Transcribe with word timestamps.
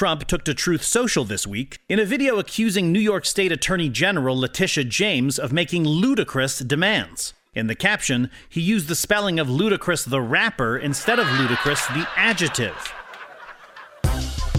Trump 0.00 0.24
took 0.26 0.44
to 0.44 0.54
Truth 0.54 0.82
Social 0.82 1.26
this 1.26 1.46
week 1.46 1.78
in 1.86 1.98
a 1.98 2.06
video 2.06 2.38
accusing 2.38 2.90
New 2.90 3.00
York 3.00 3.26
State 3.26 3.52
Attorney 3.52 3.90
General 3.90 4.34
Letitia 4.34 4.84
James 4.84 5.38
of 5.38 5.52
making 5.52 5.84
ludicrous 5.84 6.60
demands. 6.60 7.34
In 7.52 7.66
the 7.66 7.74
caption, 7.74 8.30
he 8.48 8.62
used 8.62 8.88
the 8.88 8.94
spelling 8.94 9.38
of 9.38 9.48
Ludacris 9.48 10.08
the 10.08 10.22
rapper 10.22 10.78
instead 10.78 11.18
of 11.18 11.30
ludicrous 11.38 11.86
the 11.88 12.08
adjective. 12.16 12.94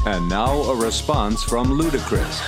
And 0.05 0.29
now 0.29 0.62
a 0.62 0.75
response 0.75 1.44
from 1.44 1.70
Ludacris. 1.70 2.44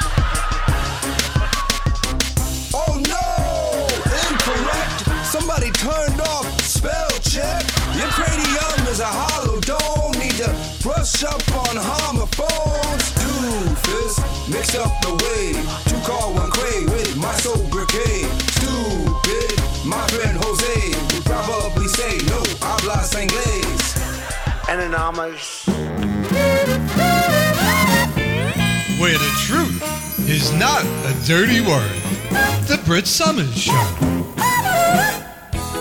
Oh 2.75 3.01
no! 3.07 3.87
Incorrect! 4.29 5.25
Somebody 5.25 5.71
turned 5.71 6.21
off 6.21 6.61
spell 6.61 7.09
check. 7.21 7.65
Your 7.97 8.09
cranium 8.09 8.87
is 8.87 8.99
a 8.99 9.07
hollow 9.07 9.33
dome. 9.33 9.43
Need 9.43 9.49
to 9.49 9.52
brush 10.83 11.23
up 11.23 11.41
on 11.55 11.77
homophones. 11.79 13.05
Doofus, 13.15 14.19
mix 14.51 14.75
up 14.75 14.91
the 15.01 15.13
way. 15.23 15.53
Two 15.87 15.99
call 16.05 16.33
one 16.33 16.51
cray 16.51 16.83
with 16.85 17.15
my 17.17 17.33
soul 17.35 17.63
brigade. 17.69 18.27
Stupid, 18.51 19.55
my 19.85 20.05
friend 20.07 20.37
Jose 20.43 21.15
would 21.15 21.25
probably 21.25 21.87
say 21.87 22.17
no 22.27 22.43
hablas 22.59 23.15
inglés. 23.15 23.95
Anonymous. 24.67 25.63
where 28.99 29.17
the 29.17 29.31
truth 29.47 30.29
is 30.29 30.51
not 30.53 30.83
a 30.83 31.13
dirty 31.25 31.61
word. 31.61 31.91
The 32.67 32.81
Brit 32.85 33.07
Somers 33.07 33.57
Show. 33.57 35.22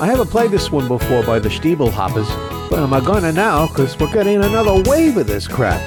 I 0.02 0.06
haven't 0.06 0.30
played 0.30 0.50
this 0.50 0.72
one 0.72 0.88
before 0.88 1.22
by 1.22 1.38
the 1.38 1.48
Stiebel 1.48 1.92
Hoppers, 1.92 2.28
but 2.68 2.80
I'm 2.80 3.04
gonna 3.04 3.30
now 3.30 3.68
because 3.68 3.96
we're 3.96 4.12
getting 4.12 4.42
another 4.42 4.82
wave 4.90 5.16
of 5.16 5.28
this 5.28 5.46
crap. 5.46 5.80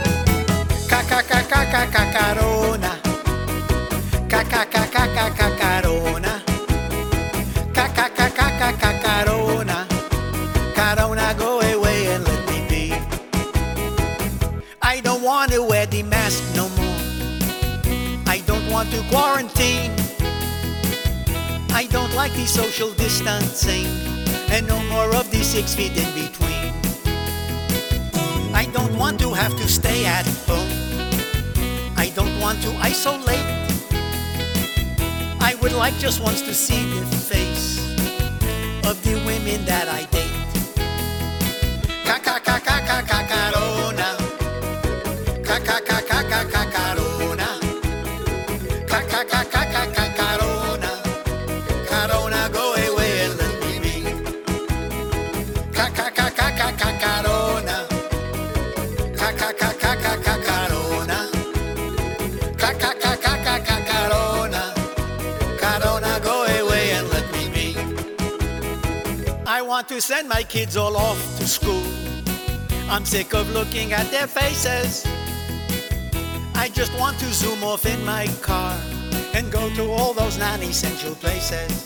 Corona, 10.77 11.35
go 11.37 11.59
away 11.59 12.07
and 12.13 12.23
let 12.23 12.47
me 12.47 12.65
be. 12.69 12.93
I 14.81 15.01
don't 15.01 15.23
want 15.23 15.51
to 15.51 15.61
wear 15.61 15.87
the 15.87 16.03
mask 16.03 16.41
no 16.55 16.69
more. 16.69 16.99
I 18.27 18.41
don't 18.47 18.65
want 18.71 18.91
to 18.91 19.03
quarantine. 19.11 20.04
I 21.75 21.87
don't 21.87 22.15
like 22.15 22.31
the 22.31 22.45
social 22.45 22.91
distancing 22.93 23.85
and 24.49 24.65
no 24.65 24.81
more 24.83 25.13
of 25.13 25.29
the 25.29 25.43
six 25.43 25.75
feet 25.75 25.91
in 25.91 26.09
between. 26.15 26.71
I 28.55 28.69
don't 28.71 28.97
want 28.97 29.19
to 29.19 29.33
have 29.33 29.53
to 29.57 29.67
stay 29.67 30.05
at 30.05 30.25
home. 30.47 30.71
I 31.97 32.13
don't 32.15 32.39
want 32.39 32.63
to 32.63 32.71
isolate. 32.77 33.45
I 35.41 35.57
would 35.61 35.73
like 35.73 35.95
just 35.95 36.21
once 36.21 36.41
to 36.43 36.53
see 36.53 36.81
the 36.97 37.05
face 37.05 37.77
of 38.87 38.95
the 39.03 39.15
women 39.25 39.65
that 39.65 39.89
I 39.89 40.05
date. 40.05 40.24
To 69.95 70.01
send 70.01 70.27
my 70.27 70.43
kids 70.43 70.75
all 70.75 70.97
off 70.97 71.17
to 71.39 71.47
school. 71.47 71.81
I'm 72.89 73.05
sick 73.05 73.33
of 73.33 73.49
looking 73.51 73.93
at 73.93 74.11
their 74.11 74.27
faces. 74.27 75.05
I 76.53 76.69
just 76.73 76.91
want 76.99 77.17
to 77.19 77.27
zoom 77.27 77.63
off 77.63 77.85
in 77.85 78.03
my 78.03 78.27
car 78.41 78.77
and 79.33 79.49
go 79.49 79.73
to 79.75 79.89
all 79.89 80.13
those 80.13 80.37
non-essential 80.37 81.15
places. 81.15 81.85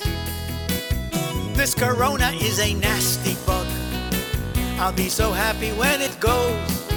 This 1.53 1.75
corona 1.75 2.31
is 2.41 2.59
a 2.59 2.73
nasty 2.73 3.35
bug. 3.45 3.67
I'll 4.79 4.91
be 4.91 5.09
so 5.09 5.31
happy 5.31 5.69
when 5.73 6.01
it 6.01 6.19
goes. 6.19 6.89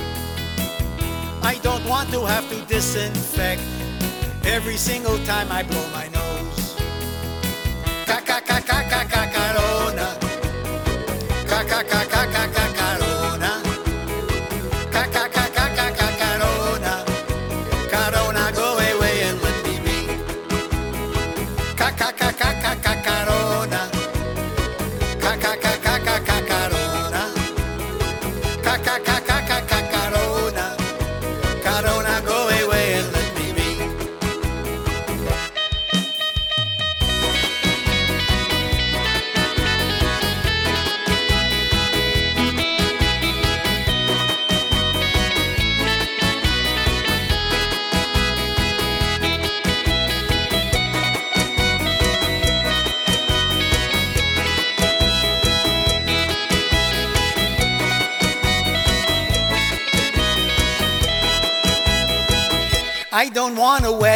I 1.42 1.58
don't 1.62 1.84
want 1.84 2.10
to 2.12 2.24
have 2.24 2.48
to 2.48 2.64
disinfect 2.64 3.60
every 4.44 4.78
single 4.78 5.18
time 5.26 5.52
I 5.52 5.62
blow 5.62 5.86
my 5.90 6.08
nose. 6.08 6.21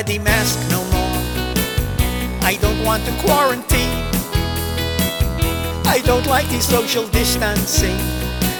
The 0.02 0.18
mask 0.18 0.58
no 0.70 0.82
more. 0.84 1.16
I 2.42 2.56
don't 2.60 2.82
want 2.84 3.04
to 3.04 3.12
quarantine. 3.20 3.92
I 5.84 6.00
don't 6.04 6.26
like 6.26 6.48
the 6.48 6.60
social 6.60 7.06
distancing. 7.08 7.98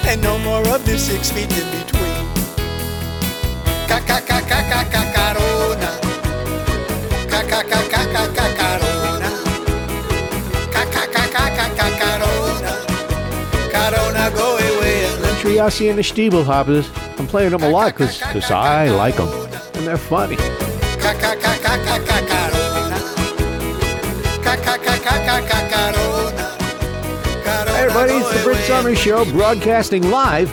And 0.05 0.22
no 0.22 0.38
more 0.38 0.66
of 0.69 0.84
the 0.84 0.99
six 0.99 1.31
feet 1.31 1.50
in 1.50 1.66
between. 1.78 2.06
Go 14.34 14.56
away 14.56 15.06
Triasi 15.41 15.91
and 15.91 15.99
the. 16.44 16.91
I'm 17.19 17.26
playing 17.26 17.50
them 17.53 17.62
a 17.62 17.69
lot 17.69 17.94
because 17.94 18.50
I 18.50 18.88
like 18.88 19.16
them. 19.16 19.28
And 19.75 19.87
they're 19.87 19.97
funny. 19.97 20.37
Hey 21.06 21.12
everybody, 27.78 28.15
it's 28.15 28.33
the 28.33 28.41
Brit 28.43 28.56
Somers 28.65 28.99
Show 28.99 29.25
broadcasting 29.27 30.11
live 30.11 30.50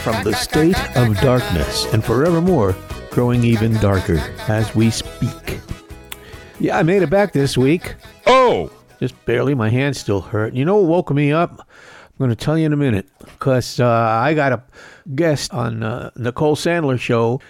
from 0.00 0.24
the 0.24 0.32
state 0.32 0.76
of 0.96 1.16
darkness 1.20 1.84
and 1.92 2.04
forevermore 2.04 2.74
growing 3.12 3.44
even 3.44 3.74
darker 3.74 4.18
as 4.48 4.74
we 4.74 4.90
speak. 4.90 5.60
Yeah, 6.58 6.78
I 6.78 6.82
made 6.82 7.02
it 7.02 7.10
back 7.10 7.32
this 7.32 7.56
week. 7.56 7.94
Oh! 8.26 8.72
Just 8.98 9.14
barely. 9.24 9.54
My 9.54 9.68
hand 9.68 9.96
still 9.96 10.20
hurt. 10.20 10.52
You 10.52 10.64
know 10.64 10.78
what 10.78 10.88
woke 10.88 11.12
me 11.12 11.30
up? 11.30 11.60
I'm 11.60 12.18
going 12.18 12.30
to 12.30 12.34
tell 12.34 12.58
you 12.58 12.66
in 12.66 12.72
a 12.72 12.76
minute 12.76 13.06
because 13.20 13.78
uh, 13.78 13.86
I 13.86 14.34
got 14.34 14.50
a 14.50 14.64
guest 15.14 15.54
on 15.54 15.84
uh, 15.84 16.10
Nicole 16.16 16.56
Sandler 16.56 16.98
show. 16.98 17.40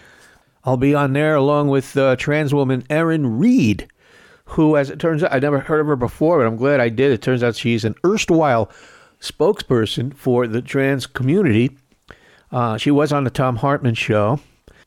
I'll 0.67 0.77
be 0.77 0.97
on 0.97 1.13
there 1.13 1.37
along 1.37 1.69
with 1.69 1.97
uh, 1.97 2.17
trans 2.17 2.53
woman 2.53 2.85
Erin 2.91 3.39
Reed, 3.39 3.87
who, 4.47 4.77
as 4.77 4.91
it 4.91 4.99
turns 4.99 5.23
out, 5.23 5.33
I 5.33 5.39
never 5.39 5.61
heard 5.61 5.81
of 5.81 5.87
her 5.87 5.95
before, 5.95 6.39
but 6.39 6.47
I'm 6.47 6.57
glad 6.57 6.81
I 6.81 6.89
did. 6.89 7.13
It 7.13 7.23
turns 7.23 7.45
out 7.45 7.55
she's 7.55 7.85
an 7.85 7.95
erstwhile 8.05 8.69
spokesperson 9.21 10.13
for 10.13 10.49
the 10.49 10.61
trans 10.61 11.07
community. 11.07 11.77
Uh, 12.51 12.77
she 12.79 12.91
was 12.91 13.13
on 13.13 13.23
the 13.23 13.31
Thom 13.31 13.57
Hartmann 13.57 13.95
show, 13.95 14.41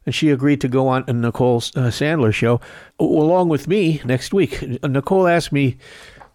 and 0.05 0.13
she 0.13 0.29
agreed 0.31 0.59
to 0.61 0.67
go 0.67 0.89
on 0.89 1.05
a 1.07 1.13
Nicole 1.13 1.57
uh, 1.57 1.87
Sandler 1.87 2.33
show 2.33 2.59
along 2.99 3.47
with 3.47 3.69
me 3.69 4.01
next 4.03 4.33
week. 4.33 4.61
Nicole 4.83 5.27
asked 5.27 5.53
me 5.53 5.77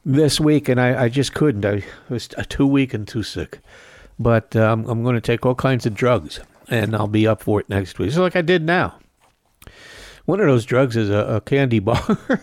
this 0.06 0.40
week, 0.40 0.70
and 0.70 0.80
I, 0.80 1.04
I 1.04 1.08
just 1.10 1.34
couldn't. 1.34 1.66
I 1.66 1.84
was 2.08 2.28
too 2.48 2.66
weak 2.66 2.94
and 2.94 3.06
too 3.06 3.22
sick. 3.22 3.58
But 4.18 4.56
um, 4.56 4.86
I'm 4.88 5.02
going 5.02 5.16
to 5.16 5.20
take 5.20 5.44
all 5.44 5.54
kinds 5.54 5.84
of 5.84 5.94
drugs, 5.94 6.40
and 6.68 6.96
I'll 6.96 7.08
be 7.08 7.26
up 7.26 7.42
for 7.42 7.60
it 7.60 7.68
next 7.68 7.98
week, 7.98 8.08
just 8.08 8.18
like 8.18 8.36
I 8.36 8.42
did 8.42 8.62
now. 8.62 8.98
One 10.26 10.40
of 10.40 10.46
those 10.46 10.64
drugs 10.64 10.96
is 10.96 11.10
a, 11.10 11.36
a 11.36 11.40
candy 11.40 11.80
bar. 11.80 12.18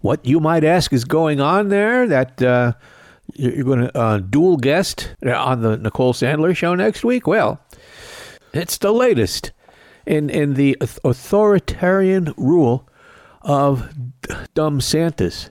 what 0.00 0.24
you 0.24 0.40
might 0.40 0.64
ask 0.64 0.92
is 0.92 1.04
going 1.04 1.40
on 1.40 1.68
there 1.68 2.06
that 2.06 2.40
uh, 2.42 2.72
you're 3.34 3.64
going 3.64 3.80
to 3.80 3.98
uh, 3.98 4.18
dual 4.18 4.56
guest 4.56 5.14
on 5.24 5.62
the 5.62 5.76
Nicole 5.76 6.14
Sandler 6.14 6.56
show 6.56 6.74
next 6.74 7.04
week? 7.04 7.26
Well, 7.26 7.60
it's 8.52 8.78
the 8.78 8.92
latest 8.92 9.52
in, 10.06 10.30
in 10.30 10.54
the 10.54 10.76
authoritarian 10.80 12.32
rule 12.36 12.88
of 13.42 13.92
dumb 14.54 14.80
Santas. 14.80 15.50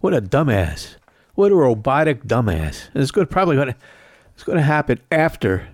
What 0.00 0.14
a 0.14 0.20
dumbass. 0.20 0.96
What 1.34 1.50
a 1.50 1.56
robotic 1.56 2.24
dumbass. 2.24 2.90
And 2.94 3.02
it's 3.02 3.10
good, 3.10 3.30
probably 3.30 3.56
going 3.56 3.68
to 3.68 3.76
it's 4.34 4.42
going 4.42 4.58
to 4.58 4.64
happen 4.64 5.00
after 5.12 5.68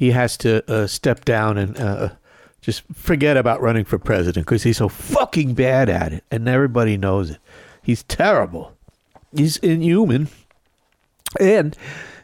he 0.00 0.12
has 0.12 0.38
to 0.38 0.64
uh, 0.66 0.86
step 0.86 1.26
down 1.26 1.58
and 1.58 1.78
uh, 1.78 2.08
just 2.62 2.84
forget 2.94 3.36
about 3.36 3.60
running 3.60 3.84
for 3.84 3.98
president 3.98 4.46
because 4.46 4.62
he's 4.62 4.78
so 4.78 4.88
fucking 4.88 5.52
bad 5.52 5.90
at 5.90 6.14
it, 6.14 6.24
and 6.30 6.48
everybody 6.48 6.96
knows 6.96 7.32
it. 7.32 7.38
He's 7.82 8.02
terrible. 8.04 8.74
He's 9.36 9.58
inhuman, 9.58 10.28
and 11.38 11.76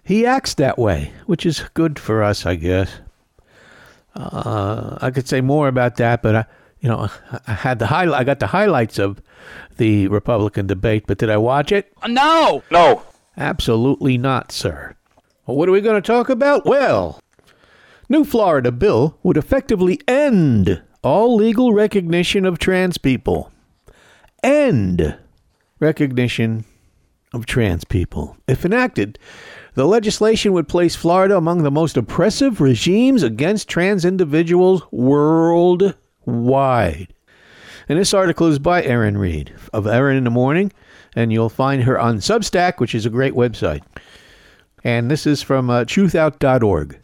he 0.02 0.25
acts 0.25 0.55
that 0.55 0.78
way, 0.78 1.12
which 1.26 1.44
is 1.44 1.69
good 1.75 1.99
for 1.99 2.23
us, 2.23 2.46
I 2.46 2.55
guess. 2.55 3.00
Uh, 4.14 4.96
I 5.02 5.11
could 5.11 5.28
say 5.28 5.43
more 5.43 5.69
about 5.69 5.96
that, 5.96 6.23
but 6.23 6.34
I, 6.34 6.44
you 6.81 6.88
know, 6.88 7.11
I 7.46 7.52
had 7.52 7.78
the 7.78 7.88
highlight. 7.88 8.20
I 8.23 8.25
got 8.25 8.40
the 8.40 8.46
highlights 8.46 8.99
of 8.99 9.20
the 9.76 10.08
Republican 10.08 10.67
debate, 10.67 11.05
but 11.06 11.19
did 11.19 11.28
I 11.28 11.37
watch 11.37 11.73
it? 11.73 11.93
No! 12.08 12.62
No! 12.70 13.02
Absolutely 13.37 14.17
not, 14.17 14.50
sir. 14.50 14.96
Well, 15.46 15.58
what 15.58 15.69
are 15.69 15.73
we 15.73 15.82
going 15.82 16.00
to 16.00 16.06
talk 16.06 16.31
about? 16.31 16.64
Well, 16.64 17.20
new 18.08 18.25
Florida 18.25 18.73
bill 18.73 19.19
would 19.23 19.37
effectively 19.37 20.00
end 20.06 20.82
all 21.03 21.37
legal 21.37 21.73
recognition 21.73 22.44
of 22.44 22.58
trans 22.58 22.99
people. 22.99 23.53
End 24.43 25.17
recognition 25.79 26.64
of 27.32 27.47
trans 27.47 27.85
people. 27.85 28.37
If 28.49 28.64
enacted, 28.64 29.19
the 29.75 29.87
legislation 29.87 30.53
would 30.53 30.69
place 30.69 30.97
Florida 30.97 31.37
among 31.37 31.62
the 31.62 31.70
most 31.70 31.97
oppressive 31.97 32.61
regimes 32.61 33.23
against 33.23 33.69
trans 33.69 34.05
individuals 34.05 34.82
worldwide. 34.91 35.94
And 37.88 37.99
this 37.99 38.14
article 38.14 38.49
is 38.49 38.59
by 38.59 38.82
Erin 38.82 39.17
Reed 39.19 39.55
of 39.73 39.87
Erin 39.87 40.17
in 40.17 40.25
the 40.25 40.31
Morning, 40.31 40.73
and 41.14 41.32
you'll 41.32 41.49
find 41.49 41.85
her 41.85 41.99
on 41.99 42.19
Substack, 42.19 42.81
which 42.81 42.94
is 42.94 43.06
a 43.06 43.11
great 43.11 43.35
website. 43.35 43.82
And 44.82 45.11
this 45.11 45.26
is 45.26 45.43
from 45.43 45.70
uh, 45.70 45.85
truthout.org. 45.85 47.00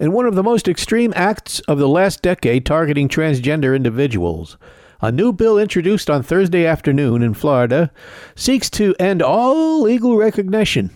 In 0.00 0.12
one 0.12 0.26
of 0.26 0.36
the 0.36 0.44
most 0.44 0.68
extreme 0.68 1.12
acts 1.16 1.58
of 1.60 1.78
the 1.78 1.88
last 1.88 2.22
decade 2.22 2.64
targeting 2.64 3.08
transgender 3.08 3.74
individuals, 3.74 4.56
a 5.00 5.10
new 5.10 5.32
bill 5.32 5.58
introduced 5.58 6.08
on 6.08 6.22
Thursday 6.22 6.64
afternoon 6.64 7.20
in 7.20 7.34
Florida 7.34 7.90
seeks 8.36 8.70
to 8.70 8.94
end 9.00 9.22
all 9.22 9.82
legal 9.82 10.16
recognition 10.16 10.90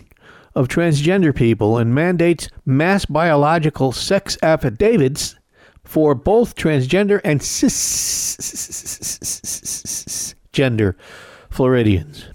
of 0.55 0.69
transgender 0.69 1.35
people 1.35 1.77
and 1.77 1.93
mandates 1.93 2.47
mass 2.65 3.03
biological 3.05 3.91
sex 3.91 4.37
affidavits 4.41 5.35
for 5.83 6.15
both 6.15 6.55
transgender 6.55 7.19
and 7.25 7.41
cisgender 7.41 7.75
Floridians. 11.49 12.29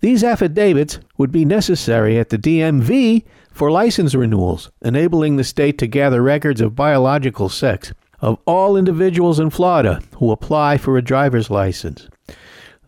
These 0.00 0.24
affidavits 0.24 0.98
would 1.16 1.30
be 1.30 1.44
necessary 1.44 2.18
at 2.18 2.30
the 2.30 2.38
DMV 2.38 3.22
for 3.56 3.70
license 3.70 4.14
renewals, 4.14 4.70
enabling 4.82 5.36
the 5.36 5.42
state 5.42 5.78
to 5.78 5.86
gather 5.86 6.22
records 6.22 6.60
of 6.60 6.76
biological 6.76 7.48
sex 7.48 7.90
of 8.20 8.38
all 8.44 8.76
individuals 8.76 9.40
in 9.40 9.48
Florida 9.48 10.02
who 10.18 10.30
apply 10.30 10.76
for 10.76 10.98
a 10.98 11.02
driver's 11.02 11.48
license. 11.48 12.06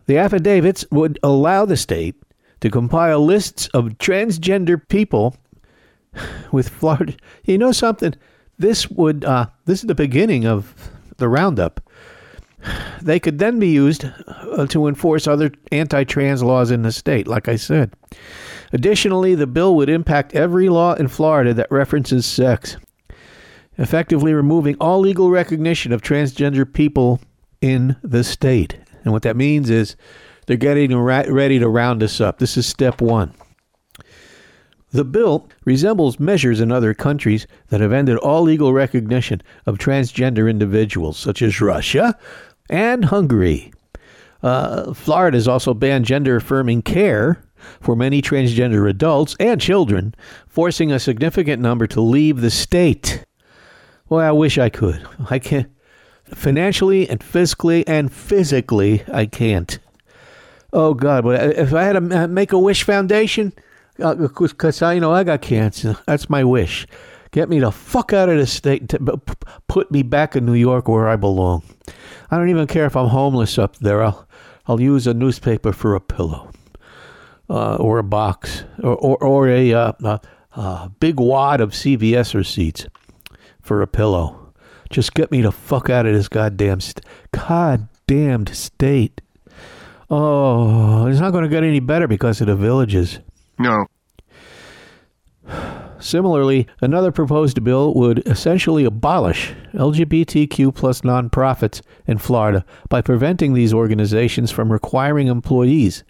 The 0.05 0.19
affidavits 0.19 0.85
would 0.91 1.17
allow 1.23 1.65
the 1.65 1.75
state 1.75 2.13
to 2.61 2.69
compile 2.69 3.25
lists 3.25 3.67
of 3.73 3.97
transgender 3.97 4.79
people 4.89 5.35
with 6.51 6.69
Florida. 6.69 7.15
You 7.45 7.57
know 7.57 7.71
something? 7.71 8.13
This 8.59 8.87
would 8.91 9.25
uh, 9.25 9.47
this 9.65 9.79
is 9.79 9.87
the 9.87 9.95
beginning 9.95 10.45
of 10.45 10.91
the 11.17 11.29
roundup. 11.29 11.81
They 13.01 13.19
could 13.19 13.39
then 13.39 13.59
be 13.59 13.69
used 13.69 14.05
uh, 14.27 14.67
to 14.67 14.87
enforce 14.87 15.27
other 15.27 15.51
anti-trans 15.71 16.43
laws 16.43 16.71
in 16.71 16.81
the 16.81 16.91
state, 16.91 17.27
like 17.27 17.47
I 17.47 17.55
said. 17.55 17.93
Additionally, 18.73 19.35
the 19.35 19.47
bill 19.47 19.75
would 19.75 19.89
impact 19.89 20.35
every 20.35 20.69
law 20.69 20.93
in 20.93 21.07
Florida 21.07 21.53
that 21.53 21.71
references 21.71 22.25
sex, 22.25 22.77
effectively 23.77 24.33
removing 24.33 24.75
all 24.79 24.99
legal 24.99 25.29
recognition 25.29 25.93
of 25.93 26.01
transgender 26.01 26.71
people 26.71 27.21
in 27.61 27.95
the 28.03 28.23
state. 28.23 28.77
And 29.03 29.13
what 29.13 29.23
that 29.23 29.37
means 29.37 29.69
is 29.69 29.95
they're 30.45 30.57
getting 30.57 30.97
ready 30.97 31.59
to 31.59 31.69
round 31.69 32.03
us 32.03 32.19
up. 32.19 32.39
This 32.39 32.57
is 32.57 32.67
step 32.67 33.01
one. 33.01 33.33
The 34.91 35.05
bill 35.05 35.47
resembles 35.65 36.19
measures 36.19 36.59
in 36.59 36.71
other 36.71 36.95
countries 36.95 37.45
that 37.67 37.79
have 37.79 37.93
ended 37.93 38.17
all 38.17 38.41
legal 38.41 38.73
recognition 38.73 39.41
of 39.67 39.77
transgender 39.77 40.49
individuals, 40.49 41.17
such 41.17 41.43
as 41.43 41.61
Russia 41.61 42.17
and 42.69 43.05
Hungary. 43.05 43.73
Uh, 44.41 44.93
Florida 44.93 45.35
has 45.35 45.47
also 45.47 45.73
banned 45.73 46.05
gender 46.05 46.37
affirming 46.37 46.81
care 46.81 47.43
for 47.81 47.95
many 47.95 48.21
transgender 48.21 48.89
adults 48.89 49.35
and 49.39 49.59
children, 49.59 50.15
forcing 50.47 50.91
a 50.91 50.99
significant 50.99 51.61
number 51.61 51.87
to 51.87 52.01
leave 52.01 52.41
the 52.41 52.49
state. 52.49 53.25
Well, 54.07 54.25
I 54.25 54.31
wish 54.31 54.57
I 54.57 54.69
could. 54.69 55.05
I 55.29 55.39
can't. 55.39 55.69
Financially 56.23 57.09
and 57.09 57.19
fiscally 57.19 57.83
and 57.87 58.11
physically, 58.11 59.03
I 59.11 59.25
can't. 59.25 59.79
Oh, 60.71 60.93
God. 60.93 61.23
But 61.23 61.57
if 61.57 61.73
I 61.73 61.83
had 61.83 61.93
to 61.93 62.27
make 62.27 62.51
a 62.51 62.59
wish 62.59 62.83
foundation, 62.83 63.51
because 63.97 64.81
I 64.81 64.93
you 64.93 64.99
know 64.99 65.11
I 65.11 65.23
got 65.23 65.41
cancer. 65.41 65.97
That's 66.05 66.29
my 66.29 66.43
wish. 66.43 66.87
Get 67.31 67.49
me 67.49 67.59
the 67.59 67.71
fuck 67.71 68.11
out 68.11 68.29
of 68.29 68.37
the 68.37 68.47
state. 68.47 68.93
And 68.93 69.21
put 69.67 69.91
me 69.91 70.01
back 70.01 70.35
in 70.35 70.45
New 70.45 70.55
York 70.55 70.87
where 70.87 71.07
I 71.07 71.15
belong. 71.15 71.63
I 72.31 72.37
don't 72.37 72.49
even 72.49 72.67
care 72.67 72.85
if 72.85 72.95
I'm 72.95 73.07
homeless 73.07 73.57
up 73.57 73.77
there. 73.77 74.03
I'll 74.03 74.27
I'll 74.67 74.81
use 74.81 75.07
a 75.07 75.13
newspaper 75.13 75.73
for 75.73 75.95
a 75.95 76.01
pillow, 76.01 76.51
uh, 77.49 77.75
or 77.77 77.97
a 77.97 78.03
box, 78.03 78.63
or 78.81 78.95
or, 78.95 79.23
or 79.23 79.47
a, 79.49 79.73
uh, 79.73 79.93
a, 80.03 80.21
a 80.53 80.91
big 80.99 81.19
wad 81.19 81.61
of 81.61 81.71
CVS 81.71 82.33
receipts 82.33 82.85
for 83.61 83.81
a 83.81 83.87
pillow. 83.87 84.53
Just 84.89 85.13
get 85.13 85.31
me 85.31 85.41
the 85.41 85.51
fuck 85.51 85.89
out 85.89 86.05
of 86.05 86.13
this 86.13 86.27
goddamn 86.27 86.81
st- 86.81 87.05
goddamned 87.31 88.49
state. 88.49 89.21
Oh, 90.09 91.05
it's 91.05 91.19
not 91.19 91.31
going 91.31 91.43
to 91.43 91.49
get 91.49 91.63
any 91.63 91.79
better 91.79 92.07
because 92.07 92.41
of 92.41 92.47
the 92.47 92.55
villages. 92.55 93.19
No. 93.59 93.85
Similarly, 95.99 96.65
another 96.81 97.11
proposed 97.11 97.63
bill 97.63 97.93
would 97.93 98.25
essentially 98.25 98.85
abolish 98.85 99.53
LGBTQ 99.73 100.73
plus 100.73 101.01
nonprofits 101.01 101.81
in 102.07 102.17
Florida 102.17 102.65
by 102.87 103.01
preventing 103.01 103.53
these 103.53 103.73
organizations 103.73 104.49
from 104.49 104.71
requiring 104.71 105.27
employees 105.27 106.03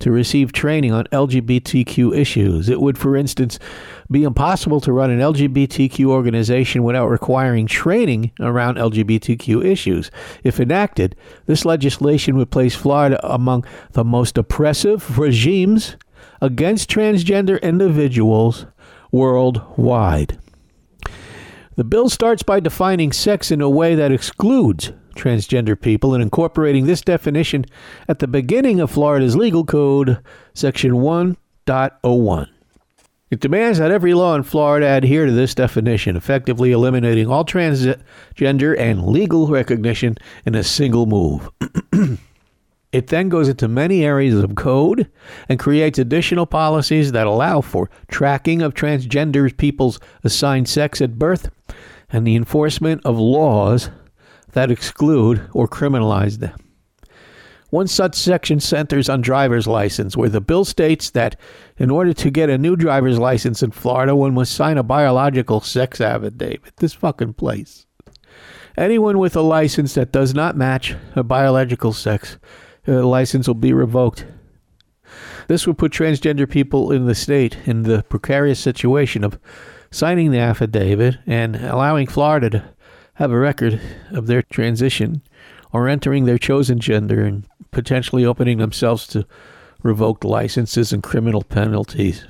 to 0.00 0.10
receive 0.10 0.52
training 0.52 0.92
on 0.92 1.06
LGBTQ 1.06 2.16
issues. 2.16 2.68
It 2.68 2.80
would, 2.80 2.98
for 2.98 3.16
instance, 3.16 3.58
be 4.10 4.24
impossible 4.24 4.80
to 4.82 4.92
run 4.92 5.10
an 5.10 5.20
LGBTQ 5.20 6.06
organization 6.06 6.82
without 6.82 7.08
requiring 7.08 7.66
training 7.66 8.32
around 8.40 8.76
LGBTQ 8.76 9.64
issues. 9.64 10.10
If 10.42 10.60
enacted, 10.60 11.16
this 11.46 11.64
legislation 11.64 12.36
would 12.36 12.50
place 12.50 12.74
Florida 12.74 13.18
among 13.28 13.64
the 13.92 14.04
most 14.04 14.36
oppressive 14.38 15.18
regimes 15.18 15.96
against 16.40 16.90
transgender 16.90 17.60
individuals 17.62 18.66
worldwide. 19.14 20.36
The 21.76 21.84
bill 21.84 22.08
starts 22.08 22.42
by 22.42 22.58
defining 22.58 23.12
sex 23.12 23.52
in 23.52 23.60
a 23.60 23.70
way 23.70 23.94
that 23.94 24.10
excludes 24.10 24.92
transgender 25.14 25.80
people 25.80 26.14
and 26.14 26.22
incorporating 26.22 26.86
this 26.86 27.00
definition 27.00 27.64
at 28.08 28.18
the 28.18 28.26
beginning 28.26 28.80
of 28.80 28.90
Florida's 28.90 29.36
legal 29.36 29.64
code, 29.64 30.18
section 30.52 30.94
1.01. 30.94 32.48
It 33.30 33.40
demands 33.40 33.78
that 33.78 33.92
every 33.92 34.14
law 34.14 34.34
in 34.34 34.42
Florida 34.42 34.96
adhere 34.96 35.26
to 35.26 35.32
this 35.32 35.54
definition, 35.54 36.16
effectively 36.16 36.72
eliminating 36.72 37.28
all 37.28 37.44
transgender 37.44 38.76
and 38.78 39.06
legal 39.06 39.46
recognition 39.46 40.16
in 40.44 40.56
a 40.56 40.64
single 40.64 41.06
move. 41.06 41.50
It 42.94 43.08
then 43.08 43.28
goes 43.28 43.48
into 43.48 43.66
many 43.66 44.04
areas 44.04 44.38
of 44.38 44.54
code 44.54 45.10
and 45.48 45.58
creates 45.58 45.98
additional 45.98 46.46
policies 46.46 47.10
that 47.10 47.26
allow 47.26 47.60
for 47.60 47.90
tracking 48.06 48.62
of 48.62 48.72
transgender 48.72 49.54
people's 49.56 49.98
assigned 50.22 50.68
sex 50.68 51.00
at 51.00 51.18
birth 51.18 51.50
and 52.10 52.24
the 52.24 52.36
enforcement 52.36 53.04
of 53.04 53.18
laws 53.18 53.90
that 54.52 54.70
exclude 54.70 55.44
or 55.52 55.66
criminalize 55.66 56.38
them. 56.38 56.56
One 57.70 57.88
such 57.88 58.14
section 58.14 58.60
centers 58.60 59.08
on 59.08 59.22
driver's 59.22 59.66
license, 59.66 60.16
where 60.16 60.28
the 60.28 60.40
bill 60.40 60.64
states 60.64 61.10
that 61.10 61.34
in 61.76 61.90
order 61.90 62.12
to 62.12 62.30
get 62.30 62.48
a 62.48 62.56
new 62.56 62.76
driver's 62.76 63.18
license 63.18 63.60
in 63.60 63.72
Florida, 63.72 64.14
one 64.14 64.34
must 64.34 64.54
sign 64.54 64.78
a 64.78 64.84
biological 64.84 65.60
sex 65.60 66.00
affidavit. 66.00 66.76
This 66.76 66.92
fucking 66.92 67.32
place. 67.32 67.86
Anyone 68.76 69.18
with 69.18 69.34
a 69.34 69.40
license 69.40 69.94
that 69.94 70.12
does 70.12 70.32
not 70.32 70.56
match 70.56 70.94
a 71.16 71.24
biological 71.24 71.92
sex, 71.92 72.38
uh, 72.86 73.06
license 73.06 73.46
will 73.46 73.54
be 73.54 73.72
revoked. 73.72 74.26
This 75.48 75.66
would 75.66 75.78
put 75.78 75.92
transgender 75.92 76.48
people 76.48 76.90
in 76.90 77.06
the 77.06 77.14
state 77.14 77.58
in 77.66 77.82
the 77.82 78.02
precarious 78.04 78.58
situation 78.58 79.24
of 79.24 79.38
signing 79.90 80.30
the 80.30 80.38
affidavit 80.38 81.18
and 81.26 81.56
allowing 81.56 82.06
Florida 82.06 82.50
to 82.50 82.64
have 83.14 83.30
a 83.30 83.38
record 83.38 83.80
of 84.10 84.26
their 84.26 84.42
transition 84.42 85.22
or 85.72 85.88
entering 85.88 86.24
their 86.24 86.38
chosen 86.38 86.78
gender 86.78 87.24
and 87.24 87.46
potentially 87.70 88.24
opening 88.24 88.58
themselves 88.58 89.06
to 89.08 89.26
revoked 89.82 90.24
licenses 90.24 90.92
and 90.92 91.02
criminal 91.02 91.42
penalties. 91.42 92.24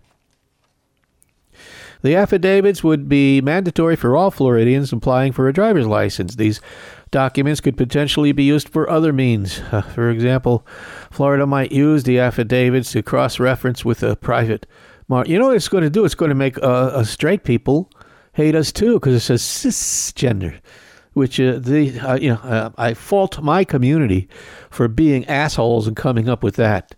The 2.03 2.17
affidavits 2.17 2.85
would 2.85 3.09
be 3.09 3.41
mandatory 3.41 3.97
for 3.97 4.15
all 4.15 4.31
Floridians 4.31 4.93
applying 4.93 5.33
for 5.33 5.49
a 5.49 5.55
driver's 5.55 5.87
license. 5.87 6.35
These 6.35 6.61
documents 7.14 7.61
could 7.61 7.76
potentially 7.76 8.33
be 8.33 8.42
used 8.42 8.68
for 8.68 8.90
other 8.90 9.12
means. 9.12 9.61
Uh, 9.71 9.83
for 9.83 10.11
example, 10.11 10.66
Florida 11.12 11.47
might 11.47 11.71
use 11.71 12.02
the 12.02 12.18
affidavits 12.18 12.90
to 12.90 13.04
cross 13.04 13.38
reference 13.38 13.85
with 13.85 14.02
a 14.02 14.16
private. 14.16 14.66
You 15.09 15.38
know 15.38 15.47
what 15.47 15.56
it's 15.56 15.68
going 15.68 15.85
to 15.85 15.90
do? 15.90 16.04
It's 16.04 16.16
going 16.16 16.30
to 16.30 16.35
make 16.35 16.59
uh, 16.59 16.62
uh, 16.62 17.04
straight 17.04 17.44
people 17.44 17.88
hate 18.33 18.56
us 18.56 18.73
too 18.73 18.94
because 18.94 19.14
it 19.14 19.21
says 19.21 19.42
cisgender. 19.42 20.59
Which 21.12 21.38
uh, 21.38 21.61
the 21.61 22.00
uh, 22.00 22.16
you 22.16 22.30
know 22.30 22.40
uh, 22.42 22.71
I 22.76 22.94
fault 22.94 23.40
my 23.40 23.62
community 23.62 24.28
for 24.68 24.88
being 24.88 25.25
assholes 25.26 25.87
and 25.87 25.97
coming 25.97 26.28
up 26.28 26.42
with 26.42 26.56
that 26.56 26.97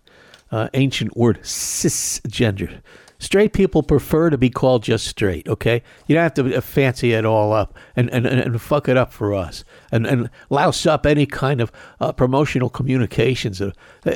uh, 0.49 0.69
ancient 0.73 1.15
word 1.15 1.39
cisgender. 1.43 2.81
Straight 3.19 3.51
people 3.51 3.81
prefer 3.81 4.29
to 4.29 4.37
be 4.37 4.49
called 4.49 4.83
just 4.83 5.07
straight, 5.07 5.47
okay? 5.47 5.81
You 6.05 6.15
don't 6.15 6.23
have 6.23 6.33
to 6.35 6.61
fancy 6.61 7.13
it 7.13 7.25
all 7.25 7.51
up 7.51 7.75
and, 7.95 8.09
and, 8.11 8.27
and 8.27 8.61
fuck 8.61 8.87
it 8.87 8.95
up 8.95 9.11
for 9.11 9.33
us 9.33 9.63
and, 9.91 10.05
and 10.05 10.29
louse 10.51 10.85
up 10.85 11.05
any 11.05 11.25
kind 11.25 11.59
of 11.59 11.71
uh, 11.99 12.11
promotional 12.11 12.69
communications. 12.69 13.59
Uh, 13.59 13.71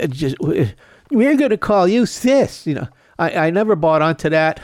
just, 0.08 0.36
we're 0.39 1.36
going 1.36 1.50
to 1.50 1.58
call 1.58 1.88
you 1.88 2.05
cis. 2.05 2.67
You 2.67 2.75
know, 2.75 2.88
I, 3.17 3.48
I 3.48 3.50
never 3.50 3.75
bought 3.75 4.03
onto 4.03 4.29
that. 4.29 4.60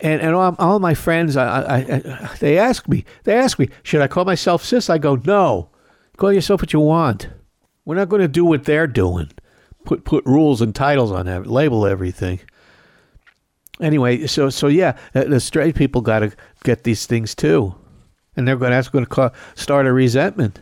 And, 0.00 0.20
and 0.20 0.34
all, 0.34 0.56
all 0.58 0.80
my 0.80 0.94
friends, 0.94 1.36
I, 1.36 1.60
I, 1.62 1.76
I, 1.76 2.36
they 2.40 2.58
ask 2.58 2.88
me, 2.88 3.04
they 3.22 3.34
ask 3.36 3.60
me, 3.60 3.68
should 3.84 4.02
I 4.02 4.08
call 4.08 4.24
myself 4.24 4.64
cis? 4.64 4.90
I 4.90 4.98
go, 4.98 5.14
no. 5.14 5.70
Call 6.16 6.32
yourself 6.32 6.60
what 6.60 6.72
you 6.72 6.80
want. 6.80 7.28
We're 7.84 7.94
not 7.94 8.08
going 8.08 8.22
to 8.22 8.28
do 8.28 8.44
what 8.44 8.64
they're 8.64 8.88
doing. 8.88 9.30
Put 9.84 10.04
put 10.04 10.24
rules 10.24 10.62
and 10.62 10.74
titles 10.74 11.12
on 11.12 11.28
it, 11.28 11.46
label 11.46 11.86
everything 11.86 12.40
anyway, 13.80 14.26
so 14.26 14.50
so 14.50 14.66
yeah, 14.66 14.96
the 15.12 15.40
straight 15.40 15.74
people 15.74 16.00
got 16.00 16.20
to 16.20 16.32
get 16.64 16.84
these 16.84 17.06
things 17.06 17.34
too, 17.34 17.74
and 18.36 18.46
they're 18.46 18.56
going 18.56 18.70
to 18.70 18.76
that's 18.76 18.88
going 18.88 19.06
to 19.06 19.32
start 19.54 19.86
a 19.86 19.92
resentment. 19.92 20.60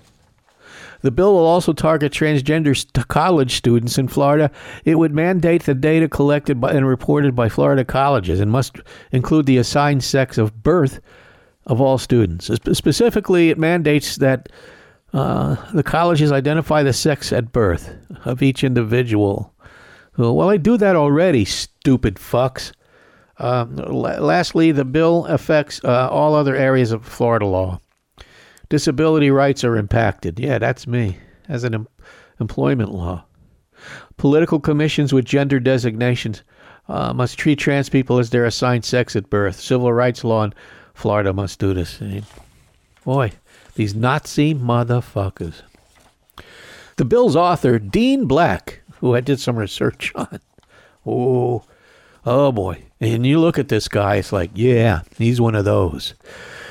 The 1.03 1.11
bill 1.11 1.35
will 1.35 1.47
also 1.47 1.73
target 1.73 2.13
transgender 2.13 2.77
st- 2.77 3.09
college 3.09 3.57
students 3.57 3.99
in 3.99 4.07
Florida. 4.07 4.51
It 4.85 4.99
would 4.99 5.13
mandate 5.13 5.65
the 5.65 5.75
data 5.75 6.09
collected 6.09 6.61
by, 6.61 6.71
and 6.71 6.87
reported 6.87 7.35
by 7.35 7.49
Florida 7.49 7.85
colleges 7.85 8.39
and 8.39 8.53
must 8.53 8.77
include 9.11 9.47
the 9.47 9.59
assigned 9.59 10.05
sex 10.05 10.39
of 10.39 10.63
birth 10.63 11.01
of 11.67 11.81
all 11.81 11.99
students. 11.99 12.51
Specifically, 12.73 13.51
it 13.51 13.59
mandates 13.59 14.17
that 14.17 14.49
uh, 15.13 15.57
the 15.73 15.83
colleges 15.83 16.31
identify 16.31 16.85
the 16.85 16.93
sex 16.93 17.33
at 17.33 17.53
birth 17.53 17.95
of 18.25 18.41
each 18.41 18.63
individual. 18.63 19.53
Well, 20.17 20.51
I 20.51 20.57
do 20.57 20.77
that 20.77 20.95
already, 20.95 21.45
stupid 21.45 22.17
fucks. 22.17 22.73
Uh, 23.43 23.65
lastly, 23.91 24.71
the 24.71 24.85
bill 24.85 25.27
affects 25.27 25.83
uh, 25.83 26.09
all 26.09 26.37
other 26.37 26.55
areas 26.55 26.93
of 26.93 27.05
Florida 27.05 27.45
law. 27.45 27.81
Disability 28.69 29.33
rights 29.33 29.65
are 29.65 29.77
impacted. 29.77 30.39
Yeah, 30.39 30.59
that's 30.59 30.87
me 30.87 31.17
as 31.49 31.65
an 31.65 31.75
em- 31.75 31.89
employment 32.39 32.93
law. 32.93 33.25
Political 34.17 34.61
commissions 34.61 35.13
with 35.13 35.25
gender 35.25 35.59
designations 35.59 36.45
uh, 36.89 37.13
must 37.13 37.37
treat 37.37 37.59
trans 37.59 37.89
people 37.89 38.21
as 38.21 38.31
their 38.31 38.45
assigned 38.45 38.85
sex 38.85 39.17
at 39.17 39.29
birth. 39.29 39.59
Civil 39.59 39.93
rights 39.93 40.23
law 40.23 40.45
in 40.45 40.55
Florida 40.95 41.33
must 41.33 41.59
do 41.59 41.85
same. 41.85 42.25
Boy, 43.05 43.33
these 43.75 43.93
Nazi 43.93 44.55
motherfuckers. 44.55 45.63
The 46.97 47.05
bill's 47.05 47.35
author, 47.35 47.81
Dean 47.81 48.27
Black, 48.27 48.83
who 49.01 49.17
I 49.17 49.21
did 49.21 49.41
some 49.41 49.57
research 49.57 50.13
on. 50.15 50.39
Oh, 51.05 51.65
oh 52.25 52.53
boy. 52.53 52.85
And 53.03 53.27
you 53.27 53.41
look 53.41 53.59
at 53.59 53.69
this 53.69 53.89
guy, 53.89 54.17
it's 54.17 54.33
like, 54.33 54.53
yeah, 54.55 55.03
he's 55.19 55.41
one 55.41 55.57
of 55.57 55.65
those. 55.65 56.15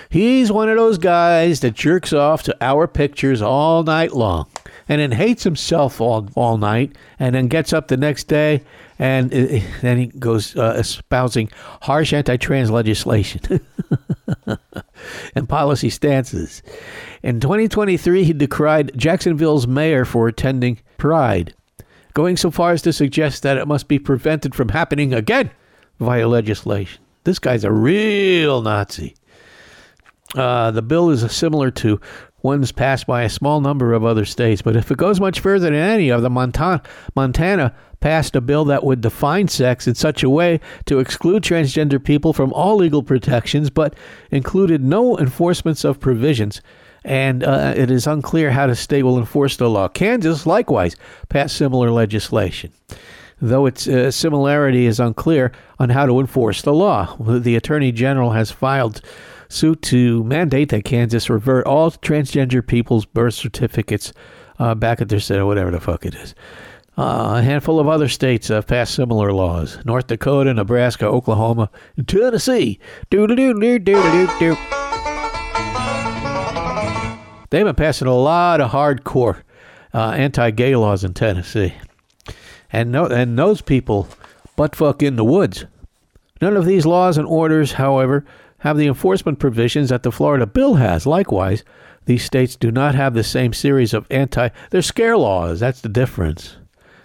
He's 0.10 0.50
one 0.50 0.70
of 0.70 0.78
those 0.78 0.98
guys 0.98 1.60
that 1.60 1.74
jerks 1.74 2.14
off 2.14 2.44
to 2.44 2.56
our 2.62 2.88
pictures 2.88 3.42
all 3.42 3.84
night 3.84 4.14
long 4.14 4.48
and 4.88 5.02
then 5.02 5.12
hates 5.12 5.44
himself 5.44 6.00
all, 6.00 6.30
all 6.36 6.58
night 6.58 6.96
and 7.20 7.36
then 7.36 7.50
gets 7.50 7.74
up 7.74 7.90
the 7.90 7.98
next 7.98 8.30
day 8.30 8.64
and 8.98 9.34
uh, 9.34 9.60
then 9.82 9.98
he 9.98 10.06
goes 10.08 10.56
uh, 10.56 10.76
espousing 10.78 11.50
harsh 11.82 12.14
anti 12.14 12.38
trans 12.38 12.72
legislation 12.72 13.42
and 15.36 15.50
policy 15.50 15.90
stances. 15.90 16.64
In 17.24 17.42
2023, 17.42 18.24
he 18.24 18.32
decried 18.32 18.98
Jacksonville's 18.98 19.68
mayor 19.68 20.06
for 20.06 20.30
attending 20.30 20.80
Pride, 20.98 21.54
going 22.14 22.38
so 22.38 22.52
far 22.52 22.72
as 22.72 22.82
to 22.84 22.94
suggest 22.94 23.44
that 23.44 23.58
it 23.58 23.68
must 23.68 23.90
be 23.90 24.00
prevented 24.00 24.56
from 24.56 24.70
happening 24.70 25.14
again 25.14 25.52
via 26.02 26.28
legislation. 26.28 27.02
This 27.24 27.40
guy's 27.40 27.64
a 27.64 27.72
real 27.72 28.62
Nazi. 28.62 29.16
Uh, 30.36 30.72
the 30.72 30.82
bill 30.82 31.10
is 31.10 31.30
similar 31.32 31.70
to 31.72 32.02
ones 32.42 32.72
passed 32.72 33.06
by 33.06 33.22
a 33.22 33.30
small 33.30 33.62
number 33.62 33.94
of 33.94 34.04
other 34.04 34.26
states, 34.26 34.64
but 34.64 34.76
if 34.76 34.90
it 34.90 34.98
goes 34.98 35.20
much 35.20 35.40
further 35.40 35.66
than 35.66 35.76
any 35.76 36.10
of 36.10 36.24
them, 36.24 36.34
Montana, 36.34 36.82
Montana 37.16 37.76
passed 38.00 38.36
a 38.36 38.42
bill 38.42 38.66
that 38.66 38.84
would 38.84 39.02
define 39.02 39.48
sex 39.48 39.88
in 39.88 39.94
such 39.94 40.24
a 40.24 40.30
way 40.30 40.60
to 40.86 40.98
exclude 40.98 41.44
transgender 41.44 42.04
people 42.04 42.34
from 42.34 42.52
all 42.54 42.78
legal 42.78 43.04
protections, 43.04 43.70
but 43.70 43.96
included 44.32 44.84
no 44.84 45.20
enforcements 45.20 45.84
of 45.84 46.00
provisions. 46.00 46.62
And 47.04 47.44
uh, 47.44 47.74
it 47.76 47.92
is 47.92 48.08
unclear 48.08 48.50
how 48.50 48.68
the 48.68 48.76
state 48.76 49.04
will 49.04 49.20
enforce 49.20 49.58
the 49.58 49.70
law. 49.70 49.88
Kansas, 49.88 50.48
likewise, 50.48 50.96
passed 51.30 51.58
similar 51.58 51.92
legislation 51.92 52.72
though 53.42 53.66
its 53.66 53.88
uh, 53.88 54.12
similarity 54.12 54.86
is 54.86 55.00
unclear 55.00 55.52
on 55.80 55.90
how 55.90 56.06
to 56.06 56.20
enforce 56.20 56.62
the 56.62 56.74
law. 56.74 57.16
The 57.20 57.56
Attorney 57.56 57.92
General 57.92 58.32
has 58.32 58.52
filed 58.52 59.02
suit 59.50 59.82
to 59.82 60.24
mandate 60.24 60.70
that 60.70 60.86
Kansas 60.86 61.30
revert 61.30 61.66
all 61.66 61.92
transgender 61.92 62.66
people's 62.66 63.06
birth 63.06 63.34
certificates 63.34 64.14
uh, 64.60 64.76
back 64.76 65.02
at 65.02 65.10
their 65.10 65.20
state, 65.20 65.40
or 65.40 65.46
whatever 65.46 65.72
the 65.72 65.80
fuck 65.80 66.06
it 66.06 66.16
is. 66.16 66.36
Uh, 66.98 67.36
a 67.38 67.42
handful 67.42 67.80
of 67.80 67.88
other 67.88 68.08
states 68.08 68.50
have 68.50 68.68
passed 68.68 68.94
similar 68.94 69.34
laws: 69.34 69.80
North 69.86 70.08
Dakota, 70.08 70.54
Nebraska, 70.54 71.06
Oklahoma, 71.06 71.70
and 71.98 72.08
Tennessee. 72.08 72.80
Do 73.10 73.26
do 73.28 73.36
do 73.36 73.54
do 73.54 73.80
do 73.80 74.30
do. 74.40 74.58
They've 77.50 77.66
been 77.66 77.76
passing 77.76 78.08
a 78.08 78.16
lot 78.16 78.62
of 78.62 78.72
hardcore 78.72 79.42
uh, 79.94 80.12
anti-gay 80.12 80.76
laws 80.76 81.04
in 81.04 81.14
Tennessee 81.14 81.74
and 82.72 82.92
no, 82.92 83.06
and 83.06 83.38
those 83.38 83.62
people 83.62 84.08
butt 84.56 84.76
fuck 84.76 85.04
in 85.04 85.16
the 85.16 85.24
woods. 85.24 85.66
None 86.42 86.58
of 86.58 86.66
these 86.66 86.86
laws 86.86 87.18
and 87.18 87.28
orders, 87.28 87.74
however, 87.74 88.26
have 88.60 88.78
the 88.78 88.88
enforcement 88.88 89.40
provisions 89.40 89.90
that 89.90 90.04
the 90.04 90.12
Florida 90.12 90.46
bill 90.46 90.76
has. 90.76 91.06
Likewise, 91.06 91.64
these 92.06 92.24
states 92.24 92.56
do 92.56 92.72
not 92.72 92.96
have 92.96 93.14
the 93.14 93.24
same 93.24 93.54
series 93.54 93.94
of 93.94 94.08
anti. 94.10 94.50
They're 94.70 94.82
scare 94.82 95.18
laws. 95.18 95.60
That's 95.60 95.82
the 95.82 95.90
difference. 95.90 96.58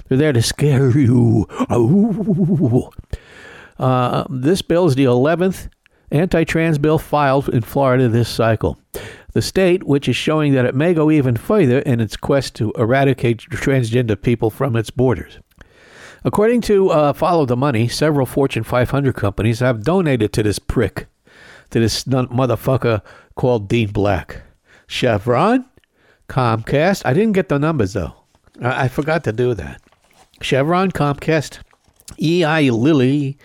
They're 0.08 0.18
there 0.18 0.32
to 0.32 0.42
scare 0.42 0.90
you. 0.96 1.46
Uh, 3.78 4.24
this 4.30 4.62
bill 4.62 4.86
is 4.86 4.94
the 4.94 5.04
11th 5.04 5.68
anti 6.10 6.44
trans 6.44 6.78
bill 6.78 6.98
filed 6.98 7.48
in 7.50 7.60
Florida 7.60 8.08
this 8.08 8.28
cycle. 8.28 8.78
The 9.34 9.42
state, 9.42 9.84
which 9.84 10.08
is 10.08 10.16
showing 10.16 10.54
that 10.54 10.64
it 10.64 10.74
may 10.74 10.94
go 10.94 11.10
even 11.10 11.36
further 11.36 11.80
in 11.80 12.00
its 12.00 12.16
quest 12.16 12.54
to 12.54 12.72
eradicate 12.78 13.40
transgender 13.50 14.18
people 14.18 14.48
from 14.48 14.76
its 14.76 14.90
borders. 14.90 15.40
According 16.24 16.62
to 16.62 16.90
uh, 16.90 17.12
Follow 17.12 17.46
the 17.46 17.56
Money, 17.56 17.88
several 17.88 18.26
Fortune 18.26 18.64
500 18.64 19.14
companies 19.14 19.60
have 19.60 19.84
donated 19.84 20.32
to 20.34 20.42
this 20.42 20.58
prick, 20.58 21.06
to 21.70 21.80
this 21.80 22.04
motherfucker 22.04 23.02
called 23.34 23.68
Dean 23.68 23.92
Black. 23.92 24.42
Chevron, 24.86 25.64
Comcast. 26.28 27.02
I 27.04 27.12
didn't 27.12 27.32
get 27.32 27.48
the 27.48 27.58
numbers 27.58 27.92
though. 27.92 28.14
I, 28.60 28.84
I 28.84 28.88
forgot 28.88 29.24
to 29.24 29.32
do 29.32 29.54
that. 29.54 29.80
Chevron, 30.40 30.90
Comcast, 30.90 31.60
Eli 32.20 32.68
Lilly, 32.70 33.38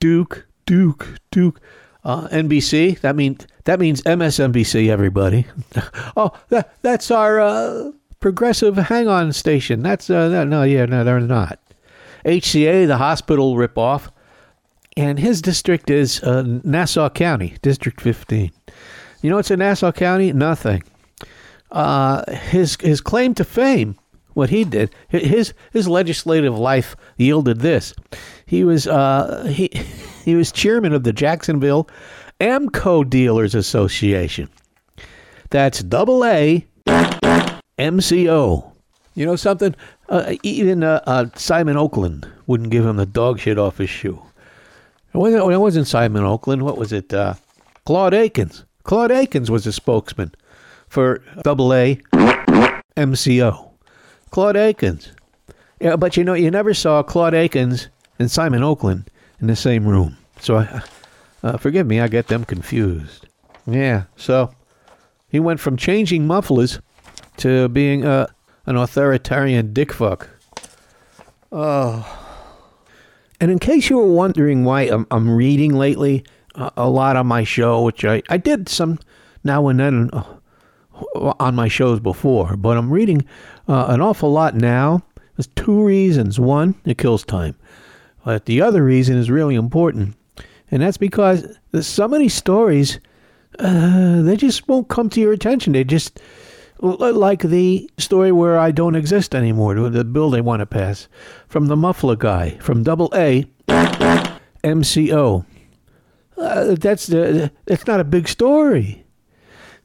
Duke, 0.00 0.46
Duke, 0.66 1.18
Duke, 1.30 1.60
uh, 2.04 2.28
NBC. 2.28 3.00
That 3.00 3.16
means 3.16 3.46
that 3.64 3.80
means 3.80 4.02
MSNBC. 4.02 4.88
Everybody. 4.88 5.46
oh, 6.16 6.32
that 6.48 6.74
that's 6.82 7.10
our 7.10 7.40
uh, 7.40 7.92
progressive 8.20 8.76
hang-on 8.76 9.32
station. 9.32 9.82
That's 9.82 10.10
uh, 10.10 10.44
no, 10.44 10.62
yeah, 10.62 10.86
no, 10.86 11.04
they're 11.04 11.20
not. 11.20 11.58
HCA, 12.26 12.86
the 12.86 12.96
hospital 12.96 13.54
ripoff, 13.54 14.08
and 14.96 15.18
his 15.18 15.40
district 15.40 15.90
is 15.90 16.22
uh, 16.22 16.42
Nassau 16.64 17.08
County, 17.08 17.56
District 17.62 18.00
15. 18.00 18.50
You 19.22 19.30
know 19.30 19.36
what's 19.36 19.50
in 19.50 19.60
Nassau 19.60 19.92
County? 19.92 20.32
Nothing. 20.32 20.82
Uh, 21.70 22.30
his 22.32 22.76
his 22.80 23.00
claim 23.00 23.34
to 23.34 23.44
fame, 23.44 23.96
what 24.34 24.50
he 24.50 24.64
did, 24.64 24.94
his 25.08 25.52
his 25.72 25.88
legislative 25.88 26.56
life 26.56 26.96
yielded 27.16 27.60
this. 27.60 27.94
He 28.46 28.64
was 28.64 28.86
uh, 28.86 29.44
he 29.50 29.70
he 30.24 30.34
was 30.34 30.52
chairman 30.52 30.92
of 30.92 31.04
the 31.04 31.12
Jacksonville 31.12 31.88
AAMCO 32.40 33.08
Dealers 33.08 33.54
Association. 33.54 34.48
That's 35.50 35.82
double 35.82 36.24
A 36.24 36.66
MCO. 37.78 38.72
You 39.14 39.26
know 39.26 39.36
something? 39.36 39.74
Uh, 40.08 40.36
even 40.42 40.82
uh, 40.84 41.00
uh, 41.06 41.26
Simon 41.34 41.76
Oakland 41.76 42.28
wouldn't 42.46 42.70
give 42.70 42.86
him 42.86 42.96
the 42.96 43.06
dog 43.06 43.40
shit 43.40 43.58
off 43.58 43.78
his 43.78 43.90
shoe. 43.90 44.22
It 45.12 45.18
wasn't, 45.18 45.52
it 45.52 45.58
wasn't 45.58 45.86
Simon 45.86 46.24
Oakland. 46.24 46.62
What 46.62 46.78
was 46.78 46.92
it? 46.92 47.12
Uh, 47.12 47.34
Claude 47.84 48.14
Akins. 48.14 48.64
Claude 48.84 49.10
Akins 49.10 49.50
was 49.50 49.66
a 49.66 49.72
spokesman 49.72 50.32
for 50.88 51.22
double 51.42 51.74
A 51.74 51.96
MCO. 52.96 53.70
Claude 54.30 54.56
Akins. 54.56 55.12
Yeah, 55.80 55.96
but 55.96 56.16
you 56.16 56.24
know, 56.24 56.34
you 56.34 56.50
never 56.50 56.72
saw 56.72 57.02
Claude 57.02 57.34
Akins 57.34 57.88
and 58.18 58.30
Simon 58.30 58.62
Oakland 58.62 59.10
in 59.40 59.46
the 59.48 59.56
same 59.56 59.86
room. 59.86 60.16
So, 60.40 60.58
I, 60.58 60.82
uh, 61.42 61.56
forgive 61.56 61.86
me, 61.86 62.00
I 62.00 62.08
get 62.08 62.28
them 62.28 62.44
confused. 62.44 63.26
Yeah, 63.66 64.04
so 64.16 64.54
he 65.28 65.40
went 65.40 65.60
from 65.60 65.76
changing 65.76 66.26
mufflers 66.26 66.80
to 67.38 67.68
being 67.68 68.04
uh, 68.04 68.26
an 68.66 68.76
authoritarian 68.76 69.72
dickfuck. 69.72 70.28
Oh. 71.50 72.22
And 73.40 73.50
in 73.50 73.58
case 73.58 73.88
you 73.88 73.96
were 73.96 74.12
wondering 74.12 74.64
why 74.64 74.82
I'm, 74.82 75.06
I'm 75.10 75.30
reading 75.30 75.74
lately, 75.74 76.24
uh, 76.54 76.70
a 76.76 76.88
lot 76.88 77.16
on 77.16 77.26
my 77.26 77.44
show, 77.44 77.82
which 77.82 78.04
I, 78.04 78.22
I 78.28 78.36
did 78.36 78.68
some 78.68 78.98
now 79.44 79.68
and 79.68 79.78
then 79.78 80.10
uh, 80.12 80.24
on 81.38 81.54
my 81.54 81.68
shows 81.68 82.00
before, 82.00 82.56
but 82.56 82.76
I'm 82.76 82.90
reading 82.90 83.24
uh, 83.68 83.86
an 83.88 84.00
awful 84.00 84.32
lot 84.32 84.54
now. 84.54 85.02
There's 85.36 85.48
two 85.48 85.84
reasons. 85.84 86.40
One, 86.40 86.74
it 86.84 86.98
kills 86.98 87.24
time. 87.24 87.56
But 88.24 88.46
the 88.46 88.62
other 88.62 88.82
reason 88.82 89.16
is 89.16 89.30
really 89.30 89.54
important. 89.54 90.16
And 90.70 90.82
that's 90.82 90.96
because 90.96 91.58
there's 91.70 91.86
so 91.86 92.08
many 92.08 92.28
stories, 92.28 92.98
uh, 93.58 94.22
they 94.22 94.36
just 94.36 94.66
won't 94.66 94.88
come 94.88 95.10
to 95.10 95.20
your 95.20 95.32
attention. 95.32 95.74
They 95.74 95.84
just, 95.84 96.20
like 96.80 97.40
the 97.40 97.90
story 97.98 98.32
where 98.32 98.58
I 98.58 98.70
don't 98.70 98.96
exist 98.96 99.34
anymore, 99.34 99.74
the 99.88 100.04
bill 100.04 100.30
they 100.30 100.40
want 100.40 100.60
to 100.60 100.66
pass, 100.66 101.08
from 101.48 101.66
the 101.66 101.76
muffler 101.76 102.16
guy, 102.16 102.58
from 102.60 102.82
double 102.82 103.10
A, 103.14 103.46
MCO. 103.68 105.44
Uh, 106.36 106.74
that's 106.74 107.06
the, 107.06 107.50
that's 107.64 107.86
not 107.86 108.00
a 108.00 108.04
big 108.04 108.28
story. 108.28 109.04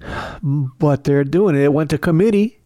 But 0.44 1.04
they're 1.04 1.24
doing 1.24 1.56
it. 1.56 1.62
It 1.62 1.74
went 1.74 1.92
to 1.92 1.98
committee. 1.98 2.60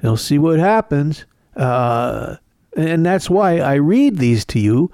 They'll 0.00 0.16
see 0.16 0.38
what 0.38 0.58
happens. 0.58 1.24
Uh, 1.54 2.36
and 2.76 3.06
that's 3.06 3.30
why 3.30 3.58
I 3.58 3.74
read 3.74 4.18
these 4.18 4.44
to 4.46 4.58
you, 4.58 4.90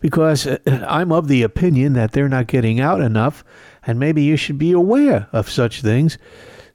because 0.00 0.46
uh, 0.46 0.58
I'm 0.86 1.12
of 1.12 1.28
the 1.28 1.42
opinion 1.42 1.94
that 1.94 2.12
they're 2.12 2.28
not 2.28 2.48
getting 2.48 2.80
out 2.80 3.00
enough, 3.00 3.44
and 3.86 3.98
maybe 3.98 4.22
you 4.22 4.36
should 4.36 4.58
be 4.58 4.72
aware 4.72 5.28
of 5.32 5.48
such 5.48 5.80
things. 5.80 6.18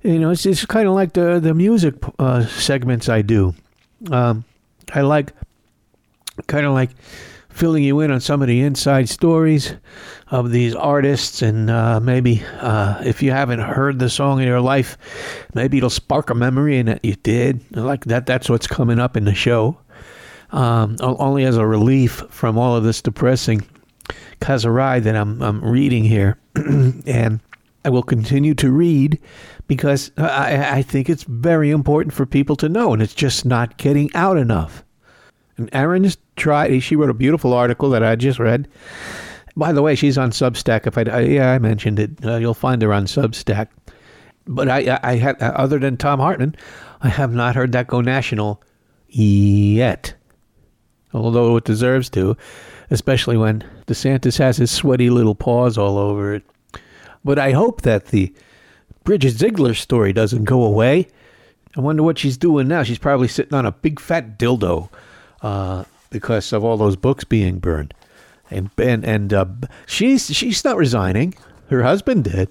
You 0.03 0.19
know, 0.19 0.31
it's, 0.31 0.45
it's 0.45 0.65
kind 0.65 0.87
of 0.87 0.93
like 0.93 1.13
the 1.13 1.39
the 1.39 1.53
music 1.53 1.95
uh, 2.19 2.45
segments 2.45 3.09
I 3.09 3.21
do. 3.21 3.53
Um, 4.11 4.45
I 4.93 5.01
like 5.01 5.33
kind 6.45 6.65
of 6.65 6.73
like 6.73 6.91
filling 7.49 7.83
you 7.83 7.99
in 8.01 8.11
on 8.11 8.21
some 8.21 8.43
of 8.43 8.47
the 8.47 8.61
inside 8.61 9.09
stories 9.09 9.73
of 10.29 10.51
these 10.51 10.75
artists, 10.75 11.41
and 11.41 11.71
uh, 11.71 11.99
maybe 11.99 12.43
uh, 12.59 13.01
if 13.03 13.23
you 13.23 13.31
haven't 13.31 13.59
heard 13.59 13.97
the 13.97 14.09
song 14.09 14.39
in 14.39 14.47
your 14.47 14.61
life, 14.61 14.97
maybe 15.55 15.77
it'll 15.77 15.89
spark 15.89 16.29
a 16.29 16.35
memory 16.35 16.77
and 16.77 16.87
that 16.87 17.03
you 17.03 17.15
did. 17.15 17.59
Like 17.75 18.05
that, 18.05 18.27
that's 18.27 18.49
what's 18.49 18.67
coming 18.67 18.99
up 18.99 19.17
in 19.17 19.25
the 19.25 19.33
show. 19.33 19.77
Um, 20.51 20.95
only 21.01 21.43
as 21.43 21.57
a 21.57 21.65
relief 21.65 22.23
from 22.29 22.57
all 22.57 22.75
of 22.75 22.83
this 22.83 23.01
depressing 23.01 23.67
Kazarai 24.39 25.03
that 25.03 25.15
I'm, 25.15 25.41
I'm 25.41 25.61
reading 25.63 26.03
here, 26.05 26.37
and 26.55 27.39
I 27.83 27.89
will 27.89 28.03
continue 28.03 28.53
to 28.55 28.71
read 28.71 29.19
because 29.67 30.11
I, 30.17 30.77
I 30.77 30.81
think 30.81 31.09
it's 31.09 31.23
very 31.23 31.71
important 31.71 32.13
for 32.13 32.25
people 32.25 32.55
to 32.57 32.69
know, 32.69 32.93
and 32.93 33.01
it's 33.01 33.13
just 33.13 33.45
not 33.45 33.77
getting 33.77 34.09
out 34.15 34.37
enough. 34.37 34.83
And 35.57 35.69
Erin's 35.73 36.17
tried. 36.35 36.79
She 36.79 36.95
wrote 36.95 37.09
a 37.09 37.15
beautiful 37.15 37.53
article 37.53 37.89
that 37.89 38.03
I 38.03 38.15
just 38.15 38.39
read. 38.39 38.67
By 39.55 39.71
the 39.71 39.81
way, 39.81 39.95
she's 39.95 40.17
on 40.17 40.31
Substack. 40.31 40.85
If 40.85 40.97
I, 40.97 41.01
I 41.11 41.21
yeah, 41.21 41.51
I 41.51 41.59
mentioned 41.59 41.99
it. 41.99 42.11
Uh, 42.23 42.35
you'll 42.35 42.53
find 42.53 42.81
her 42.81 42.93
on 42.93 43.05
Substack. 43.05 43.67
But 44.45 44.69
I, 44.69 44.93
I, 44.93 44.99
I 45.03 45.15
have, 45.15 45.41
other 45.41 45.79
than 45.79 45.97
Thom 45.97 46.19
Hartmann, 46.19 46.55
I 47.01 47.09
have 47.09 47.33
not 47.33 47.55
heard 47.55 47.71
that 47.73 47.87
go 47.87 48.01
national 48.01 48.61
yet. 49.07 50.13
Although 51.13 51.57
it 51.57 51.65
deserves 51.65 52.09
to, 52.11 52.37
especially 52.91 53.35
when 53.35 53.63
DeSantis 53.87 54.37
has 54.37 54.57
his 54.57 54.71
sweaty 54.71 55.09
little 55.09 55.35
paws 55.35 55.77
all 55.77 55.97
over 55.97 56.35
it. 56.35 56.43
But 57.25 57.39
I 57.39 57.51
hope 57.51 57.81
that 57.81 58.07
the 58.07 58.33
Bridget 59.07 59.37
Ziegler's 59.37 59.79
story 59.79 60.11
doesn't 60.11 60.43
go 60.43 60.65
away. 60.65 61.07
I 61.77 61.79
wonder 61.79 62.03
what 62.03 62.19
she's 62.19 62.35
doing 62.35 62.67
now. 62.67 62.83
She's 62.83 62.97
probably 62.97 63.29
sitting 63.29 63.53
on 63.53 63.65
a 63.65 63.71
big 63.71 64.01
fat 64.01 64.37
dildo 64.37 64.89
uh, 65.41 65.85
because 66.09 66.51
of 66.51 66.65
all 66.65 66.75
those 66.75 66.97
books 66.97 67.23
being 67.23 67.59
burned. 67.59 67.93
And 68.51 68.69
and 68.77 69.05
and 69.05 69.33
uh, 69.33 69.45
she's 69.85 70.35
she's 70.35 70.65
not 70.65 70.75
resigning. 70.75 71.35
Her 71.69 71.83
husband 71.83 72.25
did. 72.25 72.49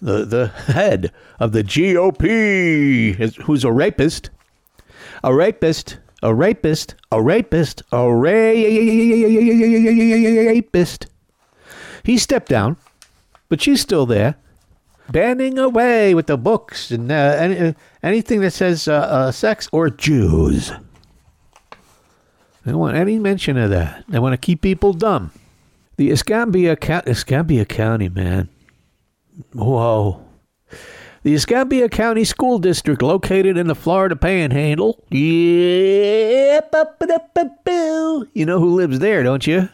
The 0.00 0.24
the 0.24 0.46
head 0.72 1.12
of 1.38 1.52
the 1.52 1.62
GOP, 1.62 3.20
is, 3.20 3.36
who's 3.36 3.62
a 3.62 3.70
rapist, 3.70 4.30
a 5.22 5.34
rapist, 5.34 5.98
a 6.22 6.34
rapist, 6.34 6.94
a 7.12 7.22
rapist, 7.22 7.82
a 7.92 8.10
rapist. 8.10 8.66
He 12.04 12.16
stepped 12.16 12.48
down, 12.48 12.78
but 13.50 13.60
she's 13.60 13.82
still 13.82 14.06
there, 14.06 14.36
banning 15.10 15.58
away 15.58 16.14
with 16.14 16.26
the 16.26 16.36
books 16.36 16.90
and 16.90 17.10
uh, 17.10 17.14
any, 17.14 17.58
uh, 17.58 17.72
anything 18.02 18.40
that 18.40 18.52
says 18.52 18.88
uh, 18.88 18.94
uh, 18.94 19.32
sex 19.32 19.68
or 19.72 19.90
Jews. 19.90 20.72
They 22.64 22.70
don't 22.70 22.80
want 22.80 22.96
any 22.96 23.18
mention 23.18 23.56
of 23.56 23.70
that. 23.70 24.04
They 24.08 24.18
want 24.18 24.34
to 24.34 24.38
keep 24.38 24.62
people 24.62 24.92
dumb. 24.92 25.32
The 25.96 26.10
Escambia, 26.10 26.76
Escambia 27.06 27.64
County, 27.64 28.08
man. 28.08 28.48
Whoa. 29.52 30.24
The 31.24 31.34
Escambia 31.34 31.88
County 31.88 32.24
School 32.24 32.58
District, 32.58 33.00
located 33.02 33.56
in 33.56 33.68
the 33.68 33.74
Florida 33.74 34.16
Panhandle. 34.16 35.04
Yep. 35.10 36.74
You 38.32 38.46
know 38.46 38.58
who 38.58 38.74
lives 38.74 38.98
there, 38.98 39.22
don't 39.22 39.46
you? 39.46 39.68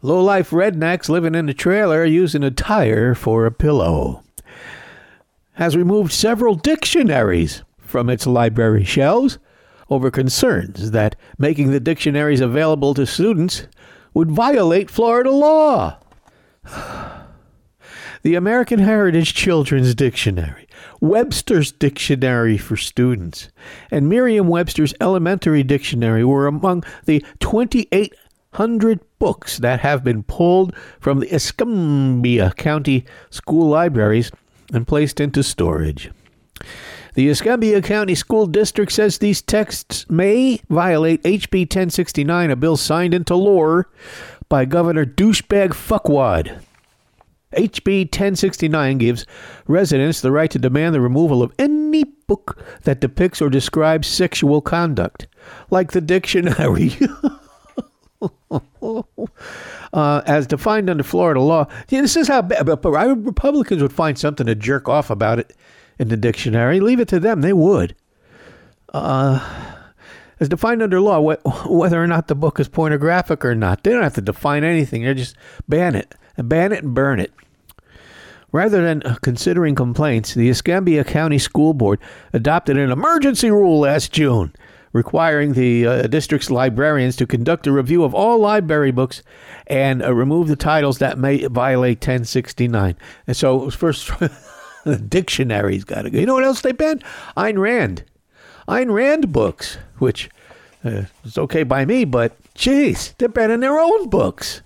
Low 0.00 0.22
life 0.22 0.50
rednecks 0.50 1.08
living 1.08 1.34
in 1.34 1.48
a 1.48 1.54
trailer 1.54 2.04
using 2.04 2.42
a 2.42 2.50
tire 2.50 3.14
for 3.14 3.46
a 3.46 3.52
pillow. 3.52 4.21
Has 5.54 5.76
removed 5.76 6.12
several 6.12 6.54
dictionaries 6.54 7.62
from 7.78 8.08
its 8.08 8.26
library 8.26 8.84
shelves 8.84 9.38
over 9.90 10.10
concerns 10.10 10.92
that 10.92 11.14
making 11.38 11.70
the 11.70 11.80
dictionaries 11.80 12.40
available 12.40 12.94
to 12.94 13.04
students 13.06 13.66
would 14.14 14.30
violate 14.30 14.90
Florida 14.90 15.30
law. 15.30 15.98
The 18.24 18.36
American 18.36 18.78
Heritage 18.78 19.34
Children's 19.34 19.96
Dictionary, 19.96 20.68
Webster's 21.00 21.72
Dictionary 21.72 22.56
for 22.56 22.76
Students, 22.76 23.48
and 23.90 24.08
Merriam 24.08 24.46
Webster's 24.46 24.94
Elementary 25.00 25.64
Dictionary 25.64 26.24
were 26.24 26.46
among 26.46 26.84
the 27.04 27.24
2,800 27.40 29.00
books 29.18 29.58
that 29.58 29.80
have 29.80 30.04
been 30.04 30.22
pulled 30.22 30.72
from 31.00 31.18
the 31.18 31.34
Escambia 31.34 32.52
County 32.56 33.04
school 33.30 33.68
libraries 33.68 34.30
and 34.72 34.86
placed 34.86 35.20
into 35.20 35.42
storage. 35.42 36.10
The 37.14 37.28
Escambia 37.28 37.82
County 37.82 38.14
School 38.14 38.46
District 38.46 38.90
says 38.90 39.18
these 39.18 39.42
texts 39.42 40.06
may 40.08 40.60
violate 40.70 41.22
HB 41.24 41.64
1069, 41.64 42.50
a 42.50 42.56
bill 42.56 42.78
signed 42.78 43.12
into 43.12 43.34
law 43.34 43.82
by 44.48 44.64
Governor 44.64 45.04
Douchebag 45.04 45.70
Fuckwad. 45.70 46.62
HB 47.54 48.06
1069 48.06 48.96
gives 48.96 49.26
residents 49.66 50.22
the 50.22 50.32
right 50.32 50.50
to 50.50 50.58
demand 50.58 50.94
the 50.94 51.02
removal 51.02 51.42
of 51.42 51.52
any 51.58 52.04
book 52.04 52.62
that 52.84 53.00
depicts 53.00 53.42
or 53.42 53.50
describes 53.50 54.08
sexual 54.08 54.62
conduct, 54.62 55.26
like 55.70 55.92
the 55.92 56.00
dictionary. 56.00 56.96
uh, 59.92 60.22
as 60.26 60.46
defined 60.46 60.90
under 60.90 61.02
Florida 61.02 61.40
law. 61.40 61.66
Yeah, 61.88 62.02
this 62.02 62.16
is 62.16 62.28
how 62.28 62.42
Republicans 62.42 63.82
would 63.82 63.92
find 63.92 64.18
something 64.18 64.46
to 64.46 64.54
jerk 64.54 64.88
off 64.88 65.10
about 65.10 65.38
it 65.38 65.54
in 65.98 66.08
the 66.08 66.16
dictionary. 66.16 66.80
Leave 66.80 67.00
it 67.00 67.08
to 67.08 67.20
them; 67.20 67.40
they 67.40 67.52
would. 67.52 67.94
Uh, 68.92 69.40
as 70.40 70.48
defined 70.48 70.82
under 70.82 71.00
law, 71.00 71.20
wh- 71.20 71.70
whether 71.70 72.02
or 72.02 72.06
not 72.06 72.28
the 72.28 72.34
book 72.34 72.58
is 72.60 72.68
pornographic 72.68 73.44
or 73.44 73.54
not, 73.54 73.84
they 73.84 73.92
don't 73.92 74.02
have 74.02 74.14
to 74.14 74.20
define 74.20 74.64
anything. 74.64 75.04
They 75.04 75.14
just 75.14 75.36
ban 75.68 75.94
it, 75.94 76.14
and 76.36 76.48
ban 76.48 76.72
it, 76.72 76.82
and 76.82 76.94
burn 76.94 77.20
it. 77.20 77.32
Rather 78.50 78.82
than 78.82 79.00
considering 79.22 79.74
complaints, 79.74 80.34
the 80.34 80.50
Escambia 80.50 81.04
County 81.04 81.38
School 81.38 81.72
Board 81.72 81.98
adopted 82.34 82.76
an 82.76 82.90
emergency 82.90 83.50
rule 83.50 83.80
last 83.80 84.12
June 84.12 84.52
requiring 84.92 85.54
the 85.54 85.86
uh, 85.86 86.02
district's 86.02 86.50
librarians 86.50 87.16
to 87.16 87.26
conduct 87.26 87.66
a 87.66 87.72
review 87.72 88.04
of 88.04 88.14
all 88.14 88.38
library 88.38 88.90
books 88.90 89.22
and 89.66 90.02
uh, 90.02 90.12
remove 90.12 90.48
the 90.48 90.56
titles 90.56 90.98
that 90.98 91.18
may 91.18 91.46
violate 91.46 91.98
1069. 91.98 92.96
And 93.26 93.36
so 93.36 93.70
first, 93.70 94.10
the 94.84 94.96
dictionary's 94.96 95.84
got 95.84 96.02
to 96.02 96.10
go. 96.10 96.18
You 96.18 96.26
know 96.26 96.34
what 96.34 96.44
else 96.44 96.60
they 96.60 96.72
banned? 96.72 97.04
Ayn 97.36 97.58
Rand. 97.58 98.04
Ayn 98.68 98.92
Rand 98.92 99.32
books, 99.32 99.78
which 99.98 100.28
uh, 100.84 101.02
is 101.24 101.38
okay 101.38 101.62
by 101.62 101.84
me, 101.84 102.04
but 102.04 102.36
geez, 102.54 103.14
they're 103.18 103.28
banning 103.28 103.60
their 103.60 103.78
own 103.78 104.08
books. 104.08 104.62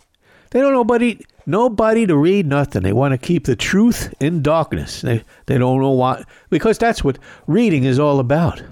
They 0.51 0.61
don't 0.61 0.73
nobody 0.73 1.21
nobody 1.45 2.07
to 2.07 2.17
read 2.17 2.47
nothing. 2.47 2.83
They 2.83 2.93
want 2.93 3.13
to 3.13 3.19
keep 3.19 3.45
the 3.45 3.57
truth 3.57 4.15
in 4.21 4.43
darkness. 4.43 5.03
They 5.03 5.23
they 5.47 5.59
don't 5.59 5.81
know 5.81 5.91
why 5.91 6.25
because 6.51 6.79
that's 6.79 7.05
what 7.05 7.19
reading 7.47 7.85
is 7.85 7.99
all 7.99 8.21
about. 8.21 8.63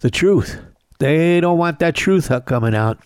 The 0.00 0.10
truth. 0.10 0.58
They 1.00 1.40
don't 1.40 1.56
want 1.56 1.78
that 1.78 1.94
truth 1.94 2.30
coming 2.44 2.74
out. 2.74 2.98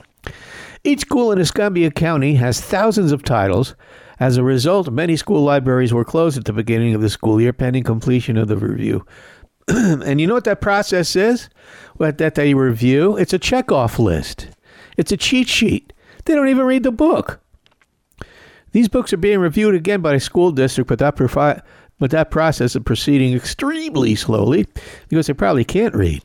Each 0.82 1.00
school 1.00 1.30
in 1.30 1.38
Escambia 1.38 1.92
County 1.92 2.34
has 2.34 2.60
thousands 2.60 3.12
of 3.12 3.22
titles. 3.22 3.76
As 4.18 4.36
a 4.36 4.42
result, 4.42 4.90
many 4.90 5.16
school 5.16 5.42
libraries 5.42 5.94
were 5.94 6.04
closed 6.04 6.36
at 6.36 6.44
the 6.44 6.52
beginning 6.52 6.94
of 6.94 7.00
the 7.00 7.08
school 7.08 7.40
year 7.40 7.52
pending 7.52 7.84
completion 7.84 8.36
of 8.36 8.48
the 8.48 8.56
review. 8.56 9.06
and 9.68 10.20
you 10.20 10.26
know 10.26 10.34
what 10.34 10.44
that 10.44 10.60
process 10.60 11.14
is? 11.14 11.48
What 11.96 12.18
that 12.18 12.34
they 12.34 12.52
review? 12.52 13.16
It's 13.16 13.32
a 13.32 13.38
checkoff 13.38 14.00
list. 14.00 14.48
It's 14.96 15.12
a 15.12 15.16
cheat 15.16 15.48
sheet. 15.48 15.92
They 16.24 16.34
don't 16.34 16.48
even 16.48 16.66
read 16.66 16.82
the 16.82 16.92
book. 16.92 17.40
These 18.72 18.88
books 18.88 19.12
are 19.12 19.18
being 19.18 19.38
reviewed 19.38 19.76
again 19.76 20.00
by 20.00 20.14
the 20.14 20.20
school 20.20 20.50
district, 20.50 20.88
but 20.88 20.98
that, 20.98 21.14
profi- 21.14 21.62
but 22.00 22.10
that 22.10 22.32
process 22.32 22.74
is 22.74 22.82
proceeding 22.82 23.34
extremely 23.34 24.16
slowly 24.16 24.66
because 25.08 25.28
they 25.28 25.32
probably 25.32 25.64
can't 25.64 25.94
read. 25.94 26.22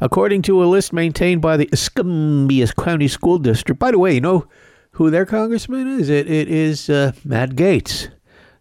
According 0.00 0.42
to 0.42 0.62
a 0.62 0.66
list 0.66 0.92
maintained 0.92 1.40
by 1.40 1.56
the 1.56 1.68
Escambia 1.72 2.66
County 2.68 3.08
School 3.08 3.38
District, 3.38 3.78
by 3.78 3.90
the 3.90 3.98
way, 3.98 4.14
you 4.14 4.20
know 4.20 4.46
who 4.92 5.10
their 5.10 5.26
congressman 5.26 5.86
is? 5.86 6.08
It, 6.08 6.30
it 6.30 6.48
is 6.48 6.90
uh, 6.90 7.12
Matt 7.24 7.50
Gaetz. 7.50 8.08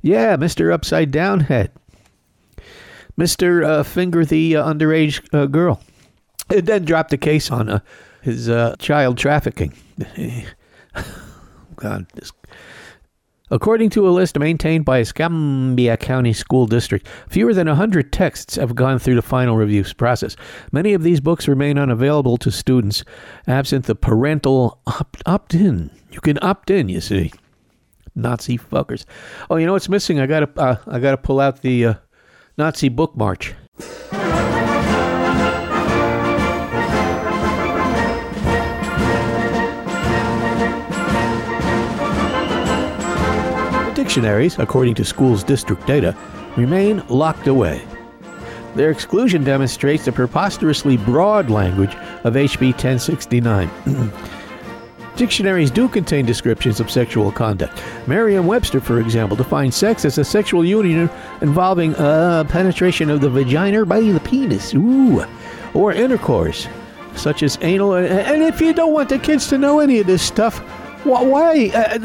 Yeah, 0.01 0.37
Mr. 0.37 0.71
Upside 0.73 1.11
Down 1.11 1.41
Head. 1.41 1.71
Mr. 3.17 3.65
Uh, 3.65 3.83
Finger 3.83 4.25
the 4.25 4.57
uh, 4.57 4.65
underage 4.65 5.25
uh, 5.33 5.45
girl. 5.45 5.81
It 6.49 6.65
then 6.65 6.85
dropped 6.85 7.13
a 7.13 7.17
case 7.17 7.49
on 7.49 7.69
uh, 7.69 7.79
his 8.21 8.49
uh, 8.49 8.75
child 8.79 9.17
trafficking. 9.17 9.73
God, 11.75 12.05
this 12.13 12.31
According 13.51 13.91
to 13.91 14.07
a 14.07 14.09
list 14.09 14.39
maintained 14.39 14.85
by 14.85 14.99
Escambia 15.01 15.97
County 15.97 16.33
School 16.33 16.65
District, 16.65 17.07
fewer 17.29 17.53
than 17.53 17.67
100 17.67 18.11
texts 18.11 18.55
have 18.55 18.73
gone 18.73 18.97
through 18.97 19.13
the 19.13 19.21
final 19.21 19.55
review 19.55 19.83
process. 19.97 20.35
Many 20.71 20.93
of 20.93 21.03
these 21.03 21.19
books 21.19 21.47
remain 21.47 21.77
unavailable 21.77 22.37
to 22.37 22.49
students 22.49 23.03
absent 23.45 23.85
the 23.85 23.93
parental 23.93 24.81
opt 25.27 25.53
in. 25.53 25.91
You 26.11 26.21
can 26.21 26.39
opt 26.41 26.71
in, 26.71 26.89
you 26.89 27.01
see. 27.01 27.31
Nazi 28.15 28.57
fuckers. 28.57 29.05
Oh, 29.49 29.57
you 29.57 29.67
know 29.67 29.73
what's 29.73 29.89
missing? 29.89 30.19
I 30.19 30.25
gotta, 30.25 30.49
uh, 30.59 30.77
I 30.87 30.97
gotta 30.97 31.17
pull 31.17 31.39
out 31.39 31.61
the 31.61 31.85
uh, 31.85 31.93
Nazi 32.57 32.89
book 32.89 33.15
march. 33.15 33.53
Dictionaries, 44.05 44.59
according 44.59 44.93
to 44.93 45.03
schools' 45.03 45.43
district 45.43 45.87
data, 45.87 46.15
remain 46.57 47.01
locked 47.07 47.47
away. 47.47 47.81
Their 48.75 48.91
exclusion 48.91 49.43
demonstrates 49.43 50.05
the 50.05 50.11
preposterously 50.11 50.95
broad 50.95 51.49
language 51.49 51.95
of 52.23 52.35
HB 52.35 52.73
1069. 52.73 53.67
Dictionaries 55.15 55.71
do 55.71 55.87
contain 55.87 56.23
descriptions 56.23 56.79
of 56.79 56.91
sexual 56.91 57.31
conduct. 57.31 57.81
Merriam 58.05 58.45
Webster, 58.45 58.79
for 58.79 58.99
example, 58.99 59.35
defines 59.35 59.75
sex 59.75 60.05
as 60.05 60.19
a 60.19 60.23
sexual 60.23 60.63
union 60.63 61.09
involving 61.41 61.95
uh, 61.95 62.43
penetration 62.43 63.09
of 63.09 63.21
the 63.21 63.29
vagina 63.29 63.87
by 63.87 64.01
the 64.01 64.19
penis, 64.19 64.75
ooh, 64.75 65.25
or 65.73 65.93
intercourse, 65.93 66.67
such 67.15 67.41
as 67.41 67.57
anal. 67.61 67.95
And 67.95 68.43
if 68.43 68.61
you 68.61 68.71
don't 68.71 68.93
want 68.93 69.09
the 69.09 69.17
kids 69.17 69.47
to 69.47 69.57
know 69.57 69.79
any 69.79 69.99
of 69.99 70.05
this 70.05 70.21
stuff, 70.21 70.61
why? 71.05 71.71
Uh, 71.73 71.99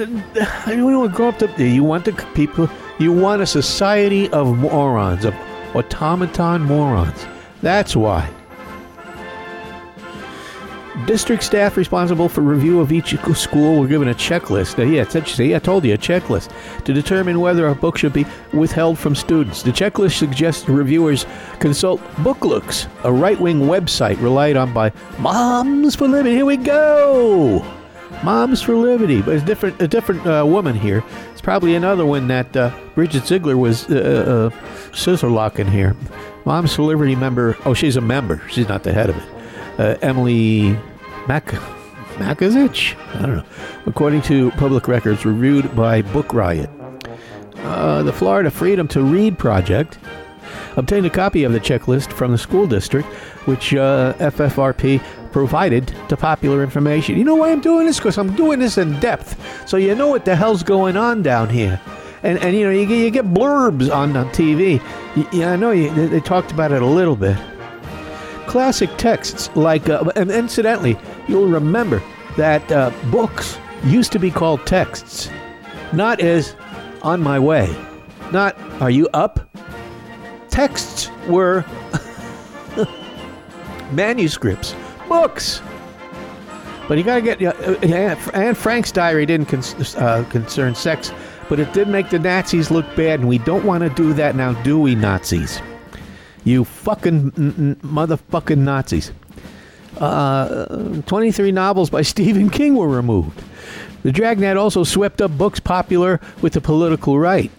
uh 0.68 0.70
you 0.72 0.84
want 0.86 1.10
to 1.10 1.16
grow 1.16 1.28
up 1.28 1.38
to. 1.38 1.64
You 1.64 1.84
want 1.84 2.04
the 2.04 2.12
people. 2.34 2.68
You 2.98 3.12
want 3.12 3.42
a 3.42 3.46
society 3.46 4.28
of 4.30 4.58
morons, 4.58 5.24
of 5.24 5.34
automaton 5.74 6.62
morons. 6.62 7.26
That's 7.62 7.96
why. 7.96 8.30
District 11.06 11.42
staff 11.42 11.76
responsible 11.76 12.28
for 12.28 12.42
review 12.42 12.80
of 12.80 12.92
each 12.92 13.16
school 13.34 13.80
were 13.80 13.86
given 13.86 14.08
a 14.08 14.14
checklist. 14.14 14.78
Uh, 14.78 14.82
yeah, 14.82 15.08
see, 15.24 15.54
I 15.54 15.58
told 15.58 15.84
you 15.84 15.94
a 15.94 15.98
checklist 15.98 16.52
to 16.84 16.92
determine 16.92 17.40
whether 17.40 17.68
a 17.68 17.74
book 17.74 17.96
should 17.96 18.12
be 18.12 18.26
withheld 18.52 18.98
from 18.98 19.14
students. 19.14 19.62
The 19.62 19.70
checklist 19.70 20.18
suggests 20.18 20.68
reviewers 20.68 21.24
consult 21.58 22.00
Booklooks, 22.16 22.86
a 23.04 23.12
right-wing 23.12 23.60
website 23.60 24.20
relied 24.20 24.56
on 24.56 24.74
by 24.74 24.92
moms 25.18 25.96
for 25.96 26.06
living. 26.06 26.34
Here 26.34 26.44
we 26.44 26.58
go. 26.58 27.79
Moms 28.22 28.60
for 28.60 28.74
Liberty, 28.74 29.22
but 29.22 29.34
it's 29.34 29.44
different. 29.44 29.80
A 29.80 29.88
different 29.88 30.26
uh, 30.26 30.44
woman 30.46 30.76
here. 30.76 31.02
It's 31.32 31.40
probably 31.40 31.74
another 31.74 32.04
one 32.04 32.28
that 32.28 32.54
uh, 32.56 32.70
Bridget 32.94 33.26
Ziegler 33.26 33.56
was 33.56 33.88
uh, 33.90 34.50
uh, 34.52 34.94
scissor 34.94 35.30
locking 35.30 35.66
here. 35.66 35.96
Moms 36.44 36.74
for 36.74 36.82
Liberty 36.82 37.16
member. 37.16 37.56
Oh, 37.64 37.74
she's 37.74 37.96
a 37.96 38.00
member. 38.00 38.42
She's 38.50 38.68
not 38.68 38.82
the 38.82 38.92
head 38.92 39.10
of 39.10 39.16
it. 39.16 39.80
Uh, 39.80 39.98
Emily 40.02 40.78
Mac 41.26 41.46
Makazich. 42.16 42.96
I 43.14 43.22
don't 43.22 43.36
know. 43.36 43.44
According 43.86 44.22
to 44.22 44.50
public 44.52 44.86
records 44.86 45.24
reviewed 45.24 45.74
by 45.74 46.02
Book 46.02 46.34
Riot, 46.34 46.68
uh, 47.56 48.02
the 48.02 48.12
Florida 48.12 48.50
Freedom 48.50 48.86
to 48.88 49.02
Read 49.02 49.38
project 49.38 49.98
obtained 50.76 51.06
a 51.06 51.10
copy 51.10 51.44
of 51.44 51.52
the 51.52 51.60
checklist 51.60 52.12
from 52.12 52.32
the 52.32 52.38
school 52.38 52.66
district, 52.66 53.08
which 53.46 53.74
uh, 53.74 54.14
FFRP 54.14 55.02
provided 55.32 55.94
to 56.08 56.16
popular 56.16 56.62
information. 56.62 57.16
You 57.16 57.24
know 57.24 57.34
why 57.34 57.50
I'm 57.50 57.60
doing 57.60 57.86
this? 57.86 57.98
Because 57.98 58.18
I'm 58.18 58.34
doing 58.36 58.58
this 58.58 58.78
in 58.78 58.98
depth, 59.00 59.68
so 59.68 59.76
you 59.76 59.94
know 59.94 60.08
what 60.08 60.24
the 60.24 60.36
hell's 60.36 60.62
going 60.62 60.96
on 60.96 61.22
down 61.22 61.48
here. 61.48 61.80
And, 62.22 62.38
and 62.38 62.54
you 62.54 62.64
know 62.64 62.70
you 62.70 62.86
get, 62.86 62.98
you 62.98 63.10
get 63.10 63.26
blurbs 63.26 63.94
on 63.94 64.12
the 64.12 64.24
TV. 64.24 64.82
Yeah, 65.32 65.52
I 65.52 65.56
know 65.56 65.70
you, 65.70 65.90
they, 65.94 66.06
they 66.06 66.20
talked 66.20 66.52
about 66.52 66.72
it 66.72 66.82
a 66.82 66.86
little 66.86 67.16
bit. 67.16 67.38
Classic 68.46 68.90
texts 68.98 69.48
like, 69.54 69.88
uh, 69.88 70.10
and 70.16 70.30
incidentally, 70.30 70.98
you'll 71.28 71.48
remember 71.48 72.02
that 72.36 72.70
uh, 72.72 72.90
books 73.10 73.58
used 73.84 74.12
to 74.12 74.18
be 74.18 74.30
called 74.30 74.66
texts, 74.66 75.30
not 75.92 76.20
as 76.20 76.54
on 77.02 77.22
my 77.22 77.38
way, 77.38 77.74
not 78.32 78.58
are 78.80 78.90
you 78.90 79.08
up. 79.14 79.48
Texts 80.50 81.10
were 81.28 81.64
manuscripts 83.92 84.74
books. 85.10 85.60
But 86.88 86.96
you 86.96 87.04
got 87.04 87.16
to 87.16 87.20
get. 87.20 87.42
Uh, 87.42 87.76
Anne 88.32 88.54
Frank's 88.54 88.90
diary 88.90 89.26
didn't 89.26 89.46
con- 89.46 89.62
uh, 90.02 90.24
concern 90.30 90.74
sex, 90.74 91.12
but 91.48 91.60
it 91.60 91.70
did 91.74 91.86
make 91.88 92.08
the 92.08 92.18
Nazis 92.18 92.70
look 92.70 92.86
bad, 92.96 93.20
and 93.20 93.28
we 93.28 93.38
don't 93.38 93.64
want 93.64 93.82
to 93.82 93.90
do 93.90 94.12
that 94.14 94.34
now, 94.34 94.54
do 94.62 94.78
we, 94.80 94.94
Nazis? 94.94 95.60
You 96.44 96.64
fucking 96.64 97.32
n- 97.36 97.54
n- 97.58 97.76
motherfucking 97.84 98.58
Nazis. 98.58 99.12
Uh, 99.98 101.02
23 101.06 101.52
novels 101.52 101.90
by 101.90 102.02
Stephen 102.14 102.48
King 102.48 102.74
were 102.76 102.88
removed. 102.88 103.42
The 104.02 104.12
Dragnet 104.12 104.56
also 104.56 104.82
swept 104.82 105.20
up 105.20 105.36
books 105.36 105.60
popular 105.60 106.20
with 106.40 106.54
the 106.54 106.60
political 106.60 107.18
right, 107.18 107.50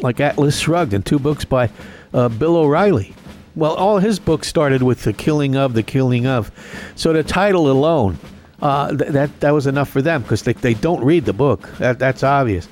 like 0.00 0.18
Atlas 0.20 0.58
Shrugged, 0.58 0.92
and 0.92 1.06
two 1.06 1.20
books 1.20 1.44
by 1.44 1.70
uh, 2.12 2.28
Bill 2.28 2.56
O'Reilly. 2.56 3.14
Well, 3.56 3.74
all 3.74 3.98
his 3.98 4.18
books 4.18 4.48
started 4.48 4.82
with 4.82 5.04
the 5.04 5.12
killing 5.12 5.56
of 5.56 5.74
the 5.74 5.82
killing 5.82 6.26
of. 6.26 6.50
So 6.96 7.12
the 7.12 7.22
title 7.22 7.70
alone, 7.70 8.18
uh, 8.60 8.96
th- 8.96 9.12
that 9.12 9.40
that 9.40 9.50
was 9.52 9.66
enough 9.66 9.88
for 9.88 10.02
them 10.02 10.22
because 10.22 10.42
they, 10.42 10.54
they 10.54 10.74
don't 10.74 11.04
read 11.04 11.24
the 11.24 11.32
book. 11.32 11.68
That, 11.78 11.98
that's 11.98 12.22
obvious. 12.22 12.68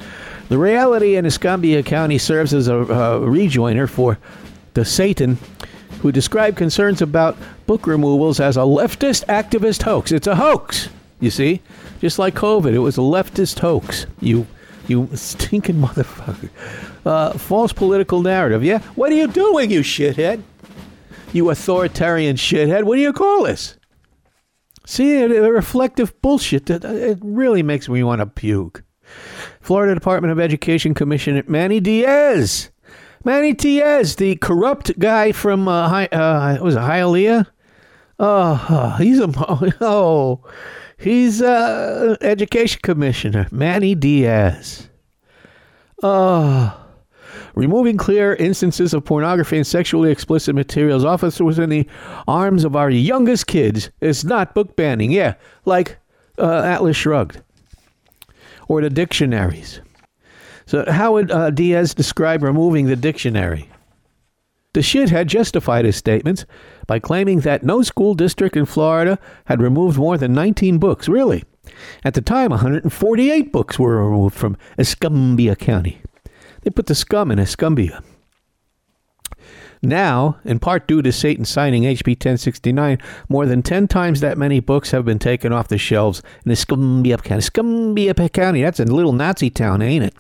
The 0.49 0.59
reality 0.59 1.17
in 1.17 1.25
Escambia 1.25 1.83
County 1.83 2.19
serves 2.19 2.53
as 2.53 2.69
a 2.69 2.79
uh, 2.81 3.19
rejoiner 3.21 3.89
for 3.89 4.19
the 4.75 4.85
Satan 4.85 5.39
who 6.01 6.11
described 6.11 6.57
concerns 6.57 7.01
about 7.01 7.37
book 7.67 7.87
removals 7.87 8.41
as 8.41 8.57
a 8.57 8.61
leftist 8.61 9.25
activist 9.27 9.83
hoax. 9.83 10.11
It's 10.11 10.27
a 10.27 10.35
hoax, 10.35 10.89
you 11.21 11.31
see? 11.31 11.61
Just 12.01 12.19
like 12.19 12.35
COVID, 12.35 12.73
it 12.75 12.81
was 12.81 12.99
a 12.99 13.03
leftist 13.03 13.61
hoax. 13.61 14.07
You 14.21 14.47
you 14.89 15.09
stinking 15.15 15.77
motherfucker. 15.87 16.51
Uh, 17.07 17.33
false 17.39 17.73
political 17.73 18.21
narrative. 18.21 18.65
Yeah? 18.65 18.81
What 18.97 19.13
are 19.13 19.15
you 19.15 19.29
doing, 19.29 19.71
you 19.71 19.81
shithead? 19.81 20.43
You 21.33 21.51
authoritarian 21.51 22.37
shithead. 22.37 22.85
What 22.85 22.97
do 22.97 23.03
you 23.03 23.13
call 23.13 23.45
this? 23.45 23.77
See, 24.85 25.17
a 25.23 25.29
reflective 25.29 26.21
bullshit 26.23 26.67
that 26.67 26.85
it 26.85 27.19
really 27.23 27.63
makes 27.63 27.89
me 27.89 28.03
want 28.03 28.21
to 28.21 28.27
puke. 28.27 28.83
Florida 29.61 29.95
Department 29.95 30.33
of 30.33 30.41
Education 30.41 30.95
Commissioner 30.95 31.43
Manny 31.47 31.81
Diaz 31.81 32.71
Manny 33.25 33.53
Diaz, 33.53 34.17
the 34.17 34.35
corrupt 34.37 34.99
guy 34.99 35.31
from 35.31 35.69
uh, 35.69 35.89
Hi, 35.89 36.07
uh 36.07 36.59
was 36.63 36.75
it 36.75 36.81
Hialeah? 36.81 37.47
Oh, 38.19 38.67
oh, 38.69 38.97
he's 38.99 39.21
a 39.21 39.33
oh, 39.81 40.45
he's 40.99 41.41
uh 41.41 42.17
education 42.21 42.81
commissioner, 42.83 43.47
Manny 43.53 43.95
Diaz. 43.95 44.89
Oh, 46.03 46.82
removing 47.55 47.97
clear 47.97 48.35
instances 48.35 48.95
of 48.95 49.05
pornography 49.05 49.57
and 49.57 49.67
sexually 49.67 50.11
explicit 50.11 50.55
materials 50.55 51.05
officers 51.05 51.43
within 51.43 51.71
the 51.71 51.87
arms 52.27 52.65
of 52.65 52.77
our 52.77 52.91
youngest 52.91 53.47
kids 53.47 53.91
is 54.01 54.25
not 54.25 54.55
book 54.55 54.77
banning. 54.77 55.11
Yeah, 55.11 55.35
like 55.65 55.99
uh, 56.39 56.63
Atlas 56.63 56.97
Shrugged 56.97 57.43
or 58.69 58.81
the 58.81 58.91
dictionaries. 58.91 59.81
So, 60.67 60.91
how 60.91 61.13
would 61.13 61.31
uh, 61.31 61.51
Diaz 61.51 61.95
describe 61.95 62.43
removing 62.43 62.87
the 62.87 62.97
dictionary? 62.97 63.69
The 64.75 64.81
shithead 64.81 65.27
justified 65.27 65.85
his 65.85 65.97
statements 65.97 66.47
by 66.87 66.99
claiming 66.99 67.41
that 67.41 67.63
no 67.63 67.83
school 67.83 68.15
district 68.15 68.57
in 68.57 68.65
Florida 68.65 69.19
had 69.45 69.61
removed 69.61 69.99
more 69.99 70.17
than 70.17 70.33
19 70.33 70.79
books. 70.79 71.09
Really? 71.09 71.45
At 72.05 72.15
the 72.15 72.23
time, 72.23 72.51
148 72.51 73.53
books 73.53 73.79
were 73.79 74.03
removed 74.03 74.35
from 74.35 74.57
Escambia 74.79 75.57
County. 75.57 76.02
They 76.63 76.71
put 76.71 76.87
the 76.87 76.95
scum 76.95 77.31
in 77.31 77.39
Escambia. 77.39 78.03
Now, 79.85 80.39
in 80.45 80.61
part 80.61 80.87
due 80.87 81.03
to 81.03 81.11
Satan 81.11 81.45
signing 81.45 81.83
HB 81.83 82.13
1069, 82.13 82.99
more 83.29 83.47
than 83.47 83.63
10 83.63 83.89
times 83.89 84.21
that 84.21 84.39
many 84.39 84.61
books 84.61 84.93
have 84.93 85.05
been 85.05 85.19
taken 85.19 85.53
off 85.53 85.67
the 85.67 85.79
shelves 85.79 86.23
in 86.47 86.53
Escambia 86.53 87.19
County. 87.19 87.41
Escambia 87.41 88.15
County, 88.15 88.63
that's 88.63 88.79
a 88.79 88.85
little 88.85 89.13
Nazi 89.13 89.51
town, 89.51 89.83
ain't 89.83 90.05
it? 90.05 90.15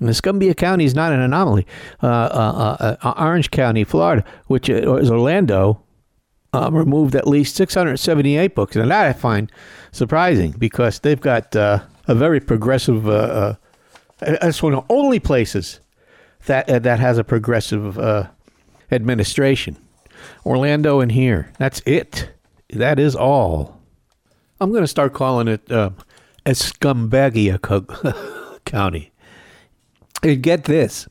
And 0.00 0.08
Escambia 0.08 0.54
County 0.54 0.86
is 0.86 0.94
not 0.94 1.12
an 1.12 1.20
anomaly. 1.20 1.66
Uh, 2.02 2.06
uh, 2.06 2.76
uh, 2.80 2.96
uh 3.02 3.14
Orange 3.18 3.50
County, 3.50 3.84
Florida, 3.84 4.24
which 4.46 4.70
is 4.70 5.10
Orlando, 5.10 5.82
uh, 6.54 6.70
removed 6.72 7.14
at 7.14 7.26
least 7.26 7.56
678 7.56 8.54
books. 8.54 8.76
And 8.76 8.90
that 8.90 9.06
I 9.06 9.12
find 9.12 9.52
surprising 9.92 10.52
because 10.52 11.00
they've 11.00 11.20
got 11.20 11.54
uh, 11.54 11.80
a 12.08 12.14
very 12.14 12.40
progressive. 12.40 13.06
That's 14.18 14.62
one 14.62 14.74
of 14.74 14.86
the 14.86 14.94
only 14.94 15.20
places 15.20 15.80
that 16.46 16.66
that 16.82 17.00
has 17.00 17.18
a 17.18 17.24
progressive 17.24 17.98
administration. 18.90 19.76
Orlando 20.44 21.00
and 21.00 21.12
here. 21.12 21.52
That's 21.58 21.80
it. 21.86 22.30
That 22.70 22.98
is 22.98 23.14
all. 23.14 23.80
I'm 24.60 24.70
going 24.70 24.82
to 24.82 24.88
start 24.88 25.12
calling 25.12 25.48
it 25.48 25.70
uh, 25.70 25.90
Escumbagia 26.44 27.60
County. 28.64 29.12
And 30.22 30.42
get 30.42 30.64
this. 30.64 31.08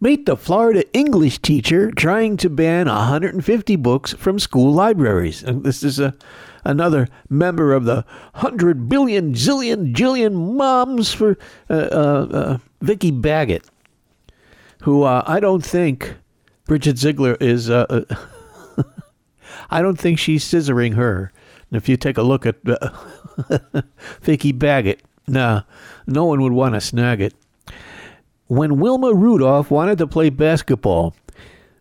Meet 0.00 0.26
the 0.26 0.36
Florida 0.36 0.84
English 0.92 1.38
teacher 1.38 1.90
trying 1.92 2.36
to 2.38 2.50
ban 2.50 2.86
150 2.86 3.76
books 3.76 4.12
from 4.12 4.38
school 4.38 4.72
libraries. 4.72 5.42
And 5.42 5.64
this 5.64 5.82
is 5.82 5.98
a 5.98 6.14
another 6.64 7.08
member 7.28 7.72
of 7.72 7.84
the 7.84 8.04
hundred 8.34 8.88
billion 8.88 9.34
zillion 9.34 9.92
jillion 9.94 10.56
moms 10.56 11.12
for 11.12 11.36
uh, 11.68 11.74
uh, 11.74 12.28
uh, 12.30 12.58
Vicky 12.80 13.10
Baggett, 13.10 13.64
who 14.82 15.02
uh, 15.02 15.22
I 15.26 15.40
don't 15.40 15.64
think 15.64 16.14
Bridget 16.66 16.98
Ziegler 16.98 17.36
is. 17.40 17.70
Uh, 17.70 18.04
uh, 18.78 18.82
I 19.70 19.82
don't 19.82 19.98
think 19.98 20.18
she's 20.18 20.44
scissoring 20.44 20.94
her. 20.94 21.32
If 21.70 21.88
you 21.88 21.96
take 21.96 22.18
a 22.18 22.22
look 22.22 22.44
at 22.44 22.56
Vicky 24.20 24.52
Baggett, 24.52 25.02
nah, 25.26 25.62
no 26.06 26.26
one 26.26 26.42
would 26.42 26.52
want 26.52 26.74
to 26.74 26.80
snag 26.80 27.22
it. 27.22 27.34
When 28.46 28.78
Wilma 28.78 29.14
Rudolph 29.14 29.70
wanted 29.70 29.96
to 29.98 30.06
play 30.06 30.28
basketball, 30.28 31.14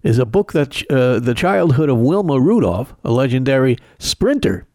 is 0.04 0.18
a 0.18 0.26
book 0.26 0.54
that 0.54 0.82
uh, 0.90 1.20
the 1.20 1.34
childhood 1.34 1.90
of 1.90 1.98
Wilma 1.98 2.40
Rudolph, 2.40 2.96
a 3.04 3.12
legendary 3.12 3.78
sprinter 4.00 4.66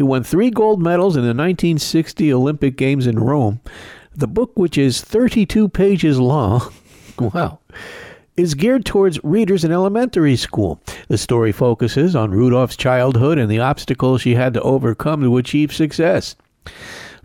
who 0.00 0.06
won 0.06 0.22
three 0.22 0.48
gold 0.48 0.80
medals 0.80 1.14
in 1.14 1.24
the 1.24 1.28
1960 1.28 2.32
Olympic 2.32 2.74
Games 2.78 3.06
in 3.06 3.18
Rome. 3.18 3.60
The 4.14 4.26
book, 4.26 4.52
which 4.54 4.78
is 4.78 5.02
32 5.02 5.68
pages 5.68 6.18
long, 6.18 6.72
wow, 7.18 7.58
is 8.34 8.54
geared 8.54 8.86
towards 8.86 9.22
readers 9.22 9.62
in 9.62 9.70
elementary 9.70 10.36
school. 10.36 10.80
The 11.08 11.18
story 11.18 11.52
focuses 11.52 12.16
on 12.16 12.30
Rudolph's 12.30 12.78
childhood 12.78 13.36
and 13.36 13.50
the 13.50 13.60
obstacles 13.60 14.22
she 14.22 14.36
had 14.36 14.54
to 14.54 14.62
overcome 14.62 15.20
to 15.20 15.36
achieve 15.36 15.70
success. 15.70 16.34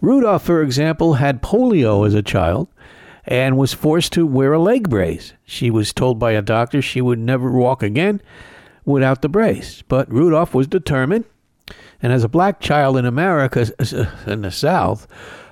Rudolph, 0.02 0.44
for 0.44 0.62
example, 0.62 1.14
had 1.14 1.42
polio 1.42 2.06
as 2.06 2.14
a 2.14 2.22
child 2.22 2.68
and 3.24 3.58
was 3.58 3.74
forced 3.74 4.12
to 4.12 4.28
wear 4.28 4.52
a 4.52 4.60
leg 4.60 4.90
brace. 4.90 5.32
She 5.46 5.72
was 5.72 5.94
told 5.94 6.20
by 6.20 6.34
a 6.34 6.42
doctor 6.42 6.82
she 6.82 7.00
would 7.00 7.20
never 7.20 7.50
walk 7.50 7.82
again 7.82 8.22
without 8.84 9.22
the 9.22 9.30
brace. 9.30 9.82
But 9.88 10.12
Rudolph 10.12 10.54
was 10.54 10.68
determined, 10.68 11.24
and 12.02 12.14
as 12.14 12.24
a 12.24 12.30
black 12.30 12.60
child 12.60 12.98
in 12.98 13.06
America, 13.06 13.68
in 14.28 14.42
the 14.42 14.52
South, 14.52 15.08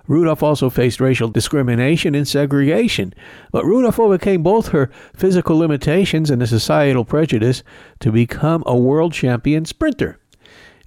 Rudolph 0.07 0.43
also 0.43 0.69
faced 0.69 0.99
racial 0.99 1.29
discrimination 1.29 2.13
and 2.13 2.27
segregation, 2.27 3.13
but 3.51 3.65
Rudolph 3.65 3.99
overcame 3.99 4.43
both 4.43 4.69
her 4.69 4.91
physical 5.15 5.57
limitations 5.57 6.29
and 6.29 6.41
the 6.41 6.47
societal 6.47 7.05
prejudice 7.05 7.63
to 7.99 8.11
become 8.11 8.63
a 8.65 8.75
world 8.75 9.13
champion 9.13 9.63
sprinter. 9.63 10.19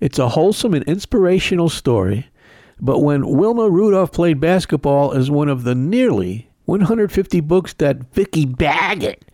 It's 0.01 0.19
a 0.19 0.31
wholesome 0.31 0.75
and 0.75 0.85
inspirational 0.85 1.71
story, 1.71 2.29
but 2.79 2.99
when 2.99 3.27
Wilma 3.27 3.71
Rudolph 3.71 4.13
played 4.13 4.39
basketball 4.39 5.13
as 5.13 5.31
one 5.31 5.49
of 5.49 5.65
the 5.65 5.75
nearly 5.75 6.51
150 6.67 7.41
books 7.41 7.73
that 7.75 8.13
Vicky 8.13 8.45
Baggett, 8.45 9.25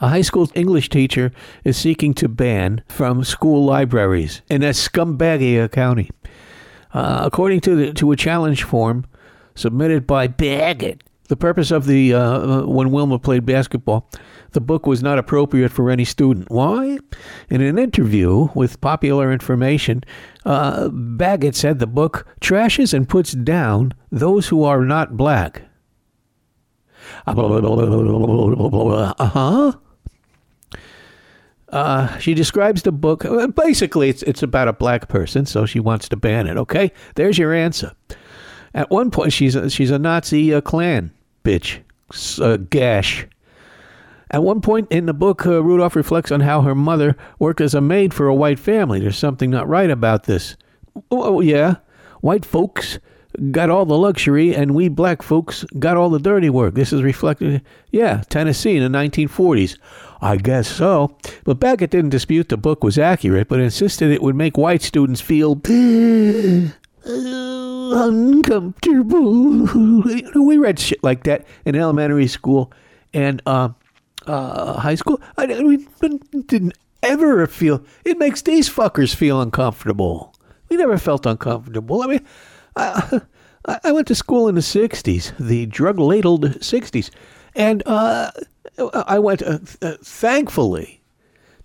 a 0.00 0.08
high 0.08 0.22
school 0.22 0.50
English 0.54 0.88
teacher, 0.88 1.32
is 1.64 1.76
seeking 1.76 2.14
to 2.14 2.28
ban 2.28 2.82
from 2.88 3.24
school 3.24 3.64
libraries 3.64 4.42
in 4.48 4.62
Escambia 4.62 5.68
County. 5.68 6.10
Uh, 6.92 7.20
according 7.24 7.60
to, 7.60 7.74
the, 7.76 7.92
to 7.92 8.12
a 8.12 8.16
challenge 8.16 8.62
form, 8.62 9.04
submitted 9.54 10.06
by 10.06 10.26
Baggett. 10.26 11.02
The 11.28 11.36
purpose 11.36 11.72
of 11.72 11.86
the 11.86 12.14
uh, 12.14 12.20
uh, 12.20 12.66
when 12.66 12.92
Wilma 12.92 13.18
played 13.18 13.44
basketball, 13.44 14.08
the 14.52 14.60
book 14.60 14.86
was 14.86 15.02
not 15.02 15.18
appropriate 15.18 15.72
for 15.72 15.90
any 15.90 16.04
student. 16.04 16.48
Why? 16.50 16.98
In 17.50 17.60
an 17.60 17.78
interview 17.78 18.48
with 18.54 18.80
Popular 18.80 19.32
Information, 19.32 20.04
uh, 20.44 20.88
Baggett 20.88 21.56
said 21.56 21.80
the 21.80 21.86
book 21.88 22.26
trashes 22.40 22.94
and 22.94 23.08
puts 23.08 23.32
down 23.32 23.92
those 24.12 24.48
who 24.48 24.62
are 24.62 24.84
not 24.84 25.16
black. 25.16 25.62
Uh 29.18 29.26
huh. 29.26 29.72
Uh, 31.76 32.16
she 32.18 32.32
describes 32.32 32.84
the 32.84 32.90
book. 32.92 33.22
Uh, 33.26 33.46
basically, 33.48 34.08
it's 34.08 34.22
it's 34.22 34.42
about 34.42 34.66
a 34.66 34.72
black 34.72 35.08
person, 35.08 35.44
so 35.44 35.66
she 35.66 35.78
wants 35.78 36.08
to 36.08 36.16
ban 36.16 36.46
it. 36.46 36.56
Okay, 36.56 36.90
there's 37.16 37.36
your 37.36 37.52
answer. 37.52 37.92
At 38.72 38.90
one 38.90 39.10
point, 39.10 39.34
she's 39.34 39.54
a, 39.54 39.68
she's 39.68 39.90
a 39.90 39.98
Nazi 39.98 40.54
uh, 40.54 40.62
Klan 40.62 41.10
bitch, 41.44 41.80
uh, 42.40 42.56
gash. 42.56 43.26
At 44.30 44.42
one 44.42 44.62
point 44.62 44.90
in 44.90 45.04
the 45.04 45.12
book, 45.12 45.44
uh, 45.44 45.62
Rudolph 45.62 45.96
reflects 45.96 46.32
on 46.32 46.40
how 46.40 46.62
her 46.62 46.74
mother 46.74 47.14
worked 47.38 47.60
as 47.60 47.74
a 47.74 47.82
maid 47.82 48.14
for 48.14 48.26
a 48.26 48.34
white 48.34 48.58
family. 48.58 48.98
There's 48.98 49.18
something 49.18 49.50
not 49.50 49.68
right 49.68 49.90
about 49.90 50.24
this. 50.24 50.56
Oh, 51.10 51.40
yeah. 51.40 51.76
White 52.22 52.46
folks 52.46 52.98
got 53.50 53.70
all 53.70 53.84
the 53.84 53.98
luxury, 53.98 54.54
and 54.54 54.74
we 54.74 54.88
black 54.88 55.22
folks 55.22 55.64
got 55.78 55.96
all 55.96 56.10
the 56.10 56.18
dirty 56.18 56.50
work. 56.50 56.74
This 56.74 56.92
is 56.92 57.02
reflected, 57.02 57.62
yeah, 57.90 58.22
Tennessee 58.28 58.76
in 58.76 58.92
the 58.92 58.98
1940s. 58.98 59.78
I 60.20 60.36
guess 60.36 60.68
so. 60.68 61.16
But 61.44 61.60
Baggett 61.60 61.90
didn't 61.90 62.10
dispute 62.10 62.48
the 62.48 62.56
book 62.56 62.82
was 62.82 62.98
accurate, 62.98 63.48
but 63.48 63.60
insisted 63.60 64.10
it 64.10 64.22
would 64.22 64.36
make 64.36 64.56
white 64.56 64.82
students 64.82 65.20
feel 65.20 65.60
uncomfortable. 67.04 69.66
we 70.34 70.58
read 70.58 70.78
shit 70.78 71.02
like 71.04 71.24
that 71.24 71.46
in 71.64 71.74
elementary 71.74 72.26
school 72.26 72.72
and 73.12 73.42
uh, 73.46 73.70
uh, 74.26 74.80
high 74.80 74.94
school. 74.94 75.20
I, 75.36 75.46
we 75.62 75.86
didn't 76.46 76.74
ever 77.02 77.46
feel. 77.46 77.84
It 78.04 78.18
makes 78.18 78.42
these 78.42 78.68
fuckers 78.68 79.14
feel 79.14 79.40
uncomfortable. 79.40 80.34
We 80.68 80.76
never 80.76 80.98
felt 80.98 81.26
uncomfortable. 81.26 82.02
I 82.02 82.06
mean, 82.06 82.26
I, 82.74 83.20
I 83.84 83.92
went 83.92 84.08
to 84.08 84.14
school 84.14 84.48
in 84.48 84.54
the 84.54 84.60
'60s, 84.60 85.36
the 85.38 85.66
drug-ladled 85.66 86.44
'60s, 86.60 87.10
and 87.54 87.82
uh, 87.86 88.30
I 88.78 89.18
went. 89.18 89.42
Uh, 89.42 89.58
uh, 89.82 89.94
thankfully, 90.02 91.00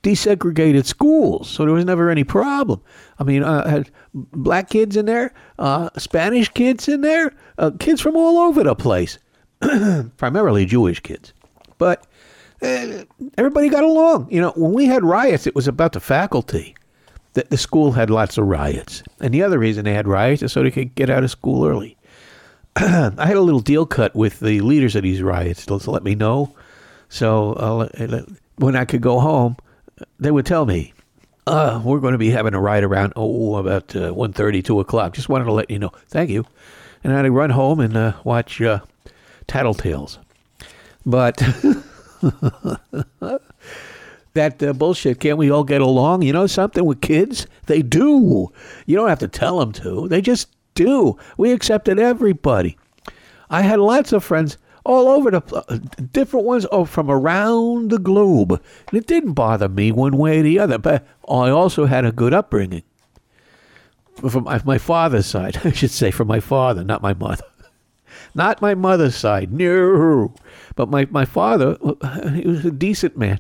desegregated 0.04 0.86
schools, 0.86 1.50
so 1.50 1.66
there 1.66 1.74
was 1.74 1.86
never 1.86 2.10
any 2.10 2.24
problem. 2.24 2.82
I 3.20 3.24
mean, 3.24 3.44
I 3.44 3.70
had 3.70 3.92
black 4.14 4.70
kids 4.70 4.96
in 4.98 5.06
there, 5.06 5.34
uh, 5.60 5.90
Spanish 5.98 6.50
kids 6.50 6.88
in 6.88 7.02
there, 7.02 7.34
uh, 7.58 7.72
kids 7.80 8.02
from 8.02 8.16
all 8.16 8.40
over 8.40 8.64
the 8.64 8.76
place, 8.76 9.20
primarily 10.18 10.66
Jewish 10.66 11.00
kids. 11.00 11.34
But 11.78 12.06
uh, 12.62 13.04
everybody 13.38 13.70
got 13.70 13.84
along. 13.84 14.28
You 14.32 14.42
know, 14.42 14.52
when 14.56 14.74
we 14.74 14.86
had 14.86 15.04
riots, 15.04 15.48
it 15.48 15.56
was 15.56 15.68
about 15.68 15.94
the 15.94 16.00
faculty. 16.00 16.76
The, 17.34 17.46
the 17.50 17.58
school 17.58 17.94
had 17.94 18.10
lots 18.10 18.38
of 18.38 18.46
riots. 18.46 19.04
And 19.20 19.34
the 19.34 19.44
other 19.44 19.60
reason 19.60 19.86
they 19.86 19.94
had 19.94 20.08
riots 20.08 20.42
is 20.42 20.52
so 20.52 20.64
they 20.64 20.72
could 20.72 20.96
get 20.96 21.10
out 21.10 21.24
of 21.24 21.32
school 21.32 21.66
early. 21.66 21.98
I 22.76 23.26
had 23.26 23.38
a 23.38 23.42
little 23.42 23.62
deal 23.62 23.86
cut 23.86 24.16
with 24.16 24.40
the 24.40 24.62
leaders 24.62 24.96
of 24.96 25.04
these 25.04 25.22
riots 25.22 25.66
to 25.66 25.92
let 25.92 26.04
me 26.04 26.16
know 26.16 26.54
So 27.12 27.54
uh, 27.54 27.88
when 28.56 28.76
I 28.78 28.86
could 28.86 29.02
go 29.02 29.20
home, 29.20 29.58
they 30.18 30.32
would 30.32 30.46
tell 30.46 30.66
me, 30.66 30.94
uh, 31.46 31.82
we're 31.84 32.00
going 32.00 32.14
to 32.14 32.18
be 32.18 32.30
having 32.30 32.54
a 32.54 32.60
ride 32.60 32.86
around, 32.86 33.12
oh, 33.18 33.58
about 33.58 33.94
uh, 33.98 34.14
1.30, 34.14 34.64
2 34.64 34.80
o'clock. 34.80 35.14
Just 35.14 35.28
wanted 35.28 35.44
to 35.44 35.52
let 35.52 35.70
you 35.70 35.78
know. 35.78 35.92
Thank 36.08 36.30
you. 36.30 36.46
And 37.04 37.12
I'd 37.12 37.28
run 37.28 37.50
home 37.50 37.82
and 37.82 37.98
uh, 37.98 38.14
watch 38.24 38.62
uh, 38.62 38.80
Tattletales. 39.50 40.20
But 41.06 41.36
that 44.34 44.64
uh, 44.64 44.72
bullshit, 44.72 45.20
can't 45.20 45.38
we 45.38 45.52
all 45.52 45.66
get 45.66 45.82
along? 45.82 46.22
You 46.22 46.32
know 46.32 46.48
something 46.48 46.86
with 46.86 47.02
kids? 47.02 47.46
They 47.66 47.82
do. 47.82 48.54
You 48.86 48.96
don't 48.96 49.10
have 49.10 49.20
to 49.20 49.28
tell 49.28 49.60
them 49.60 49.74
to. 49.74 50.08
They 50.08 50.22
just 50.22 50.48
do. 50.76 51.18
We 51.38 51.52
accepted 51.52 52.00
everybody. 52.00 52.78
I 53.50 53.64
had 53.64 53.80
lots 53.80 54.14
of 54.14 54.24
friends 54.24 54.58
all 54.84 55.08
over 55.08 55.32
the 55.32 55.56
uh, 55.56 55.78
different 56.12 56.46
ones 56.46 56.66
oh, 56.72 56.86
from 56.86 57.10
around 57.10 57.92
the 57.92 58.00
globe. 58.00 58.52
And 58.52 58.98
it 58.98 59.08
didn't 59.08 59.34
bother 59.34 59.70
me 59.70 59.92
one 59.92 60.18
way 60.18 60.40
or 60.40 60.44
the 60.44 60.60
other, 60.60 60.78
but 60.78 61.06
I 61.28 61.50
also 61.50 61.86
had 61.86 62.06
a 62.06 62.12
good 62.12 62.34
upbringing. 62.34 62.84
From 64.30 64.44
my, 64.44 64.62
my 64.66 64.78
father's 64.78 65.26
side, 65.26 65.62
I 65.64 65.72
should 65.72 65.92
say, 65.92 66.12
from 66.12 66.28
my 66.28 66.40
father, 66.40 66.84
not 66.84 67.02
my 67.02 67.14
mother. 67.14 67.46
Not 68.34 68.62
my 68.62 68.76
mother's 68.76 69.16
side, 69.16 69.52
no. 69.52 70.34
But 70.76 70.90
my, 70.90 71.06
my 71.12 71.26
father, 71.26 71.78
uh, 71.82 72.30
he 72.30 72.48
was 72.48 72.64
a 72.64 72.72
decent 72.72 73.18
man. 73.18 73.40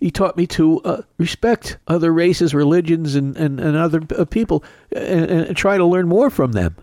He 0.00 0.10
taught 0.10 0.36
me 0.36 0.46
to 0.48 0.80
uh, 0.82 1.02
respect 1.18 1.76
other 1.86 2.10
races, 2.10 2.54
religions, 2.54 3.14
and, 3.14 3.36
and, 3.36 3.60
and 3.60 3.76
other 3.76 4.00
uh, 4.16 4.24
people 4.24 4.64
and, 4.92 5.30
and 5.30 5.56
try 5.56 5.76
to 5.76 5.84
learn 5.84 6.08
more 6.08 6.30
from 6.30 6.52
them. 6.52 6.76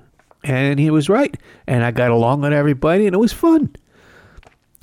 And 0.43 0.79
he 0.79 0.89
was 0.89 1.09
right. 1.09 1.35
And 1.67 1.83
I 1.83 1.91
got 1.91 2.11
along 2.11 2.41
with 2.41 2.53
everybody, 2.53 3.05
and 3.05 3.13
it 3.13 3.19
was 3.19 3.33
fun. 3.33 3.75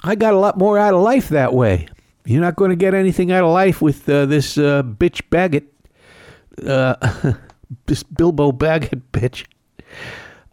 I 0.02 0.14
got 0.14 0.32
a 0.32 0.38
lot 0.38 0.56
more 0.56 0.78
out 0.78 0.94
of 0.94 1.02
life 1.02 1.28
that 1.28 1.52
way. 1.52 1.88
You're 2.24 2.40
not 2.40 2.56
going 2.56 2.70
to 2.70 2.76
get 2.76 2.94
anything 2.94 3.32
out 3.32 3.44
of 3.44 3.50
life 3.50 3.82
with 3.82 4.08
uh, 4.08 4.26
this 4.26 4.56
uh, 4.56 4.82
bitch 4.82 5.22
Baggett, 5.30 5.72
uh, 6.66 7.34
this 7.86 8.02
Bilbo 8.02 8.52
Baggett 8.52 9.12
bitch. 9.12 9.46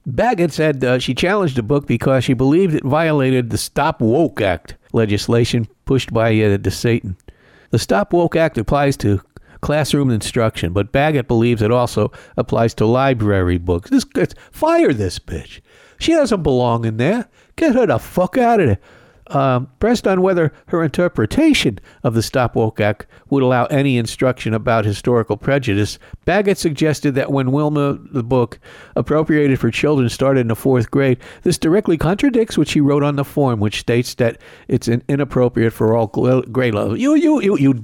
Baggett 0.05 0.53
said 0.53 0.83
uh, 0.83 0.99
she 0.99 1.13
challenged 1.13 1.57
the 1.57 1.63
book 1.63 1.85
because 1.85 2.23
she 2.23 2.33
believed 2.33 2.73
it 2.73 2.83
violated 2.83 3.49
the 3.49 3.57
Stop 3.57 4.01
Woke 4.01 4.39
Act 4.41 4.75
legislation 4.93 5.67
pushed 5.85 6.13
by 6.13 6.29
uh, 6.29 6.57
DeSatan. 6.57 7.15
The 7.71 7.79
Stop 7.79 8.13
Woke 8.13 8.37
Act 8.37 8.57
applies 8.57 8.95
to 8.97 9.21
classroom 9.61 10.09
instruction, 10.09 10.73
but 10.73 10.91
Baggett 10.91 11.27
believes 11.27 11.61
it 11.61 11.71
also 11.71 12.11
applies 12.35 12.73
to 12.75 12.85
library 12.85 13.57
books. 13.57 13.89
This 13.89 14.05
fire 14.51 14.93
this 14.93 15.19
bitch. 15.19 15.61
She 15.99 16.13
doesn't 16.13 16.43
belong 16.43 16.85
in 16.85 16.97
there. 16.97 17.27
Get 17.55 17.75
her 17.75 17.87
the 17.87 17.97
fuck 17.97 18.37
out 18.37 18.59
of 18.59 18.67
there. 18.67 18.79
Um, 19.29 19.69
pressed 19.79 20.07
on 20.07 20.21
whether 20.21 20.53
her 20.67 20.81
interpretation 20.81 21.79
of 22.01 22.13
the 22.13 22.21
Stop 22.21 22.55
Woke 22.55 22.79
Act 22.79 23.07
would 23.29 23.43
allow 23.43 23.65
any 23.65 23.97
instruction 23.97 24.53
about 24.53 24.85
historical 24.85 25.35
prejudice, 25.35 25.99
Baggett 26.23 26.57
suggested 26.57 27.13
that 27.15 27.29
when 27.29 27.51
Wilma, 27.51 27.99
the 28.11 28.23
book 28.23 28.57
appropriated 28.95 29.59
for 29.59 29.69
children, 29.69 30.07
started 30.07 30.41
in 30.41 30.47
the 30.47 30.55
fourth 30.55 30.89
grade, 30.91 31.17
this 31.43 31.57
directly 31.57 31.97
contradicts 31.97 32.57
what 32.57 32.69
she 32.69 32.79
wrote 32.79 33.03
on 33.03 33.17
the 33.17 33.25
form, 33.25 33.59
which 33.59 33.81
states 33.81 34.13
that 34.13 34.39
it's 34.69 34.87
inappropriate 34.87 35.73
for 35.73 35.93
all 35.93 36.07
grade 36.07 36.73
levels. 36.73 36.97
You, 36.97 37.15
you, 37.15 37.41
you, 37.41 37.57
you 37.57 37.83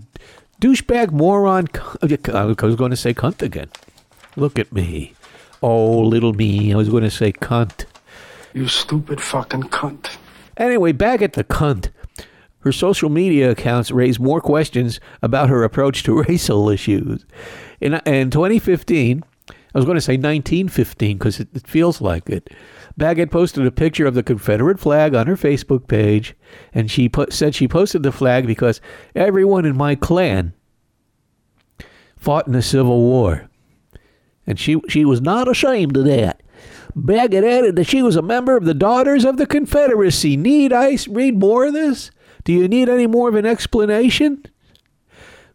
douchebag 0.63 1.11
moron. 1.11 1.67
Oh, 2.01 2.07
I 2.33 2.65
was 2.65 2.77
going 2.77 2.91
to 2.91 2.97
say 2.97 3.13
cunt 3.13 3.41
again. 3.41 3.69
Look 4.37 4.57
at 4.57 4.71
me. 4.71 5.13
Oh, 5.61 5.99
little 5.99 6.31
me. 6.31 6.73
I 6.73 6.77
was 6.77 6.87
going 6.87 7.03
to 7.03 7.11
say 7.11 7.33
cunt. 7.33 7.85
You 8.53 8.69
stupid 8.69 9.19
fucking 9.19 9.63
cunt. 9.63 10.15
Anyway, 10.55 10.93
back 10.93 11.21
at 11.21 11.33
the 11.33 11.43
cunt. 11.43 11.89
Her 12.61 12.71
social 12.71 13.09
media 13.09 13.51
accounts 13.51 13.91
raise 13.91 14.21
more 14.21 14.39
questions 14.39 15.01
about 15.21 15.49
her 15.49 15.65
approach 15.65 16.01
to 16.03 16.23
racial 16.27 16.69
issues. 16.69 17.25
In, 17.81 17.95
in 18.05 18.31
2015, 18.31 19.21
I 19.73 19.79
was 19.79 19.85
going 19.85 19.95
to 19.95 20.01
say 20.01 20.13
1915 20.13 21.17
because 21.17 21.39
it, 21.39 21.47
it, 21.53 21.67
feels 21.67 21.99
like 21.99 22.29
it. 22.29 22.51
Baggett 22.95 23.31
posted 23.31 23.65
a 23.65 23.71
picture 23.71 24.05
of 24.05 24.13
the 24.13 24.21
Confederate 24.21 24.79
flag 24.79 25.15
on 25.15 25.25
her 25.25 25.35
Facebook 25.35 25.87
page, 25.87 26.35
and 26.73 26.91
she 26.91 27.09
said 27.29 27.55
she 27.55 27.67
posted 27.67 28.03
the 28.03 28.11
flag 28.11 28.45
because 28.45 28.81
everyone 29.15 29.65
in 29.65 29.75
my 29.75 29.95
clan 29.95 30.53
fought 32.17 32.45
in 32.45 32.53
the 32.53 32.61
Civil 32.61 32.99
War. 33.01 33.49
And 34.45 34.59
she, 34.59 34.79
she 34.87 35.05
was 35.05 35.21
not 35.21 35.49
ashamed 35.49 35.97
of 35.97 36.05
that. 36.05 36.43
Baggett 36.95 37.43
added 37.43 37.75
that 37.75 37.87
she 37.87 38.03
was 38.03 38.15
a 38.15 38.21
member 38.21 38.55
of 38.55 38.65
the 38.65 38.73
Daughters 38.75 39.25
of 39.25 39.37
the 39.37 39.47
Confederacy. 39.47 40.37
Need 40.37 40.71
I 40.71 40.97
read 41.09 41.39
more 41.39 41.65
of 41.65 41.73
this? 41.73 42.11
Do 42.43 42.53
you 42.53 42.67
need 42.67 42.89
any 42.89 43.07
more 43.07 43.29
of 43.29 43.35
an 43.35 43.45
explanation? 43.45 44.45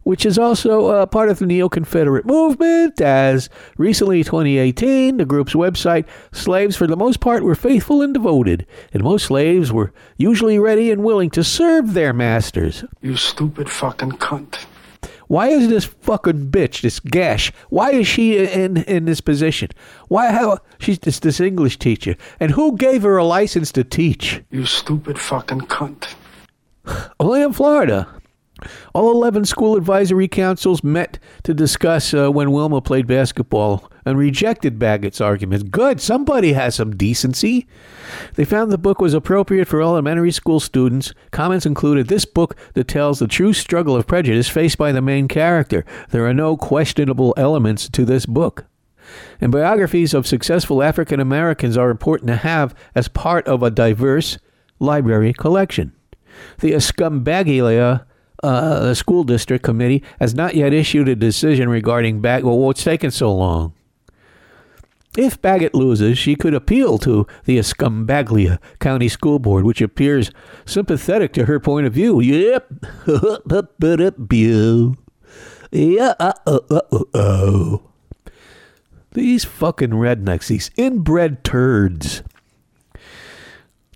Which 0.03 0.25
is 0.25 0.37
also 0.37 0.87
uh, 0.87 1.05
part 1.05 1.29
of 1.29 1.39
the 1.39 1.45
Neo 1.45 1.69
Confederate 1.69 2.25
movement. 2.25 2.99
As 3.01 3.49
recently 3.77 4.23
2018, 4.23 5.17
the 5.17 5.25
group's 5.25 5.53
website, 5.53 6.05
slaves 6.31 6.75
for 6.75 6.87
the 6.87 6.97
most 6.97 7.19
part 7.19 7.43
were 7.43 7.55
faithful 7.55 8.01
and 8.01 8.13
devoted, 8.13 8.65
and 8.93 9.03
most 9.03 9.25
slaves 9.25 9.71
were 9.71 9.93
usually 10.17 10.57
ready 10.57 10.89
and 10.89 11.03
willing 11.03 11.29
to 11.31 11.43
serve 11.43 11.93
their 11.93 12.13
masters. 12.13 12.83
You 13.01 13.17
stupid 13.17 13.69
fucking 13.69 14.13
cunt. 14.13 14.65
Why 15.27 15.49
is 15.49 15.67
this 15.69 15.85
fucking 15.85 16.49
bitch, 16.49 16.81
this 16.81 16.99
gash, 16.99 17.51
why 17.69 17.91
is 17.91 18.07
she 18.07 18.39
in 18.39 18.77
in 18.77 19.05
this 19.05 19.21
position? 19.21 19.69
Why 20.07 20.31
how 20.31 20.57
she's 20.79 20.97
this, 20.97 21.19
this 21.19 21.39
English 21.39 21.77
teacher, 21.77 22.15
and 22.39 22.49
who 22.51 22.75
gave 22.75 23.03
her 23.03 23.17
a 23.17 23.23
license 23.23 23.71
to 23.73 23.83
teach? 23.83 24.41
You 24.49 24.65
stupid 24.65 25.19
fucking 25.19 25.61
cunt. 25.61 26.15
Only 27.19 27.43
in 27.43 27.53
Florida. 27.53 28.07
All 28.93 29.11
11 29.11 29.45
school 29.45 29.75
advisory 29.75 30.27
councils 30.27 30.83
met 30.83 31.19
to 31.43 31.53
discuss 31.53 32.13
uh, 32.13 32.31
when 32.31 32.51
Wilma 32.51 32.81
played 32.81 33.07
basketball 33.07 33.89
and 34.05 34.17
rejected 34.17 34.79
Baggett's 34.79 35.21
arguments. 35.21 35.63
Good, 35.63 36.01
somebody 36.01 36.53
has 36.53 36.75
some 36.75 36.95
decency. 36.95 37.67
They 38.35 38.45
found 38.45 38.71
the 38.71 38.77
book 38.77 38.99
was 38.99 39.13
appropriate 39.13 39.67
for 39.67 39.81
elementary 39.81 40.31
school 40.31 40.59
students. 40.59 41.13
Comments 41.31 41.65
included 41.65 42.07
this 42.07 42.25
book 42.25 42.55
that 42.73 42.87
tells 42.87 43.19
the 43.19 43.27
true 43.27 43.53
struggle 43.53 43.95
of 43.95 44.07
prejudice 44.07 44.49
faced 44.49 44.77
by 44.77 44.91
the 44.91 45.01
main 45.01 45.27
character. 45.27 45.85
There 46.09 46.25
are 46.25 46.33
no 46.33 46.57
questionable 46.57 47.33
elements 47.37 47.89
to 47.89 48.05
this 48.05 48.25
book. 48.25 48.65
And 49.41 49.51
biographies 49.51 50.13
of 50.13 50.27
successful 50.27 50.83
African 50.83 51.19
Americans 51.19 51.77
are 51.77 51.89
important 51.89 52.27
to 52.27 52.35
have 52.37 52.75
as 52.93 53.07
part 53.07 53.47
of 53.47 53.63
a 53.63 53.71
diverse 53.71 54.37
library 54.79 55.33
collection. 55.33 55.93
The 56.59 56.73
Escambia 56.73 58.05
uh, 58.43 58.79
the 58.79 58.95
school 58.95 59.23
district 59.23 59.63
committee 59.63 60.03
has 60.19 60.33
not 60.33 60.55
yet 60.55 60.73
issued 60.73 61.07
a 61.07 61.15
decision 61.15 61.69
regarding 61.69 62.21
Baggett. 62.21 62.45
Well, 62.45 62.57
what's 62.57 62.83
taken 62.83 63.11
so 63.11 63.33
long? 63.33 63.73
If 65.17 65.41
Baggett 65.41 65.73
loses, 65.73 66.17
she 66.17 66.35
could 66.35 66.53
appeal 66.53 66.97
to 66.99 67.25
the 67.45 67.57
Escambia 67.57 68.59
County 68.79 69.09
School 69.09 69.39
Board, 69.39 69.65
which 69.65 69.81
appears 69.81 70.31
sympathetic 70.65 71.33
to 71.33 71.45
her 71.45 71.59
point 71.59 71.87
of 71.87 71.93
view. 71.93 72.21
Yep. 72.21 72.71
These 79.11 79.45
fucking 79.45 79.89
rednecks, 79.89 80.47
these 80.47 80.69
inbred 80.77 81.43
turds. 81.43 82.21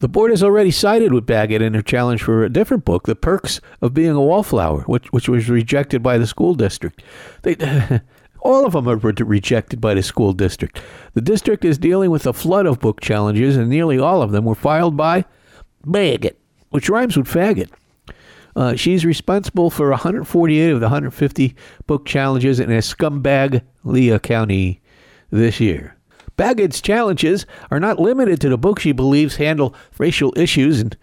The 0.03 0.09
board 0.09 0.31
has 0.31 0.43
already 0.43 0.69
sided 0.69 1.13
with 1.13 1.25
Baggett 1.25 1.61
in 1.61 1.75
her 1.75 1.81
challenge 1.81 2.23
for 2.23 2.43
a 2.43 2.49
different 2.49 2.83
book, 2.83 3.05
The 3.05 3.15
Perks 3.15 3.61
of 3.81 3.93
Being 3.93 4.09
a 4.09 4.21
Wallflower, 4.21 4.81
which, 4.81 5.09
which 5.13 5.29
was 5.29 5.49
rejected 5.49 6.03
by 6.03 6.17
the 6.17 6.27
school 6.27 6.55
district. 6.55 7.01
They, 7.43 7.55
all 8.41 8.65
of 8.65 8.73
them 8.73 8.89
are 8.89 8.97
rejected 8.97 9.79
by 9.79 9.93
the 9.93 10.03
school 10.03 10.33
district. 10.33 10.81
The 11.13 11.21
district 11.21 11.63
is 11.63 11.77
dealing 11.77 12.11
with 12.11 12.27
a 12.27 12.33
flood 12.33 12.65
of 12.65 12.81
book 12.81 12.99
challenges, 12.99 13.55
and 13.55 13.69
nearly 13.69 13.97
all 13.97 14.21
of 14.21 14.33
them 14.33 14.43
were 14.43 14.55
filed 14.55 14.97
by 14.97 15.23
Baggett, 15.85 16.37
which 16.71 16.89
rhymes 16.89 17.15
with 17.15 17.27
faggot. 17.27 17.69
Uh, 18.57 18.75
she's 18.75 19.05
responsible 19.05 19.69
for 19.69 19.89
148 19.91 20.69
of 20.69 20.81
the 20.81 20.87
150 20.87 21.55
book 21.87 22.05
challenges 22.05 22.59
in 22.59 22.69
a 22.69 22.79
scumbag 22.79 23.61
Leah 23.85 24.19
County 24.19 24.81
this 25.31 25.61
year. 25.61 25.95
Baggett's 26.35 26.81
challenges 26.81 27.45
are 27.69 27.79
not 27.79 27.99
limited 27.99 28.41
to 28.41 28.49
the 28.49 28.57
books 28.57 28.83
she 28.83 28.91
believes 28.91 29.35
handle 29.35 29.75
racial 29.97 30.33
issues, 30.35 30.79
and 30.79 30.97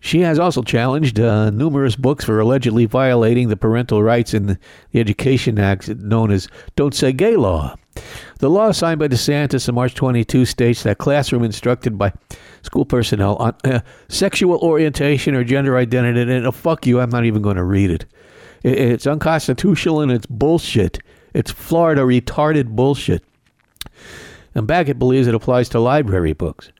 she 0.00 0.20
has 0.20 0.38
also 0.38 0.62
challenged 0.62 1.20
uh, 1.20 1.50
numerous 1.50 1.94
books 1.94 2.24
for 2.24 2.40
allegedly 2.40 2.86
violating 2.86 3.48
the 3.48 3.56
parental 3.56 4.02
rights 4.02 4.34
in 4.34 4.46
the 4.46 4.58
Education 4.94 5.58
Act 5.58 5.88
known 5.88 6.32
as 6.32 6.48
Don't 6.74 6.94
Say 6.94 7.12
Gay 7.12 7.36
Law. 7.36 7.76
The 8.40 8.50
law 8.50 8.72
signed 8.72 8.98
by 8.98 9.06
DeSantis 9.06 9.68
in 9.68 9.74
March 9.76 9.94
22 9.94 10.44
states 10.46 10.82
that 10.82 10.98
classroom 10.98 11.44
instructed 11.44 11.96
by 11.96 12.12
school 12.62 12.84
personnel 12.84 13.36
on 13.36 13.54
uh, 13.64 13.80
sexual 14.08 14.58
orientation 14.58 15.36
or 15.36 15.44
gender 15.44 15.76
identity, 15.76 16.20
and 16.20 16.46
oh, 16.46 16.50
fuck 16.50 16.84
you, 16.86 16.98
I'm 16.98 17.10
not 17.10 17.24
even 17.24 17.42
going 17.42 17.56
to 17.56 17.64
read 17.64 17.90
it. 17.90 18.06
It's 18.64 19.06
unconstitutional 19.06 20.00
and 20.00 20.10
it's 20.10 20.26
bullshit. 20.26 20.98
It's 21.34 21.50
Florida 21.50 22.02
retarded 22.02 22.68
bullshit 22.68 23.22
and 24.54 24.66
Baggett 24.66 24.98
believes 24.98 25.26
it 25.26 25.34
applies 25.34 25.68
to 25.70 25.80
library 25.80 26.32
books. 26.32 26.70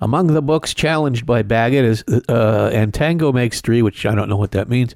Among 0.00 0.26
the 0.28 0.42
books 0.42 0.74
challenged 0.74 1.26
by 1.26 1.42
Baggett 1.42 1.84
is 1.84 2.04
uh, 2.28 2.70
And 2.72 2.92
Tango 2.92 3.32
Makes 3.32 3.60
Three, 3.60 3.82
which 3.82 4.04
I 4.04 4.14
don't 4.14 4.28
know 4.28 4.36
what 4.36 4.50
that 4.50 4.68
means. 4.68 4.94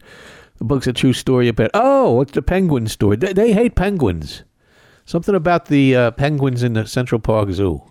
The 0.58 0.64
book's 0.64 0.86
a 0.86 0.92
true 0.92 1.12
story 1.12 1.48
about, 1.48 1.70
oh, 1.74 2.20
it's 2.22 2.32
the 2.32 2.42
penguin 2.42 2.88
story. 2.88 3.16
They, 3.16 3.32
they 3.32 3.52
hate 3.52 3.76
penguins. 3.76 4.42
Something 5.04 5.36
about 5.36 5.66
the 5.66 5.94
uh, 5.94 6.10
penguins 6.12 6.64
in 6.64 6.72
the 6.72 6.86
Central 6.86 7.20
Park 7.20 7.50
Zoo. 7.52 7.82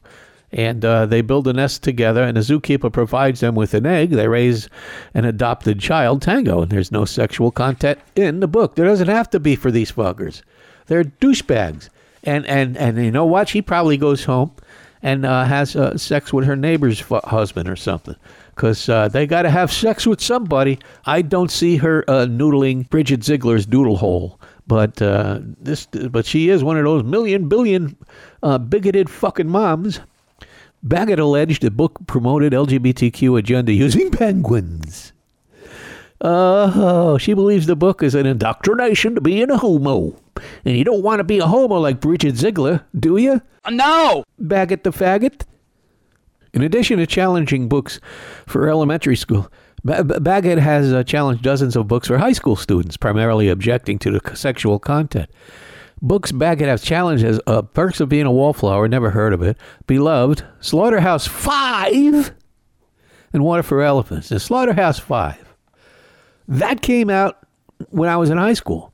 And 0.51 0.83
uh, 0.83 1.05
they 1.05 1.21
build 1.21 1.47
a 1.47 1.53
nest 1.53 1.83
together, 1.83 2.23
and 2.23 2.35
the 2.35 2.41
zookeeper 2.41 2.91
provides 2.91 3.39
them 3.39 3.55
with 3.55 3.73
an 3.73 3.85
egg. 3.85 4.11
They 4.11 4.27
raise 4.27 4.69
an 5.13 5.25
adopted 5.25 5.79
child, 5.79 6.21
Tango, 6.21 6.61
and 6.61 6.71
there's 6.71 6.91
no 6.91 7.05
sexual 7.05 7.51
content 7.51 7.99
in 8.15 8.41
the 8.41 8.47
book. 8.47 8.75
There 8.75 8.85
doesn't 8.85 9.07
have 9.07 9.29
to 9.31 9.39
be 9.39 9.55
for 9.55 9.71
these 9.71 9.91
fuckers. 9.91 10.41
They're 10.87 11.03
douchebags. 11.03 11.89
And, 12.25 12.45
and, 12.47 12.77
and 12.77 12.97
you 12.97 13.11
know 13.11 13.25
what? 13.25 13.49
She 13.49 13.61
probably 13.61 13.97
goes 13.97 14.23
home 14.23 14.51
and 15.01 15.25
uh, 15.25 15.45
has 15.45 15.75
uh, 15.75 15.97
sex 15.97 16.33
with 16.33 16.45
her 16.45 16.55
neighbor's 16.55 17.01
husband 17.01 17.69
or 17.69 17.75
something. 17.75 18.15
Because 18.55 18.89
uh, 18.89 19.07
they 19.07 19.27
got 19.27 19.43
to 19.43 19.49
have 19.49 19.71
sex 19.71 20.07
with 20.07 20.21
somebody. 20.21 20.79
I 21.05 21.21
don't 21.21 21.51
see 21.51 21.77
her 21.77 22.03
uh, 22.07 22.25
noodling 22.25 22.89
Bridget 22.89 23.23
Ziegler's 23.23 23.65
doodle 23.65 23.97
hole. 23.97 24.39
But 24.67 25.01
uh, 25.01 25.39
this, 25.41 25.85
but 25.85 26.25
she 26.25 26.49
is 26.49 26.63
one 26.63 26.77
of 26.77 26.85
those 26.85 27.03
million 27.03 27.47
billion 27.47 27.95
uh, 28.41 28.57
bigoted 28.57 29.09
fucking 29.09 29.47
moms. 29.47 29.99
Baggett 30.81 31.19
alleged 31.19 31.61
the 31.61 31.71
book 31.71 31.99
promoted 32.07 32.53
LGBTQ 32.53 33.37
agenda 33.39 33.73
using 33.73 34.09
penguins. 34.11 35.13
Oh, 36.27 37.19
she 37.19 37.35
believes 37.35 37.67
the 37.67 37.75
book 37.75 38.01
is 38.01 38.15
an 38.15 38.25
indoctrination 38.25 39.13
to 39.13 39.21
being 39.21 39.51
a 39.51 39.57
homo. 39.57 40.19
And 40.65 40.75
you 40.75 40.83
don't 40.83 41.03
want 41.03 41.19
to 41.19 41.23
be 41.23 41.37
a 41.37 41.45
homo 41.45 41.75
like 41.75 41.99
Bridget 42.01 42.35
Ziegler, 42.35 42.83
do 42.99 43.17
you? 43.17 43.43
No! 43.69 44.23
Baggett 44.39 44.83
the 44.83 44.89
faggot. 44.89 45.43
In 46.51 46.63
addition 46.63 46.97
to 46.97 47.05
challenging 47.05 47.69
books 47.69 47.99
for 48.47 48.67
elementary 48.67 49.15
school, 49.15 49.51
Ba- 49.83 50.03
Ba- 50.03 50.19
Baggett 50.19 50.57
has 50.57 50.91
uh, 50.91 51.03
challenged 51.03 51.43
dozens 51.43 51.75
of 51.75 51.87
books 51.87 52.07
for 52.07 52.17
high 52.17 52.31
school 52.31 52.55
students, 52.55 52.97
primarily 52.97 53.47
objecting 53.47 53.99
to 53.99 54.09
the 54.09 54.35
sexual 54.35 54.79
content. 54.79 55.29
Books 56.01 56.31
Baggett 56.31 56.67
has 56.67 56.81
challenged 56.81 57.23
as 57.23 57.39
uh, 57.45 57.61
Perks 57.61 57.99
of 57.99 58.09
Being 58.09 58.25
a 58.25 58.31
Wallflower, 58.31 58.87
never 58.87 59.11
heard 59.11 59.31
of 59.31 59.43
it, 59.43 59.57
Beloved, 59.85 60.43
Slaughterhouse 60.59 61.27
5, 61.27 62.33
and 63.31 63.43
Water 63.43 63.61
for 63.61 63.83
Elephants. 63.83 64.31
And 64.31 64.41
Slaughterhouse 64.41 64.97
5. 64.97 65.44
That 66.47 66.81
came 66.81 67.09
out 67.09 67.45
when 67.89 68.09
I 68.09 68.17
was 68.17 68.29
in 68.29 68.37
high 68.37 68.53
school. 68.53 68.93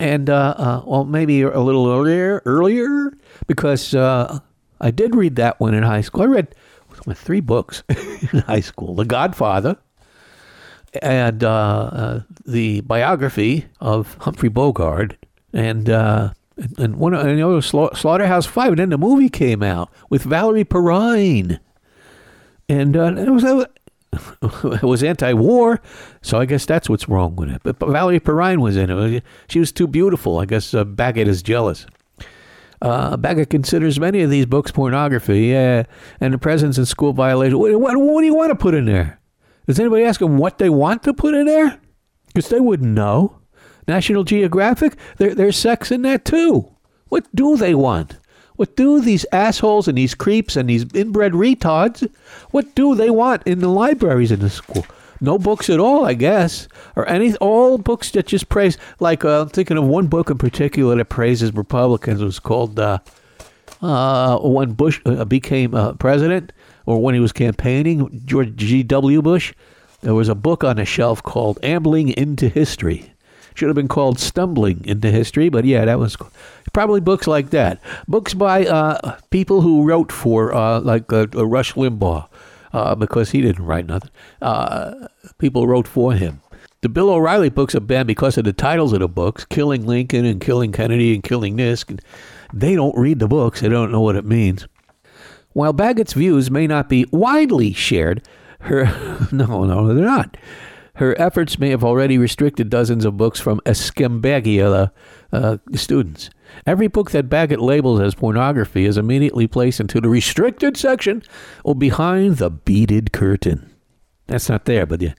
And, 0.00 0.30
uh, 0.30 0.54
uh, 0.56 0.82
well, 0.86 1.04
maybe 1.04 1.42
a 1.42 1.60
little 1.60 1.90
earlier, 1.90 2.40
earlier, 2.44 3.12
because 3.48 3.94
uh, 3.94 4.38
I 4.80 4.90
did 4.90 5.16
read 5.16 5.36
that 5.36 5.58
one 5.58 5.74
in 5.74 5.82
high 5.82 6.02
school. 6.02 6.22
I 6.22 6.26
read 6.26 6.54
three 7.14 7.40
books 7.40 7.82
in 8.32 8.40
high 8.40 8.60
school 8.60 8.94
The 8.94 9.04
Godfather, 9.04 9.76
and 11.02 11.42
uh, 11.44 11.50
uh, 11.50 12.20
the 12.46 12.80
biography 12.82 13.66
of 13.80 14.16
Humphrey 14.20 14.48
Bogart, 14.48 15.16
and 15.52 15.90
uh, 15.90 16.32
and 16.76 16.96
one 16.96 17.14
and 17.14 17.38
the 17.38 17.46
other 17.46 17.60
Sla- 17.60 17.96
Slaughterhouse 17.96 18.46
Five. 18.46 18.70
And 18.70 18.78
then 18.78 18.90
the 18.90 18.98
movie 18.98 19.28
came 19.28 19.62
out 19.62 19.90
with 20.10 20.22
Valerie 20.22 20.64
Perrine, 20.64 21.60
and 22.68 22.96
uh, 22.96 23.14
it 23.16 23.30
was 23.30 23.44
was 24.82 25.02
anti-war, 25.02 25.80
so 26.22 26.38
I 26.38 26.46
guess 26.46 26.64
that's 26.64 26.88
what's 26.88 27.08
wrong 27.08 27.36
with 27.36 27.50
it. 27.50 27.60
But, 27.62 27.78
but 27.78 27.90
Valerie 27.90 28.20
Perrine 28.20 28.60
was 28.60 28.76
in 28.76 28.90
it. 28.90 29.22
She 29.48 29.58
was 29.58 29.72
too 29.72 29.86
beautiful. 29.86 30.38
I 30.38 30.46
guess 30.46 30.72
uh, 30.74 30.84
Baggett 30.84 31.28
is 31.28 31.42
jealous. 31.42 31.86
Uh, 32.80 33.16
Baggett 33.16 33.50
considers 33.50 33.98
many 33.98 34.22
of 34.22 34.30
these 34.30 34.46
books 34.46 34.70
pornography, 34.70 35.46
yeah, 35.46 35.84
and 36.20 36.32
the 36.32 36.38
presence 36.38 36.78
and 36.78 36.86
school 36.86 37.12
violation. 37.12 37.58
What, 37.58 37.78
what, 37.80 37.96
what 37.96 38.20
do 38.20 38.26
you 38.26 38.34
want 38.34 38.50
to 38.50 38.54
put 38.54 38.74
in 38.74 38.84
there? 38.84 39.20
Does 39.66 39.80
anybody 39.80 40.04
ask 40.04 40.20
them 40.20 40.38
what 40.38 40.58
they 40.58 40.70
want 40.70 41.02
to 41.02 41.12
put 41.12 41.34
in 41.34 41.46
there? 41.46 41.80
Because 42.28 42.48
they 42.48 42.60
wouldn't 42.60 42.92
know. 42.92 43.38
National 43.86 44.22
Geographic, 44.22 44.96
there, 45.16 45.34
there's 45.34 45.56
sex 45.56 45.90
in 45.90 46.02
that 46.02 46.24
too. 46.24 46.74
What 47.08 47.26
do 47.34 47.56
they 47.56 47.74
want? 47.74 48.18
What 48.58 48.74
do 48.74 49.00
these 49.00 49.24
assholes 49.30 49.86
and 49.86 49.96
these 49.96 50.16
creeps 50.16 50.56
and 50.56 50.68
these 50.68 50.84
inbred 50.92 51.30
retards, 51.30 52.10
what 52.50 52.74
do 52.74 52.96
they 52.96 53.08
want 53.08 53.44
in 53.46 53.60
the 53.60 53.68
libraries 53.68 54.32
in 54.32 54.40
the 54.40 54.50
school? 54.50 54.84
No 55.20 55.38
books 55.38 55.70
at 55.70 55.78
all, 55.78 56.04
I 56.04 56.14
guess, 56.14 56.66
or 56.96 57.08
any 57.08 57.36
all 57.36 57.78
books 57.78 58.10
that 58.10 58.26
just 58.26 58.48
praise. 58.48 58.76
Like 58.98 59.24
uh, 59.24 59.42
I'm 59.42 59.48
thinking 59.48 59.76
of 59.76 59.84
one 59.84 60.08
book 60.08 60.28
in 60.28 60.38
particular 60.38 60.96
that 60.96 61.04
praises 61.04 61.54
Republicans. 61.54 62.20
It 62.20 62.24
was 62.24 62.40
called 62.40 62.80
uh, 62.80 62.98
uh, 63.80 64.38
when 64.38 64.72
Bush 64.72 65.00
uh, 65.06 65.24
became 65.24 65.72
uh, 65.72 65.92
president, 65.92 66.52
or 66.84 67.00
when 67.00 67.14
he 67.14 67.20
was 67.20 67.30
campaigning, 67.30 68.22
George 68.24 68.56
G. 68.56 68.82
W. 68.82 69.22
Bush. 69.22 69.54
There 70.00 70.14
was 70.14 70.28
a 70.28 70.34
book 70.34 70.64
on 70.64 70.80
a 70.80 70.84
shelf 70.84 71.22
called 71.22 71.60
"Ambling 71.62 72.08
into 72.08 72.48
History." 72.48 73.12
Should 73.58 73.66
have 73.68 73.74
been 73.74 73.88
called 73.88 74.20
"Stumbling 74.20 74.84
into 74.84 75.10
History," 75.10 75.48
but 75.48 75.64
yeah, 75.64 75.84
that 75.84 75.98
was 75.98 76.16
probably 76.72 77.00
books 77.00 77.26
like 77.26 77.50
that. 77.50 77.80
Books 78.06 78.32
by 78.32 78.64
uh, 78.64 79.18
people 79.30 79.62
who 79.62 79.82
wrote 79.82 80.12
for, 80.12 80.54
uh, 80.54 80.78
like 80.78 81.12
uh, 81.12 81.26
uh, 81.34 81.44
Rush 81.44 81.72
Limbaugh, 81.72 82.28
uh, 82.72 82.94
because 82.94 83.32
he 83.32 83.40
didn't 83.40 83.66
write 83.66 83.86
nothing. 83.86 84.12
Uh, 84.40 85.08
people 85.38 85.66
wrote 85.66 85.88
for 85.88 86.12
him. 86.12 86.40
The 86.82 86.88
Bill 86.88 87.10
O'Reilly 87.10 87.48
books 87.48 87.74
are 87.74 87.80
banned 87.80 88.06
because 88.06 88.38
of 88.38 88.44
the 88.44 88.52
titles 88.52 88.92
of 88.92 89.00
the 89.00 89.08
books, 89.08 89.44
killing 89.44 89.84
Lincoln 89.84 90.24
and 90.24 90.40
killing 90.40 90.70
Kennedy 90.70 91.12
and 91.12 91.24
killing 91.24 91.56
this. 91.56 91.84
They 92.54 92.76
don't 92.76 92.96
read 92.96 93.18
the 93.18 93.26
books. 93.26 93.60
They 93.60 93.68
don't 93.68 93.90
know 93.90 94.02
what 94.02 94.14
it 94.14 94.24
means. 94.24 94.68
While 95.52 95.72
Baggett's 95.72 96.12
views 96.12 96.48
may 96.48 96.68
not 96.68 96.88
be 96.88 97.06
widely 97.10 97.72
shared, 97.72 98.22
her 98.60 98.84
no, 99.32 99.64
no, 99.64 99.92
they're 99.92 100.04
not. 100.04 100.36
Her 100.98 101.18
efforts 101.20 101.60
may 101.60 101.70
have 101.70 101.84
already 101.84 102.18
restricted 102.18 102.70
dozens 102.70 103.04
of 103.04 103.16
books 103.16 103.38
from 103.38 103.60
Escambia 103.64 104.90
uh, 105.32 105.58
students. 105.74 106.28
Every 106.66 106.88
book 106.88 107.12
that 107.12 107.28
Baggett 107.28 107.60
labels 107.60 108.00
as 108.00 108.16
pornography 108.16 108.84
is 108.84 108.98
immediately 108.98 109.46
placed 109.46 109.78
into 109.78 110.00
the 110.00 110.08
restricted 110.08 110.76
section 110.76 111.22
or 111.62 111.76
behind 111.76 112.38
the 112.38 112.50
beaded 112.50 113.12
curtain. 113.12 113.70
That's 114.26 114.48
not 114.48 114.64
there, 114.64 114.86
but 114.86 115.00
yeah, 115.00 115.14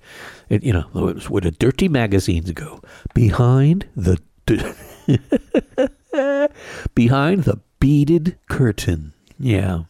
it, 0.49 0.63
you 0.63 0.73
know, 0.73 0.81
where 1.29 1.41
the 1.41 1.51
dirty 1.51 1.87
magazines 1.87 2.51
go. 2.51 2.81
Behind 3.13 3.87
the 3.95 4.17
behind 6.93 7.45
the 7.45 7.61
beaded 7.79 8.37
curtain. 8.49 9.13
Yeah. 9.39 9.83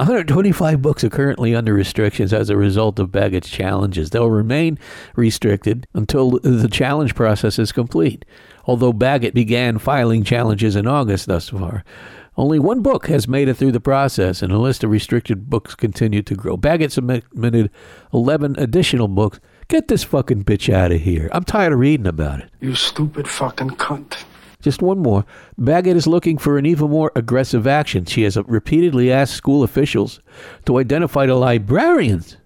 125 0.00 0.80
books 0.80 1.04
are 1.04 1.10
currently 1.10 1.54
under 1.54 1.74
restrictions 1.74 2.32
as 2.32 2.48
a 2.48 2.56
result 2.56 2.98
of 2.98 3.12
Baggett's 3.12 3.50
challenges. 3.50 4.08
They'll 4.08 4.30
remain 4.30 4.78
restricted 5.14 5.86
until 5.92 6.30
the 6.30 6.70
challenge 6.72 7.14
process 7.14 7.58
is 7.58 7.70
complete. 7.70 8.24
Although 8.64 8.94
Baggett 8.94 9.34
began 9.34 9.76
filing 9.76 10.24
challenges 10.24 10.74
in 10.74 10.86
August 10.86 11.26
thus 11.26 11.50
far, 11.50 11.84
only 12.38 12.58
one 12.58 12.80
book 12.80 13.08
has 13.08 13.28
made 13.28 13.48
it 13.48 13.54
through 13.58 13.72
the 13.72 13.80
process, 13.80 14.40
and 14.40 14.50
the 14.50 14.58
list 14.58 14.82
of 14.82 14.90
restricted 14.90 15.50
books 15.50 15.74
continued 15.74 16.26
to 16.28 16.34
grow. 16.34 16.56
Baggett 16.56 16.92
submitted 16.92 17.70
11 18.14 18.54
additional 18.56 19.08
books. 19.08 19.38
Get 19.68 19.88
this 19.88 20.02
fucking 20.04 20.44
bitch 20.44 20.72
out 20.72 20.92
of 20.92 21.02
here. 21.02 21.28
I'm 21.32 21.44
tired 21.44 21.74
of 21.74 21.78
reading 21.78 22.06
about 22.06 22.40
it. 22.40 22.48
You 22.60 22.74
stupid 22.74 23.28
fucking 23.28 23.72
cunt. 23.72 24.24
Just 24.60 24.82
one 24.82 24.98
more. 24.98 25.24
Baggett 25.56 25.96
is 25.96 26.06
looking 26.06 26.36
for 26.36 26.58
an 26.58 26.66
even 26.66 26.90
more 26.90 27.12
aggressive 27.16 27.66
action. 27.66 28.04
She 28.04 28.22
has 28.24 28.36
repeatedly 28.36 29.10
asked 29.10 29.34
school 29.34 29.62
officials 29.62 30.20
to 30.66 30.78
identify 30.78 31.26
the 31.26 31.34
librarians 31.34 32.36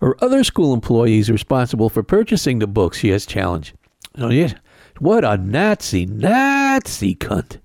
or 0.00 0.16
other 0.20 0.42
school 0.42 0.74
employees 0.74 1.30
responsible 1.30 1.88
for 1.88 2.02
purchasing 2.02 2.58
the 2.58 2.66
books 2.66 2.98
she 2.98 3.10
has 3.10 3.26
challenged. 3.26 3.76
Oh, 4.18 4.30
yeah. 4.30 4.54
What 4.98 5.24
a 5.24 5.36
Nazi, 5.36 6.06
Nazi 6.06 7.14
cunt. 7.14 7.58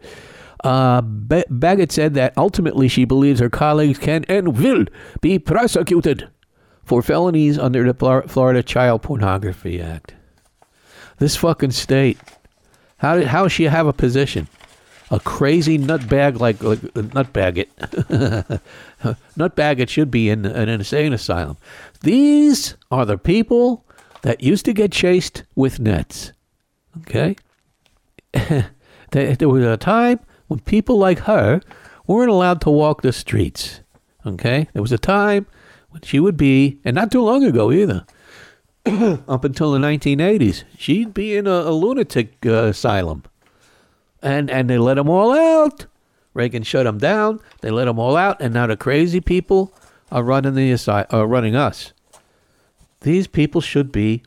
Uh, 0.63 1.01
ba- 1.03 1.45
Baggett 1.49 1.91
said 1.91 2.13
that 2.15 2.37
ultimately 2.37 2.87
she 2.87 3.05
believes 3.05 3.39
her 3.39 3.49
colleagues 3.49 3.99
can 3.99 4.23
and 4.25 4.57
will 4.57 4.85
be 5.21 5.37
prosecuted 5.37 6.29
for 6.83 7.01
felonies 7.01 7.57
under 7.57 7.91
the 7.91 8.23
Florida 8.27 8.63
Child 8.63 9.01
Pornography 9.01 9.81
Act. 9.81 10.13
This 11.17 11.35
fucking 11.35 11.71
state. 11.71 12.17
How 13.05 13.17
did, 13.17 13.27
how 13.27 13.47
she 13.47 13.65
have 13.65 13.85
a 13.85 13.93
position? 13.93 14.47
A 15.11 15.19
crazy 15.19 15.77
nutbag 15.77 16.39
like, 16.39 16.63
like 16.63 16.83
uh, 16.83 17.03
nutbag 19.37 19.79
it. 19.79 19.89
should 19.91 20.09
be 20.09 20.27
in 20.31 20.43
an 20.43 20.69
insane 20.69 21.13
asylum. 21.13 21.57
These 22.01 22.73
are 22.89 23.05
the 23.05 23.19
people 23.19 23.85
that 24.23 24.41
used 24.41 24.65
to 24.65 24.73
get 24.73 24.91
chased 24.91 25.43
with 25.53 25.79
nets. 25.79 26.31
Okay? 27.01 27.35
there 28.33 29.49
was 29.49 29.63
a 29.63 29.77
time 29.77 30.19
when 30.47 30.61
people 30.61 30.97
like 30.97 31.19
her 31.19 31.61
weren't 32.07 32.31
allowed 32.31 32.59
to 32.61 32.71
walk 32.71 33.03
the 33.03 33.13
streets. 33.13 33.81
Okay? 34.25 34.67
There 34.73 34.81
was 34.81 34.91
a 34.91 34.97
time 34.97 35.45
when 35.91 36.01
she 36.01 36.19
would 36.19 36.37
be, 36.37 36.79
and 36.83 36.95
not 36.95 37.11
too 37.11 37.21
long 37.21 37.43
ago 37.43 37.71
either, 37.71 38.03
up 39.27 39.43
until 39.43 39.71
the 39.71 39.79
1980s, 39.79 40.63
she'd 40.77 41.13
be 41.13 41.36
in 41.36 41.47
a, 41.47 41.49
a 41.49 41.71
lunatic 41.71 42.36
uh, 42.45 42.65
asylum. 42.65 43.23
And, 44.21 44.49
and 44.49 44.69
they 44.69 44.77
let 44.77 44.95
them 44.95 45.09
all 45.09 45.33
out. 45.33 45.88
Reagan 46.36 46.63
shut 46.63 46.86
them 46.86 46.99
down. 46.99 47.39
They 47.61 47.71
let 47.71 47.86
them 47.86 47.97
all 47.97 48.15
out. 48.15 48.39
And 48.39 48.53
now 48.53 48.67
the 48.67 48.77
crazy 48.77 49.21
people 49.21 49.73
are 50.11 50.23
running 50.23 50.53
the 50.53 50.71
aside, 50.71 51.07
uh, 51.11 51.25
running 51.25 51.55
us. 51.55 51.93
These 53.01 53.27
people 53.27 53.61
should 53.61 53.91
be 53.91 54.23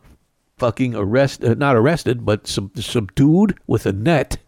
fucking 0.57 0.95
arrested, 0.95 1.51
uh, 1.51 1.55
not 1.55 1.77
arrested, 1.77 2.25
but 2.25 2.49
sub- 2.49 2.77
subdued 2.79 3.57
with 3.67 3.87
a 3.87 3.93
net. 3.93 4.39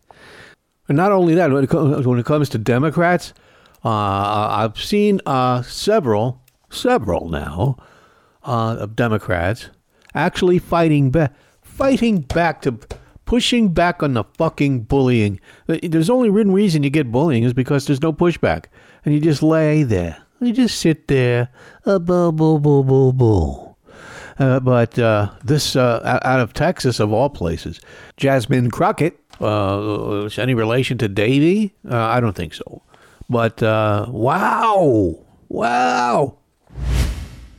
And 0.89 0.97
not 0.97 1.13
only 1.13 1.35
that, 1.35 1.53
when 1.53 1.65
it, 1.65 1.71
comes, 1.71 2.05
when 2.05 2.19
it 2.19 2.27
comes 2.27 2.49
to 2.49 2.59
Democrats, 2.59 3.33
uh, 3.85 3.89
I've 3.89 4.81
seen 4.81 5.21
uh, 5.25 5.63
several, 5.63 6.43
several 6.69 7.29
now, 7.29 7.77
uh, 8.43 8.77
of 8.81 8.97
Democrats 8.97 9.69
actually 10.15 10.59
fighting 10.59 11.11
back, 11.11 11.33
fighting 11.63 12.21
back 12.21 12.63
to 12.63 12.79
pushing 13.25 13.69
back 13.69 14.03
on 14.03 14.15
the 14.15 14.25
fucking 14.37 14.81
bullying. 14.83 15.41
There's 15.67 16.11
only 16.11 16.31
one 16.31 16.53
reason 16.53 16.83
you 16.83 16.91
get 16.91 17.13
bullying 17.13 17.45
is 17.45 17.53
because 17.53 17.87
there's 17.87 18.03
no 18.03 18.13
pushback, 18.13 18.65
and 19.05 19.15
you 19.15 19.21
just 19.21 19.43
lay 19.43 19.83
there, 19.83 20.17
you 20.41 20.53
just 20.53 20.81
sit 20.81 21.09
there, 21.09 21.49
uh, 21.87 21.99
boo 21.99 22.33
boo 22.33 22.59
boo 22.59 23.13
boo. 23.13 23.77
Uh, 24.39 24.59
but 24.59 24.99
uh, 24.99 25.31
this 25.45 25.77
uh, 25.77 26.19
out 26.25 26.41
of 26.41 26.55
Texas, 26.55 26.99
of 26.99 27.13
all 27.13 27.29
places, 27.29 27.81
Jasmine 28.17 28.71
Crockett. 28.71 29.19
Uh, 29.39 30.29
any 30.37 30.55
relation 30.55 30.99
to 30.99 31.09
Davy? 31.09 31.75
Uh, 31.89 31.97
I 31.97 32.21
don't 32.21 32.35
think 32.37 32.55
so. 32.55 32.83
But 33.29 33.63
uh, 33.63 34.07
wow, 34.09 35.19
wow. 35.49 36.40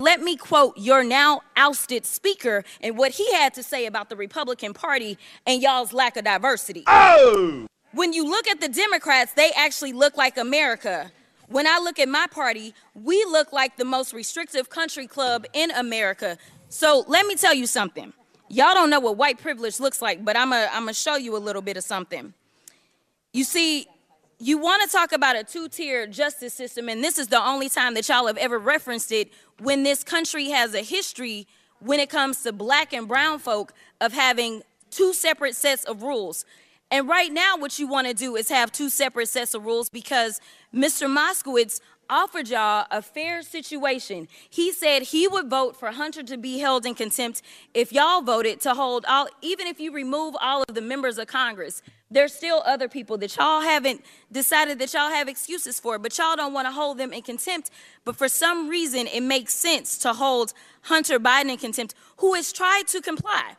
Let 0.02 0.20
me 0.20 0.36
quote 0.36 0.80
your 0.80 1.04
now 1.04 1.41
ousted 1.56 2.08
speaker 2.08 2.64
and 2.82 2.97
what 2.97 3.12
he 3.12 3.32
had 3.34 3.54
to 3.54 3.62
say 3.62 3.86
about 3.86 4.10
the 4.10 4.16
Republican 4.16 4.74
Party 4.74 5.16
and 5.45 5.62
y'all's 5.62 5.93
lack 5.93 6.18
of 6.18 6.24
diversity. 6.24 6.84
Oh! 6.88 7.68
When 7.91 8.12
you 8.12 8.28
look 8.28 8.47
at 8.47 8.60
the 8.60 8.68
Democrats, 8.68 9.34
they 9.34 9.52
actually 9.56 9.93
look 9.93 10.18
like 10.18 10.39
America. 10.39 11.12
When 11.49 11.68
I 11.68 11.78
look 11.78 11.99
at 11.99 12.10
my 12.10 12.26
party, 12.32 12.74
we 12.95 13.24
look 13.26 13.54
like 13.54 13.78
the 13.78 13.86
most 13.86 14.12
restrictive 14.12 14.72
country 14.72 15.06
club 15.06 15.45
in 15.54 15.70
America. 15.70 16.36
So 16.70 17.06
let 17.08 17.28
me 17.28 17.36
tell 17.36 17.54
you 17.54 17.68
something. 17.68 18.12
Y'all 18.49 18.74
don't 18.74 18.89
know 18.89 19.02
what 19.02 19.18
white 19.18 19.39
privilege 19.39 19.80
looks 19.80 20.02
like, 20.02 20.26
but 20.26 20.36
I'm 20.36 20.49
going 20.49 20.88
to 20.88 20.93
show 20.95 21.16
you 21.16 21.38
a 21.38 21.38
little 21.38 21.62
bit 21.62 21.78
of 21.78 21.84
something. 21.84 22.34
You 23.34 23.43
see, 23.43 23.86
you 24.42 24.58
want 24.58 24.82
to 24.82 24.89
talk 24.89 25.12
about 25.12 25.36
a 25.36 25.44
two 25.44 25.70
tier 25.70 26.08
justice 26.08 26.54
system, 26.54 26.89
and 26.89 27.04
this 27.04 27.20
is 27.20 27.28
the 27.28 27.39
only 27.39 27.70
time 27.70 27.94
that 27.94 28.10
y'all 28.10 28.26
have 28.26 28.38
ever 28.38 28.58
referenced 28.58 29.12
it 29.12 29.32
when 29.60 29.84
this 29.84 30.04
country 30.04 30.50
has 30.50 30.74
a 30.74 30.82
history 30.82 31.48
when 31.80 32.00
it 32.00 32.10
comes 32.10 32.42
to 32.42 32.52
black 32.52 32.92
and 32.92 33.08
brown 33.08 33.38
folk 33.38 33.72
of 34.02 34.14
having 34.14 34.64
two 34.89 35.14
separate 35.14 35.56
sets 35.56 35.84
of 35.84 36.02
rules. 36.02 36.44
And 36.89 37.08
right 37.08 37.32
now, 37.32 37.56
what 37.56 37.78
you 37.78 37.88
want 37.88 38.08
to 38.08 38.14
do 38.16 38.36
is 38.36 38.50
have 38.50 38.72
two 38.72 38.89
separate 38.89 39.30
sets 39.30 39.54
of 39.54 39.64
rules 39.64 39.89
because 39.89 40.42
Mr. 40.74 41.08
Moskowitz 41.08 41.80
offered 42.12 42.49
y'all 42.49 42.86
a 42.91 43.01
fair 43.01 43.41
situation. 43.41 44.28
He 44.49 44.72
said 44.72 45.03
he 45.03 45.28
would 45.28 45.49
vote 45.49 45.78
for 45.78 45.91
Hunter 45.91 46.22
to 46.24 46.38
be 46.38 46.59
held 46.59 46.86
in 46.86 46.93
contempt 46.93 47.41
if 47.74 47.91
y'all 47.93 48.22
voted 48.22 48.59
to 48.62 48.74
hold 48.74 49.05
all, 49.07 49.28
even 49.41 49.66
if 49.66 49.80
you 49.80 49.91
remove 49.91 50.36
all 50.39 50.64
of 50.68 50.76
the 50.76 50.82
members 50.82 51.18
of 51.18 51.28
Congress. 51.28 51.82
There's 52.12 52.34
still 52.34 52.62
other 52.66 52.89
people 52.89 53.18
that 53.20 53.38
y'all 53.38 53.62
haven't 53.62 54.03
decided 54.30 54.80
that 54.80 54.93
y'all 54.93 55.09
have 55.09 55.30
excuses 55.30 55.80
for, 55.80 55.97
but 55.97 56.18
y'all 56.18 56.36
don't 56.36 56.53
want 56.53 56.68
to 56.68 56.72
hold 56.74 56.97
them 56.97 57.14
in 57.14 57.22
contempt. 57.22 57.72
But 58.03 58.18
for 58.18 58.28
some 58.28 58.68
reason, 58.68 59.07
it 59.07 59.22
makes 59.22 59.53
sense 59.53 59.97
to 59.99 60.12
hold 60.12 60.51
Hunter 60.82 61.20
Biden 61.22 61.49
in 61.49 61.57
contempt, 61.57 61.95
who 62.18 62.34
has 62.34 62.51
tried 62.51 62.84
to 62.89 63.01
comply. 63.01 63.55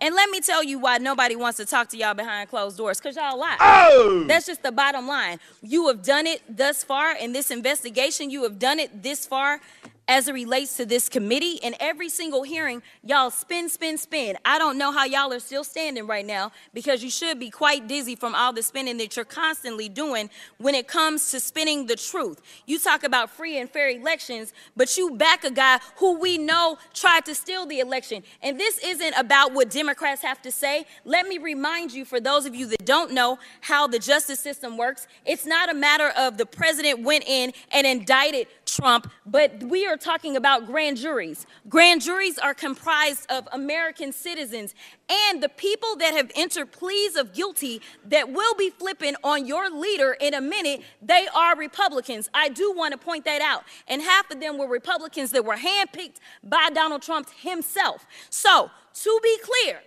And 0.00 0.14
let 0.14 0.30
me 0.30 0.40
tell 0.40 0.62
you 0.62 0.78
why 0.78 0.98
nobody 0.98 1.36
wants 1.36 1.56
to 1.56 1.64
talk 1.64 1.88
to 1.88 1.96
y'all 1.96 2.14
behind 2.14 2.50
closed 2.50 2.76
doors, 2.76 2.98
because 3.00 3.16
y'all 3.16 3.38
lie. 3.38 3.56
Oh! 3.60 4.24
That's 4.28 4.46
just 4.46 4.62
the 4.62 4.72
bottom 4.72 5.08
line. 5.08 5.40
You 5.62 5.88
have 5.88 6.02
done 6.02 6.26
it 6.26 6.42
thus 6.54 6.84
far 6.84 7.16
in 7.16 7.32
this 7.32 7.50
investigation. 7.50 8.30
You 8.30 8.42
have 8.42 8.58
done 8.58 8.78
it 8.78 9.02
this 9.02 9.26
far 9.26 9.60
as 10.08 10.28
it 10.28 10.32
relates 10.32 10.76
to 10.76 10.86
this 10.86 11.08
committee. 11.08 11.58
In 11.62 11.74
every 11.80 12.08
single 12.08 12.42
hearing, 12.42 12.82
y'all 13.02 13.30
spin, 13.30 13.68
spin, 13.68 13.98
spin. 13.98 14.36
I 14.44 14.58
don't 14.58 14.78
know 14.78 14.92
how 14.92 15.04
y'all 15.04 15.32
are 15.32 15.40
still 15.40 15.64
standing 15.64 16.06
right 16.06 16.24
now 16.24 16.52
because 16.74 17.02
you 17.02 17.10
should 17.10 17.38
be 17.38 17.50
quite 17.50 17.88
dizzy 17.88 18.14
from 18.14 18.34
all 18.34 18.52
the 18.52 18.62
spinning 18.62 18.98
that 18.98 19.16
you're 19.16 19.24
constantly 19.24 19.88
doing 19.88 20.30
when 20.58 20.74
it 20.74 20.86
comes 20.86 21.30
to 21.32 21.40
spinning 21.40 21.86
the 21.86 21.96
truth. 21.96 22.40
You 22.66 22.78
talk 22.78 23.04
about 23.04 23.30
free 23.30 23.58
and 23.58 23.68
fair 23.68 23.88
elections, 23.88 24.52
but 24.76 24.96
you 24.96 25.16
back 25.16 25.44
a 25.44 25.50
guy 25.50 25.80
who 25.96 26.18
we 26.18 26.38
know 26.38 26.78
tried 26.94 27.24
to 27.26 27.34
steal 27.34 27.66
the 27.66 27.80
election. 27.80 28.22
And 28.42 28.58
this 28.58 28.78
isn't 28.84 29.14
about 29.16 29.52
what 29.52 29.70
Democrats 29.70 30.22
have 30.22 30.40
to 30.42 30.52
say. 30.52 30.86
Let 31.04 31.26
me 31.26 31.38
remind 31.38 31.92
you, 31.92 32.04
for 32.04 32.20
those 32.20 32.46
of 32.46 32.54
you 32.54 32.66
that 32.66 32.84
don't 32.84 33.12
know 33.12 33.38
how 33.60 33.86
the 33.86 33.98
justice 33.98 34.40
system 34.40 34.76
works, 34.76 35.08
it's 35.24 35.46
not 35.46 35.70
a 35.70 35.74
matter 35.74 36.12
of 36.16 36.38
the 36.38 36.46
president 36.46 37.02
went 37.02 37.24
in 37.26 37.52
and 37.72 37.86
indicted 37.86 38.46
Trump, 38.66 39.10
but 39.24 39.62
we 39.62 39.86
are 39.86 39.96
talking 39.96 40.36
about 40.36 40.66
grand 40.66 40.96
juries. 40.96 41.46
Grand 41.68 42.02
juries 42.02 42.38
are 42.38 42.52
comprised 42.52 43.30
of 43.30 43.48
American 43.52 44.12
citizens 44.12 44.74
and 45.08 45.42
the 45.42 45.48
people 45.48 45.96
that 45.96 46.14
have 46.14 46.30
entered 46.34 46.72
pleas 46.72 47.16
of 47.16 47.32
guilty 47.32 47.80
that 48.04 48.30
will 48.30 48.54
be 48.56 48.70
flipping 48.70 49.14
on 49.22 49.46
your 49.46 49.70
leader 49.70 50.16
in 50.20 50.34
a 50.34 50.40
minute, 50.40 50.82
they 51.00 51.28
are 51.34 51.56
Republicans. 51.56 52.28
I 52.34 52.48
do 52.48 52.72
want 52.72 52.92
to 52.92 52.98
point 52.98 53.24
that 53.24 53.40
out. 53.40 53.62
And 53.88 54.02
half 54.02 54.30
of 54.30 54.40
them 54.40 54.58
were 54.58 54.68
Republicans 54.68 55.30
that 55.30 55.44
were 55.44 55.56
handpicked 55.56 56.16
by 56.42 56.70
Donald 56.74 57.02
Trump 57.02 57.28
himself. 57.40 58.06
So, 58.30 58.70
to 59.02 59.20
be 59.22 59.38
clear, 59.42 59.80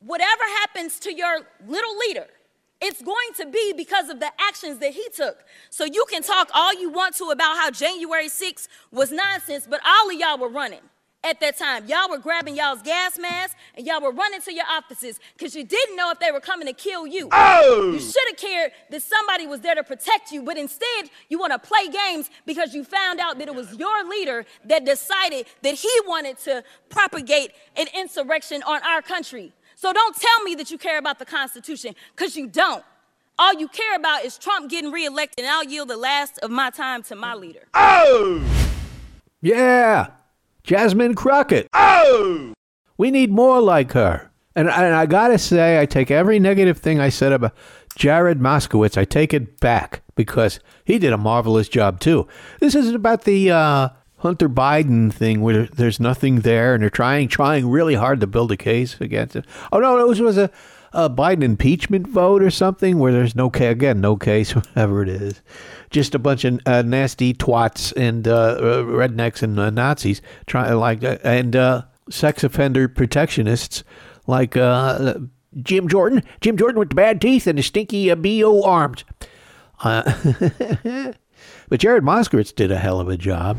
whatever 0.00 0.42
happens 0.60 0.98
to 1.00 1.14
your 1.14 1.40
little 1.66 1.96
leader, 1.98 2.26
it's 2.80 3.02
going 3.02 3.32
to 3.36 3.46
be 3.46 3.72
because 3.76 4.08
of 4.08 4.20
the 4.20 4.30
actions 4.38 4.78
that 4.78 4.92
he 4.92 5.06
took. 5.14 5.38
So 5.70 5.84
you 5.84 6.04
can 6.10 6.22
talk 6.22 6.50
all 6.54 6.72
you 6.74 6.90
want 6.90 7.16
to 7.16 7.24
about 7.26 7.56
how 7.56 7.70
January 7.70 8.28
6th 8.28 8.68
was 8.92 9.10
nonsense, 9.10 9.66
but 9.68 9.80
all 9.84 10.10
of 10.10 10.16
y'all 10.16 10.38
were 10.38 10.48
running 10.48 10.80
at 11.24 11.40
that 11.40 11.58
time. 11.58 11.86
Y'all 11.86 12.08
were 12.08 12.18
grabbing 12.18 12.56
y'all's 12.56 12.82
gas 12.82 13.18
masks 13.18 13.56
and 13.74 13.86
y'all 13.86 14.00
were 14.00 14.12
running 14.12 14.40
to 14.40 14.54
your 14.54 14.64
offices 14.70 15.18
because 15.36 15.54
you 15.54 15.64
didn't 15.64 15.96
know 15.96 16.10
if 16.10 16.20
they 16.20 16.30
were 16.30 16.40
coming 16.40 16.66
to 16.66 16.72
kill 16.72 17.06
you. 17.06 17.28
Oh! 17.32 17.90
You 17.92 17.98
should 17.98 18.28
have 18.28 18.36
cared 18.36 18.72
that 18.90 19.02
somebody 19.02 19.46
was 19.46 19.60
there 19.60 19.74
to 19.74 19.82
protect 19.82 20.30
you, 20.30 20.42
but 20.42 20.56
instead 20.56 21.10
you 21.28 21.38
want 21.38 21.52
to 21.52 21.58
play 21.58 21.88
games 21.88 22.30
because 22.46 22.74
you 22.74 22.84
found 22.84 23.18
out 23.18 23.38
that 23.38 23.48
it 23.48 23.54
was 23.54 23.74
your 23.74 24.08
leader 24.08 24.46
that 24.66 24.84
decided 24.84 25.46
that 25.62 25.74
he 25.74 25.90
wanted 26.06 26.38
to 26.38 26.62
propagate 26.88 27.50
an 27.76 27.86
insurrection 27.94 28.62
on 28.62 28.80
our 28.84 29.02
country. 29.02 29.52
So 29.80 29.92
don't 29.92 30.16
tell 30.16 30.42
me 30.42 30.56
that 30.56 30.72
you 30.72 30.76
care 30.76 30.98
about 30.98 31.20
the 31.20 31.24
Constitution, 31.24 31.94
because 32.16 32.36
you 32.36 32.48
don't. 32.48 32.82
All 33.38 33.54
you 33.54 33.68
care 33.68 33.94
about 33.94 34.24
is 34.24 34.36
Trump 34.36 34.68
getting 34.68 34.90
reelected, 34.90 35.44
and 35.44 35.48
I'll 35.48 35.62
yield 35.62 35.86
the 35.86 35.96
last 35.96 36.36
of 36.40 36.50
my 36.50 36.70
time 36.70 37.04
to 37.04 37.14
my 37.14 37.36
leader. 37.36 37.68
Oh! 37.74 38.42
Yeah, 39.40 40.08
Jasmine 40.64 41.14
Crockett. 41.14 41.68
Oh! 41.74 42.54
We 42.96 43.12
need 43.12 43.30
more 43.30 43.60
like 43.60 43.92
her. 43.92 44.32
And, 44.56 44.68
and 44.68 44.96
I 44.96 45.06
gotta 45.06 45.38
say, 45.38 45.80
I 45.80 45.86
take 45.86 46.10
every 46.10 46.40
negative 46.40 46.78
thing 46.78 46.98
I 46.98 47.10
said 47.10 47.30
about 47.30 47.54
Jared 47.94 48.40
Moskowitz, 48.40 48.98
I 48.98 49.04
take 49.04 49.32
it 49.32 49.60
back 49.60 50.02
because 50.16 50.58
he 50.84 50.98
did 50.98 51.12
a 51.12 51.16
marvelous 51.16 51.68
job 51.68 52.00
too. 52.00 52.26
This 52.58 52.74
isn't 52.74 52.96
about 52.96 53.22
the 53.22 53.52
uh, 53.52 53.90
Hunter 54.18 54.48
Biden 54.48 55.12
thing 55.12 55.42
where 55.42 55.66
there's 55.66 56.00
nothing 56.00 56.40
there 56.40 56.74
and 56.74 56.82
they're 56.82 56.90
trying 56.90 57.28
trying 57.28 57.68
really 57.68 57.94
hard 57.94 58.20
to 58.20 58.26
build 58.26 58.50
a 58.50 58.56
case 58.56 59.00
against 59.00 59.36
it. 59.36 59.44
Oh 59.72 59.78
no, 59.78 59.98
it 59.98 60.20
was, 60.20 60.36
a, 60.36 60.50
a 60.92 61.08
Biden 61.08 61.42
impeachment 61.42 62.08
vote 62.08 62.42
or 62.42 62.50
something 62.50 62.98
where 62.98 63.12
there's 63.12 63.36
no 63.36 63.48
case 63.48 63.70
again, 63.70 64.00
no 64.00 64.16
case, 64.16 64.54
whatever 64.56 65.02
it 65.02 65.08
is, 65.08 65.40
just 65.90 66.16
a 66.16 66.18
bunch 66.18 66.44
of 66.44 66.58
uh, 66.66 66.82
nasty 66.82 67.32
twats 67.32 67.92
and 67.96 68.26
uh, 68.26 68.32
uh 68.32 68.82
rednecks 68.82 69.42
and 69.42 69.58
uh, 69.58 69.70
Nazis 69.70 70.20
trying 70.46 70.74
like 70.74 71.04
uh, 71.04 71.18
and 71.22 71.54
uh, 71.54 71.82
sex 72.10 72.42
offender 72.42 72.88
protectionists 72.88 73.84
like 74.26 74.54
Jim 75.62 75.88
Jordan, 75.88 76.22
Jim 76.40 76.56
Jordan 76.56 76.80
with 76.80 76.90
the 76.90 76.94
bad 76.96 77.20
teeth 77.20 77.46
and 77.46 77.58
the 77.58 77.62
stinky 77.62 78.12
bo 78.12 78.64
arms. 78.64 79.04
but 79.82 81.14
Jared 81.78 82.02
Moskowitz 82.02 82.52
did 82.52 82.72
a 82.72 82.78
hell 82.78 82.98
of 82.98 83.08
a 83.08 83.16
job 83.16 83.56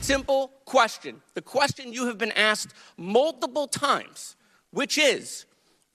simple 0.00 0.52
question, 0.64 1.20
the 1.34 1.42
question 1.42 1.92
you 1.92 2.06
have 2.06 2.18
been 2.18 2.32
asked 2.32 2.74
multiple 2.96 3.66
times, 3.66 4.36
which 4.70 4.98
is 4.98 5.46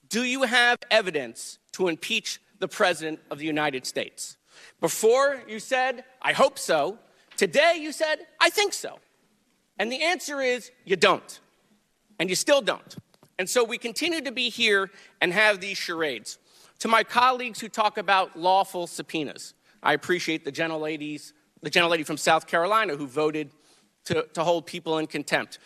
Do 0.10 0.24
you 0.24 0.44
have 0.44 0.78
evidence 0.92 1.60
to 1.74 1.88
impeach 1.88 2.40
the 2.60 2.68
President 2.68 3.20
of 3.32 3.40
the 3.40 3.46
United 3.46 3.86
States? 3.86 4.38
Before 4.80 5.42
you 5.48 5.60
said, 5.60 6.04
I 6.22 6.34
hope 6.34 6.58
so. 6.58 6.98
Today 7.36 7.78
you 7.80 7.92
said, 7.92 8.20
I 8.40 8.50
think 8.50 8.74
so. 8.74 9.00
And 9.78 9.92
the 9.92 10.02
answer 10.02 10.42
is, 10.42 10.72
you 10.86 10.96
don't. 10.96 11.40
And 12.20 12.30
you 12.30 12.36
still 12.36 12.62
don't. 12.62 12.96
And 13.38 13.50
so 13.50 13.64
we 13.64 13.78
continue 13.78 14.22
to 14.22 14.32
be 14.32 14.50
here 14.50 14.90
and 15.20 15.34
have 15.34 15.60
these 15.60 15.78
charades. 15.78 16.38
To 16.80 16.88
my 16.88 17.04
colleagues 17.04 17.60
who 17.60 17.68
talk 17.68 17.98
about 17.98 18.40
lawful 18.40 18.88
subpoenas, 18.88 19.54
I 19.84 19.94
appreciate 19.94 20.46
the 20.46 20.52
gentleladies, 20.52 21.34
the 21.62 21.70
gentlelady 21.70 22.06
from 22.06 22.18
South 22.18 22.48
Carolina 22.48 22.96
who 22.96 23.08
voted 23.08 23.52
to, 24.06 24.28
to 24.34 24.44
hold 24.44 24.66
people 24.66 24.98
in 24.98 25.08
contempt. 25.08 25.60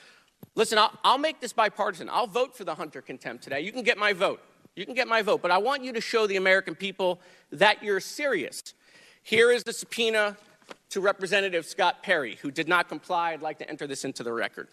Listen, 0.56 0.78
I'll, 0.78 0.92
I'll 1.04 1.18
make 1.18 1.40
this 1.40 1.54
bipartisan. 1.54 2.10
I'll 2.10 2.28
vote 2.28 2.56
for 2.56 2.64
the 2.64 2.76
Hunter 2.76 3.02
contempt 3.02 3.44
today. 3.44 3.62
You 3.62 3.72
can 3.72 3.84
get 3.84 3.98
my 3.98 4.14
vote. 4.14 4.42
You 4.76 4.86
can 4.86 4.96
get 4.96 5.08
my 5.08 5.22
vote. 5.22 5.42
But 5.42 5.52
I 5.52 5.58
want 5.58 5.84
you 5.84 5.94
to 5.94 6.02
show 6.02 6.28
the 6.28 6.38
American 6.38 6.76
people 6.76 7.20
that 7.52 7.84
you're 7.84 8.00
serious. 8.00 8.74
Here 9.24 9.52
is 9.52 9.64
the 9.64 9.74
subpoena 9.74 10.38
to 10.90 11.02
Representative 11.02 11.66
Scott 11.66 12.02
Perry, 12.04 12.38
who 12.42 12.52
did 12.52 12.68
not 12.68 12.90
comply. 12.90 13.34
I'd 13.34 13.42
like 13.42 13.60
to 13.60 13.70
enter 13.70 13.88
this 13.88 14.06
into 14.06 14.24
the 14.24 14.34
record. 14.34 14.70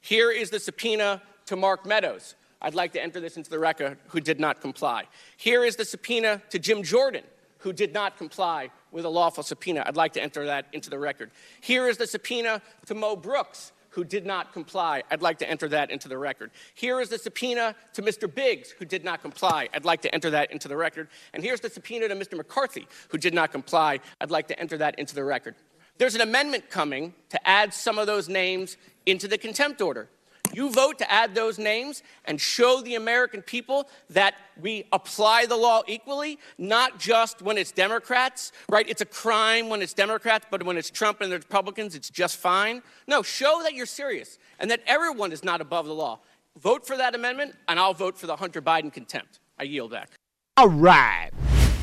Here 0.00 0.30
is 0.30 0.50
the 0.50 0.60
subpoena 0.60 1.22
to 1.46 1.56
Mark 1.56 1.86
Meadows. 1.86 2.34
I'd 2.60 2.74
like 2.74 2.92
to 2.92 3.02
enter 3.02 3.20
this 3.20 3.36
into 3.36 3.50
the 3.50 3.58
record, 3.58 3.98
who 4.08 4.20
did 4.20 4.40
not 4.40 4.60
comply. 4.60 5.04
Here 5.36 5.64
is 5.64 5.76
the 5.76 5.84
subpoena 5.84 6.42
to 6.50 6.58
Jim 6.58 6.82
Jordan, 6.82 7.24
who 7.58 7.72
did 7.72 7.92
not 7.92 8.16
comply 8.16 8.70
with 8.94 9.04
a 9.04 9.08
lawful 9.08 9.42
subpoena. 9.42 9.82
I'd 9.84 9.96
like 9.96 10.12
to 10.12 10.22
enter 10.22 10.46
that 10.46 10.66
into 10.72 10.88
the 10.88 10.98
record. 10.98 11.32
Here 11.60 11.88
is 11.88 11.98
the 11.98 12.06
subpoena 12.06 12.62
to 12.86 12.94
Mo 12.94 13.16
Brooks, 13.16 13.72
who 13.90 14.04
did 14.04 14.24
not 14.24 14.52
comply. 14.52 15.02
I'd 15.10 15.20
like 15.20 15.38
to 15.38 15.50
enter 15.50 15.68
that 15.68 15.90
into 15.90 16.08
the 16.08 16.16
record. 16.16 16.52
Here 16.74 17.00
is 17.00 17.08
the 17.08 17.18
subpoena 17.18 17.74
to 17.94 18.02
Mr. 18.02 18.32
Biggs, 18.32 18.70
who 18.70 18.84
did 18.84 19.04
not 19.04 19.20
comply. 19.20 19.68
I'd 19.74 19.84
like 19.84 20.00
to 20.02 20.14
enter 20.14 20.30
that 20.30 20.52
into 20.52 20.68
the 20.68 20.76
record. 20.76 21.08
And 21.34 21.42
here's 21.42 21.60
the 21.60 21.68
subpoena 21.68 22.06
to 22.06 22.14
Mr. 22.14 22.36
McCarthy, 22.36 22.86
who 23.08 23.18
did 23.18 23.34
not 23.34 23.50
comply. 23.50 23.98
I'd 24.20 24.30
like 24.30 24.46
to 24.48 24.58
enter 24.60 24.78
that 24.78 24.96
into 24.96 25.16
the 25.16 25.24
record. 25.24 25.56
There's 25.98 26.14
an 26.14 26.20
amendment 26.20 26.70
coming 26.70 27.14
to 27.30 27.48
add 27.48 27.74
some 27.74 27.98
of 27.98 28.06
those 28.06 28.28
names 28.28 28.76
into 29.06 29.26
the 29.26 29.38
contempt 29.38 29.82
order. 29.82 30.08
You 30.52 30.70
vote 30.70 30.98
to 30.98 31.10
add 31.10 31.34
those 31.34 31.58
names 31.58 32.02
and 32.26 32.40
show 32.40 32.80
the 32.80 32.94
American 32.94 33.42
people 33.42 33.88
that 34.10 34.34
we 34.60 34.86
apply 34.92 35.46
the 35.46 35.56
law 35.56 35.82
equally, 35.88 36.38
not 36.58 36.98
just 36.98 37.42
when 37.42 37.58
it's 37.58 37.72
Democrats, 37.72 38.52
right? 38.68 38.88
It's 38.88 39.00
a 39.00 39.06
crime 39.06 39.68
when 39.68 39.82
it's 39.82 39.94
Democrats, 39.94 40.46
but 40.50 40.62
when 40.62 40.76
it's 40.76 40.90
Trump 40.90 41.20
and 41.20 41.32
the 41.32 41.38
Republicans, 41.38 41.96
it's 41.96 42.08
just 42.08 42.36
fine. 42.36 42.82
No, 43.08 43.22
show 43.22 43.60
that 43.64 43.74
you're 43.74 43.86
serious 43.86 44.38
and 44.60 44.70
that 44.70 44.80
everyone 44.86 45.32
is 45.32 45.42
not 45.42 45.60
above 45.60 45.86
the 45.86 45.94
law. 45.94 46.20
Vote 46.60 46.86
for 46.86 46.96
that 46.96 47.16
amendment, 47.16 47.56
and 47.66 47.80
I'll 47.80 47.94
vote 47.94 48.16
for 48.16 48.28
the 48.28 48.36
Hunter 48.36 48.62
Biden 48.62 48.92
contempt. 48.92 49.40
I 49.58 49.64
yield 49.64 49.90
back. 49.90 50.10
All 50.56 50.68
right. 50.68 51.30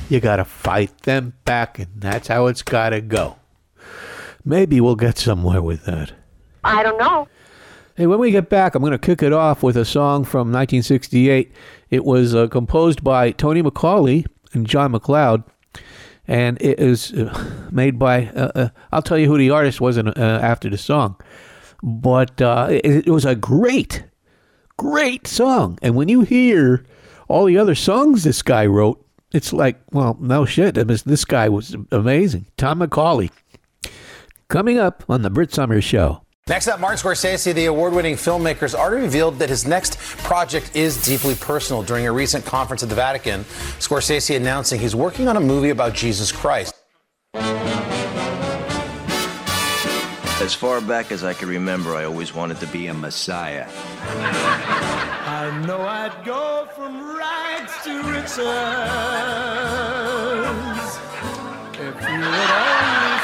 You 0.10 0.22
got 0.22 0.38
to 0.38 0.46
fight 0.46 0.98
them 1.00 1.34
back, 1.44 1.78
and 1.78 1.88
that's 1.98 2.30
how 2.30 2.48
it's 2.48 2.62
got 2.62 2.92
to 2.92 3.02
go. 3.02 3.38
Maybe 4.46 4.80
we'll 4.80 4.96
get 4.96 5.18
somewhere 5.18 5.62
with 5.62 5.86
that. 5.86 6.14
I 6.64 6.84
don't 6.84 6.98
know. 6.98 7.28
Hey, 8.02 8.08
when 8.08 8.18
we 8.18 8.32
get 8.32 8.50
back, 8.50 8.74
I'm 8.74 8.82
going 8.82 8.94
to 8.94 8.98
kick 8.98 9.22
it 9.22 9.32
off 9.32 9.62
with 9.62 9.78
a 9.78 9.86
song 9.86 10.24
from 10.24 10.52
1968. 10.52 11.52
It 11.92 12.04
was 12.04 12.34
uh, 12.34 12.48
composed 12.48 13.04
by 13.04 13.30
Tony 13.30 13.62
Macaulay 13.62 14.26
and 14.54 14.66
John 14.66 14.94
McLeod, 14.94 15.44
and 16.28 16.60
it 16.60 16.80
is 16.80 17.14
uh, 17.14 17.68
made 17.70 18.00
by, 18.00 18.26
uh, 18.30 18.52
uh, 18.56 18.70
I'll 18.92 19.04
tell 19.04 19.20
you 19.20 19.28
who 19.28 19.38
the 19.38 19.52
artist 19.52 19.82
was 19.82 19.98
in, 19.98 20.08
uh, 20.08 20.14
after 20.18 20.68
the 20.68 20.80
song. 20.80 21.16
But 21.84 22.42
it, 22.42 23.06
it 23.06 23.12
was 23.12 23.24
a 23.24 23.36
great, 23.36 24.04
great 24.78 25.28
song. 25.28 25.78
And 25.84 25.96
when 25.96 26.10
you 26.10 26.22
hear 26.22 26.84
all 27.28 27.46
the 27.46 27.60
other 27.60 27.76
songs 27.76 28.24
this 28.24 28.42
guy 28.42 28.66
wrote, 28.66 29.06
it's 29.32 29.54
like, 29.54 29.80
well, 29.92 30.18
no 30.20 30.44
shit. 30.46 30.74
This 30.74 31.24
guy 31.24 31.50
was 31.50 31.76
amazing. 31.92 32.48
Tom 32.58 32.80
Macaulay. 32.80 33.30
Coming 34.48 34.80
up 34.80 35.04
on 35.08 35.22
the 35.22 35.30
Brit 35.30 35.54
Somers 35.54 35.84
Show. 35.84 36.24
Next 36.48 36.68
up, 36.68 36.80
Martin 36.80 36.98
Scorsese, 36.98 37.54
the 37.54 37.66
award 37.66 37.94
winning 37.94 38.16
filmmaker, 38.16 38.62
has 38.62 38.74
already 38.74 39.04
revealed 39.04 39.38
that 39.40 39.50
his 39.50 39.68
next 39.68 40.00
project 40.00 40.76
is 40.76 41.02
deeply 41.06 41.36
personal. 41.36 41.84
During 41.84 42.08
a 42.08 42.12
recent 42.12 42.44
conference 42.46 42.82
at 42.82 42.90
the 42.90 42.96
Vatican, 42.96 43.44
Scorsese 43.80 44.36
announcing 44.36 44.80
he's 44.80 44.96
working 44.96 45.28
on 45.28 45.38
a 45.38 45.40
movie 45.40 45.70
about 45.70 45.94
Jesus 45.94 46.32
Christ. 46.32 46.74
As 50.42 50.56
far 50.56 50.82
back 50.82 51.12
as 51.12 51.24
I 51.24 51.34
can 51.34 51.48
remember, 51.48 51.96
I 51.96 52.06
always 52.06 52.34
wanted 52.34 52.60
to 52.62 52.68
be 52.68 52.88
a 52.88 52.94
messiah. 52.94 53.68
I 54.02 55.64
know 55.68 55.82
I'd 55.82 56.26
go 56.26 56.68
from 56.76 57.16
rags 57.16 57.84
to 57.84 58.02
riches 58.12 58.42
if 61.82 61.96
you 61.96 62.20
would 62.20 62.50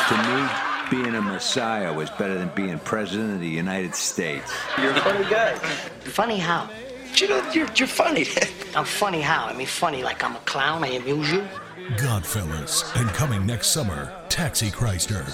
To 0.07 0.17
me, 0.27 0.66
being 0.89 1.15
a 1.15 1.21
messiah 1.21 1.93
was 1.93 2.09
better 2.11 2.37
than 2.37 2.49
being 2.55 2.79
president 2.79 3.33
of 3.33 3.39
the 3.39 3.47
United 3.47 3.95
States. 3.95 4.51
You're 4.81 4.91
a 4.91 5.01
funny 5.01 5.29
guy. 5.29 5.55
Funny 6.01 6.37
how? 6.37 6.69
You 7.15 7.29
know, 7.29 7.51
you're, 7.51 7.67
you're 7.75 7.87
funny. 7.87 8.25
I'm 8.75 8.85
funny 8.85 9.21
how? 9.21 9.45
I 9.45 9.53
mean, 9.53 9.67
funny 9.67 10.03
like 10.03 10.23
I'm 10.23 10.35
a 10.35 10.39
clown. 10.39 10.83
I 10.83 10.89
amuse 10.89 11.31
you. 11.31 11.47
Godfellas, 11.95 12.83
and 12.99 13.09
coming 13.09 13.45
next 13.45 13.67
summer, 13.67 14.13
Taxi 14.27 14.69
Chrysler. 14.69 15.25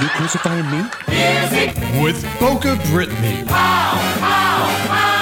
You 0.00 0.08
crucifying 0.10 0.70
me? 0.70 0.82
With 2.02 2.22
Boca 2.38 2.80
Brittany. 2.90 3.42
Baby, 3.42 5.17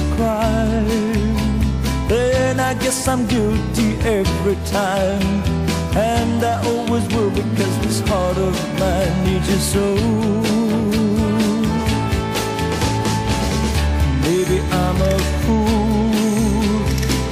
a 0.00 0.16
crime, 0.16 2.08
then 2.08 2.60
I 2.60 2.74
guess 2.74 3.08
I'm 3.08 3.26
guilty 3.26 3.90
every 4.18 4.56
time. 4.66 5.42
And 5.94 6.42
I 6.44 6.56
always 6.72 7.06
will 7.14 7.30
because 7.30 7.76
this 7.84 8.00
heart 8.08 8.38
of 8.38 8.54
mine 8.78 9.14
needs 9.24 9.48
you 9.52 9.60
so. 9.74 9.86
Maybe 14.24 14.56
I'm 14.82 14.98
a 15.12 15.16
fool, 15.42 16.82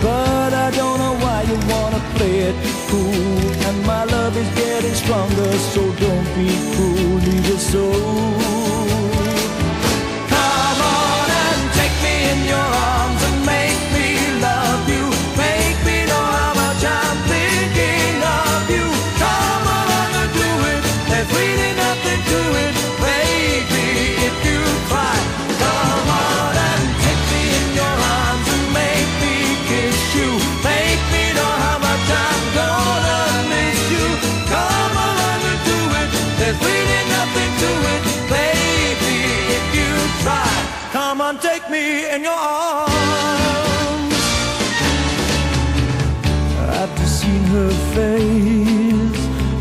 but 0.03 0.53
I 0.67 0.69
don't 0.79 0.99
know 1.05 1.15
why 1.25 1.39
you 1.51 1.59
wanna 1.73 2.03
play 2.17 2.37
it 2.49 2.57
cool. 2.89 3.49
And 3.67 3.77
my 3.87 4.05
love 4.05 4.37
is 4.37 4.51
getting 4.63 4.95
stronger, 4.95 5.53
so 5.73 5.83
don't 6.05 6.29
be 6.37 6.49
cruel, 6.73 7.15
leave 7.27 7.49
it 7.55 7.63
so. 7.73 8.58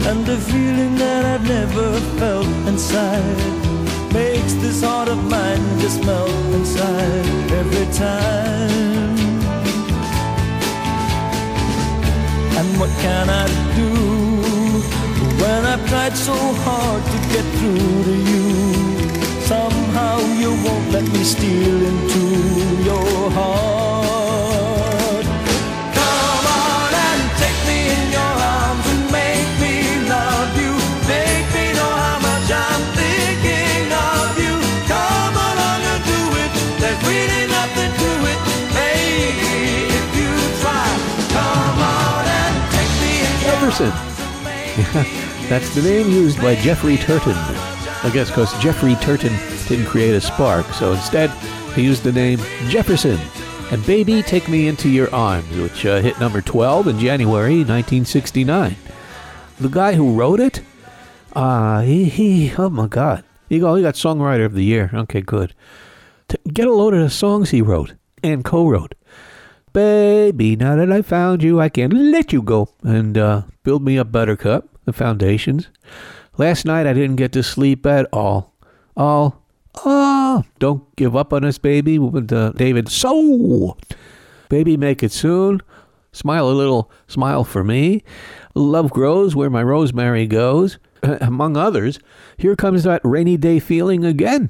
And 0.09 0.25
the 0.25 0.37
feeling 0.37 0.95
that 0.95 1.25
I've 1.25 1.47
never 1.47 1.99
felt 2.17 2.47
inside 2.67 3.66
makes 4.13 4.53
this 4.53 4.81
heart 4.83 5.09
of 5.09 5.23
mine 5.29 5.79
just 5.79 6.03
melt 6.03 6.29
inside 6.53 7.51
every 7.51 7.87
time. 7.93 9.17
And 12.57 12.67
what 12.79 12.89
can 13.05 13.29
I 13.29 13.45
do 13.75 13.91
when 15.41 15.65
I've 15.65 15.85
tried 15.87 16.15
so 16.15 16.35
hard 16.65 17.03
to 17.13 17.17
get 17.33 17.45
through 17.57 18.03
to 18.09 18.15
you? 18.31 18.47
Somehow 19.53 20.17
you 20.41 20.51
won't 20.65 20.91
let 20.91 21.05
me 21.15 21.23
steal 21.23 21.77
into 21.91 22.16
That's 45.49 45.75
the 45.75 45.83
name 45.83 46.09
used 46.09 46.41
by 46.41 46.55
Jeffrey 46.55 46.97
Turton. 46.97 47.35
I 47.35 48.09
guess 48.11 48.29
because 48.29 48.51
Jeffrey 48.59 48.95
Turton 48.95 49.35
didn't 49.67 49.85
create 49.85 50.15
a 50.15 50.21
spark, 50.21 50.65
so 50.67 50.93
instead 50.93 51.29
he 51.75 51.83
used 51.83 52.03
the 52.03 52.11
name 52.11 52.39
Jefferson. 52.69 53.19
And 53.71 53.85
Baby 53.85 54.23
Take 54.23 54.49
Me 54.49 54.67
Into 54.67 54.89
Your 54.89 55.13
Arms, 55.13 55.55
which 55.57 55.85
uh, 55.85 56.01
hit 56.01 56.19
number 56.19 56.41
12 56.41 56.87
in 56.87 56.99
January 56.99 57.57
1969. 57.57 58.75
The 59.59 59.69
guy 59.69 59.93
who 59.93 60.15
wrote 60.15 60.39
it, 60.39 60.61
uh, 61.33 61.81
he, 61.81 62.05
he 62.05 62.53
oh 62.57 62.69
my 62.69 62.87
God. 62.87 63.23
He 63.47 63.59
got, 63.59 63.75
he 63.75 63.83
got 63.83 63.93
Songwriter 63.93 64.45
of 64.45 64.53
the 64.53 64.63
Year. 64.63 64.89
Okay, 64.91 65.21
good. 65.21 65.53
get 66.51 66.67
a 66.67 66.73
load 66.73 66.95
of 66.95 67.01
the 67.01 67.09
songs 67.11 67.51
he 67.51 67.61
wrote 67.61 67.93
and 68.23 68.43
co-wrote. 68.43 68.95
Baby, 69.73 70.55
now 70.55 70.75
that 70.75 70.91
I 70.91 71.01
found 71.01 71.43
you, 71.43 71.59
I 71.59 71.69
can't 71.69 71.93
let 71.93 72.33
you 72.33 72.41
go. 72.41 72.69
And 72.83 73.17
uh, 73.17 73.43
Build 73.63 73.83
Me 73.83 73.97
Up 73.97 74.11
Buttercup, 74.11 74.69
the 74.85 74.93
foundations. 74.93 75.69
Last 76.37 76.65
night 76.65 76.87
I 76.87 76.93
didn't 76.93 77.17
get 77.17 77.31
to 77.33 77.43
sleep 77.43 77.85
at 77.85 78.07
all. 78.13 78.53
All, 78.95 79.43
oh, 79.85 80.43
don't 80.59 80.95
give 80.95 81.15
up 81.15 81.33
on 81.33 81.43
us, 81.45 81.57
baby, 81.57 81.99
with 81.99 82.31
uh, 82.31 82.53
David 82.53 82.89
Soul. 82.89 83.77
Baby, 84.49 84.77
make 84.77 85.03
it 85.03 85.11
soon. 85.11 85.61
Smile 86.11 86.49
a 86.49 86.53
little, 86.53 86.89
smile 87.07 87.43
for 87.43 87.63
me. 87.63 88.03
Love 88.55 88.91
grows 88.91 89.35
where 89.35 89.49
my 89.49 89.61
rosemary 89.61 90.25
goes. 90.25 90.79
Among 91.03 91.57
others, 91.57 91.99
here 92.37 92.55
comes 92.55 92.83
that 92.83 93.01
rainy 93.03 93.37
day 93.37 93.59
feeling 93.59 94.03
again 94.03 94.49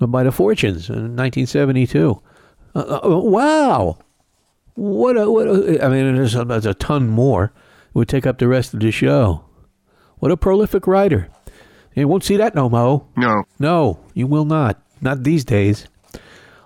by 0.00 0.22
the 0.22 0.32
Fortunes 0.32 0.88
in 0.88 1.16
1972. 1.16 2.20
Uh, 2.78 3.00
uh, 3.04 3.18
wow. 3.18 3.98
What 4.74 5.16
a, 5.16 5.30
what 5.30 5.48
a, 5.48 5.84
I 5.84 5.88
mean, 5.88 6.14
there's 6.14 6.34
a, 6.34 6.44
there's 6.44 6.66
a 6.66 6.74
ton 6.74 7.08
more. 7.08 7.44
It 7.44 7.94
would 7.94 8.08
take 8.08 8.26
up 8.26 8.38
the 8.38 8.46
rest 8.46 8.72
of 8.72 8.80
the 8.80 8.92
show. 8.92 9.44
What 10.18 10.30
a 10.30 10.36
prolific 10.36 10.86
writer. 10.86 11.28
You 11.94 12.06
won't 12.06 12.22
see 12.22 12.36
that 12.36 12.54
no 12.54 12.68
mo. 12.68 13.08
No. 13.16 13.42
No, 13.58 13.98
you 14.14 14.28
will 14.28 14.44
not. 14.44 14.80
Not 15.00 15.24
these 15.24 15.44
days. 15.44 15.88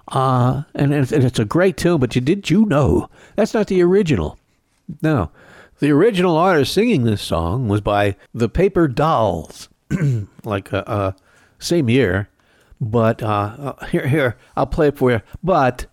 Uh, 0.09 0.65
and 0.75 0.93
it's, 0.93 1.13
and 1.13 1.25
it's 1.25 1.39
a 1.39 1.45
great 1.47 1.79
tune, 1.79 1.99
but 1.99 2.15
you 2.15 2.21
did 2.21 2.51
you 2.51 2.67
know 2.67 3.09
that's 3.35 3.55
not 3.55 3.69
the 3.69 3.83
original? 3.83 4.39
No. 5.01 5.31
The 5.79 5.91
original 5.91 6.37
artist 6.37 6.75
singing 6.75 7.05
this 7.05 7.23
song 7.23 7.67
was 7.69 7.81
by 7.81 8.17
the 8.35 8.49
Paper 8.49 8.89
Dolls, 8.89 9.71
like 10.45 10.73
uh, 10.73 10.85
uh, 10.87 11.13
same 11.59 11.89
year. 11.89 12.29
But 12.81 13.23
uh, 13.23 13.27
uh, 13.59 13.87
here, 13.87 14.07
here, 14.07 14.37
I'll 14.55 14.67
play 14.67 14.89
it 14.89 14.99
for 14.99 15.13
you. 15.13 15.23
But 15.43 15.87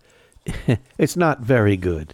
it's 0.98 1.16
not 1.16 1.40
very 1.42 1.78
good. 1.78 2.14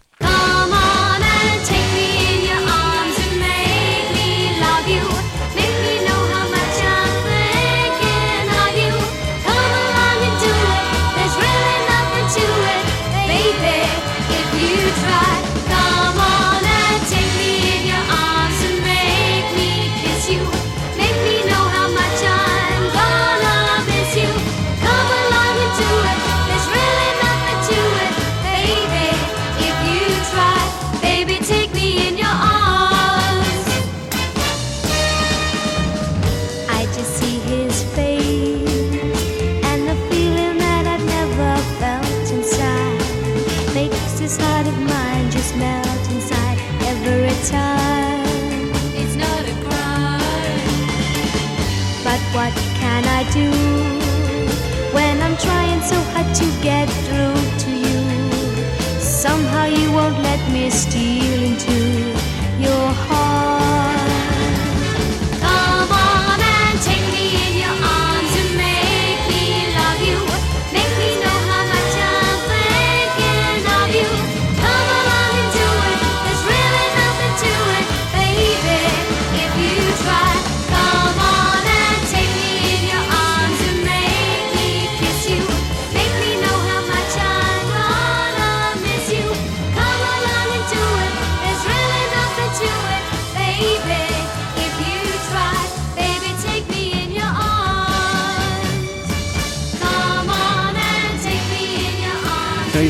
Steal 60.90 61.45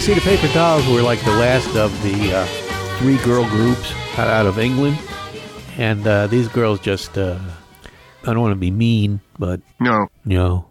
see, 0.07 0.15
the 0.15 0.21
Paper 0.21 0.47
Dolls 0.55 0.87
were 0.87 1.03
like 1.03 1.19
the 1.25 1.33
last 1.33 1.75
of 1.75 1.91
the 2.05 2.33
uh, 2.33 2.47
three 2.99 3.17
girl 3.25 3.45
groups 3.49 3.93
out 4.17 4.47
of 4.47 4.57
England. 4.57 4.97
And 5.79 6.07
uh, 6.07 6.29
these 6.29 6.47
girls 6.47 6.79
just, 6.79 7.19
uh, 7.19 7.37
I 8.23 8.27
don't 8.27 8.41
want 8.41 8.53
to 8.53 8.61
be 8.61 8.71
mean, 8.71 9.21
but. 9.37 9.61
No. 9.81 10.07
No. 10.25 10.67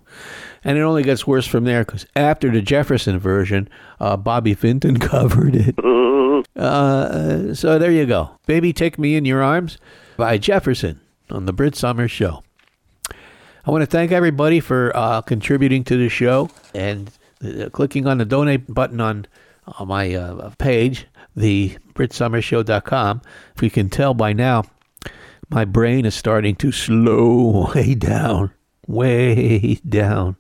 And 0.64 0.78
it 0.78 0.82
only 0.82 1.04
gets 1.04 1.28
worse 1.28 1.46
from 1.46 1.66
there 1.66 1.84
because 1.84 2.06
after 2.16 2.50
the 2.50 2.62
Jefferson 2.62 3.20
version, 3.20 3.68
uh, 4.00 4.16
Bobby 4.16 4.56
Finton 4.56 5.02
covered 5.02 5.56
it. 5.56 5.76
Uh, 6.56 7.54
so 7.54 7.78
there 7.80 7.92
you 7.92 8.06
go. 8.06 8.30
Baby, 8.46 8.72
Take 8.72 8.98
Me 9.00 9.16
in 9.16 9.26
Your 9.26 9.42
Arms 9.42 9.78
by 10.16 10.38
Jefferson 10.38 11.02
on 11.30 11.46
the 11.46 11.54
Brit 11.54 11.76
Somers 11.76 12.12
Show. 12.12 12.44
I 13.66 13.72
want 13.72 13.82
to 13.82 13.88
thank 13.88 14.12
everybody 14.12 14.60
for 14.62 14.96
uh, 14.96 15.22
contributing 15.22 15.84
to 15.86 15.98
the 15.98 16.08
show 16.08 16.50
and 16.74 17.12
clicking 17.72 18.08
on 18.08 18.18
the 18.18 18.26
donate 18.26 18.74
button 18.74 19.02
on, 19.02 19.28
on 19.80 19.88
my 19.88 20.14
uh, 20.14 20.52
page, 20.58 21.08
the 21.36 21.78
BritSummerShow.com. 21.93 23.22
If 23.56 23.64
you 23.64 23.70
can 23.70 23.89
tell 23.89 24.14
by 24.14 24.34
now, 24.34 24.64
my 25.50 25.66
brain 25.66 26.06
is 26.06 26.16
starting 26.16 26.56
to 26.58 26.72
slow 26.72 27.72
way 27.76 27.96
down, 27.96 28.52
way 28.88 29.80
down. 29.88 30.38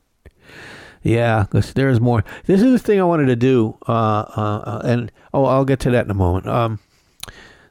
Yeah, 1.05 1.43
because 1.43 1.73
there's 1.73 2.01
more. 2.01 2.23
This 2.47 2.63
is 2.63 2.71
the 2.71 2.79
thing 2.79 2.99
I 2.99 3.03
wanted 3.03 3.27
to 3.27 3.35
do, 3.35 3.77
uh, 3.87 3.91
uh, 3.91 4.63
uh, 4.65 4.81
and 4.83 5.11
oh, 5.35 5.45
I'll 5.45 5.63
get 5.63 5.79
to 5.81 5.91
that 5.91 6.05
in 6.05 6.11
a 6.11 6.15
moment. 6.15 6.47
Um, 6.47 6.79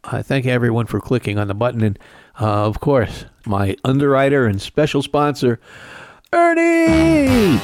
I 0.04 0.22
thank 0.22 0.46
everyone 0.46 0.86
for 0.86 1.00
clicking 1.00 1.36
on 1.38 1.48
the 1.48 1.54
button, 1.54 1.82
and 1.82 1.98
uh, 2.40 2.66
of 2.66 2.78
course, 2.78 3.24
my 3.44 3.76
underwriter 3.82 4.46
and 4.46 4.62
special 4.62 5.02
sponsor, 5.02 5.58
Ernie. 6.32 7.58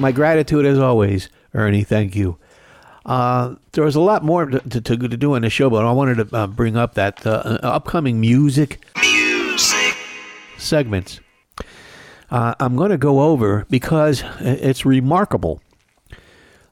My 0.00 0.12
gratitude, 0.12 0.64
as 0.64 0.78
always, 0.78 1.28
Ernie. 1.52 1.84
Thank 1.84 2.16
you. 2.16 2.38
Uh, 3.04 3.56
there 3.72 3.84
was 3.84 3.96
a 3.96 4.00
lot 4.00 4.24
more 4.24 4.46
to, 4.46 4.58
to, 4.80 4.80
to 4.80 4.96
do 4.96 5.34
on 5.34 5.42
the 5.42 5.50
show, 5.50 5.68
but 5.68 5.84
I 5.84 5.92
wanted 5.92 6.30
to 6.30 6.34
uh, 6.34 6.46
bring 6.46 6.78
up 6.78 6.94
that 6.94 7.26
uh, 7.26 7.58
upcoming 7.62 8.18
music 8.18 8.82
segments. 10.56 11.20
Uh, 12.30 12.54
I'm 12.58 12.76
going 12.76 12.92
to 12.92 12.96
go 12.96 13.20
over 13.20 13.66
because 13.68 14.24
it's 14.40 14.86
remarkable 14.86 15.60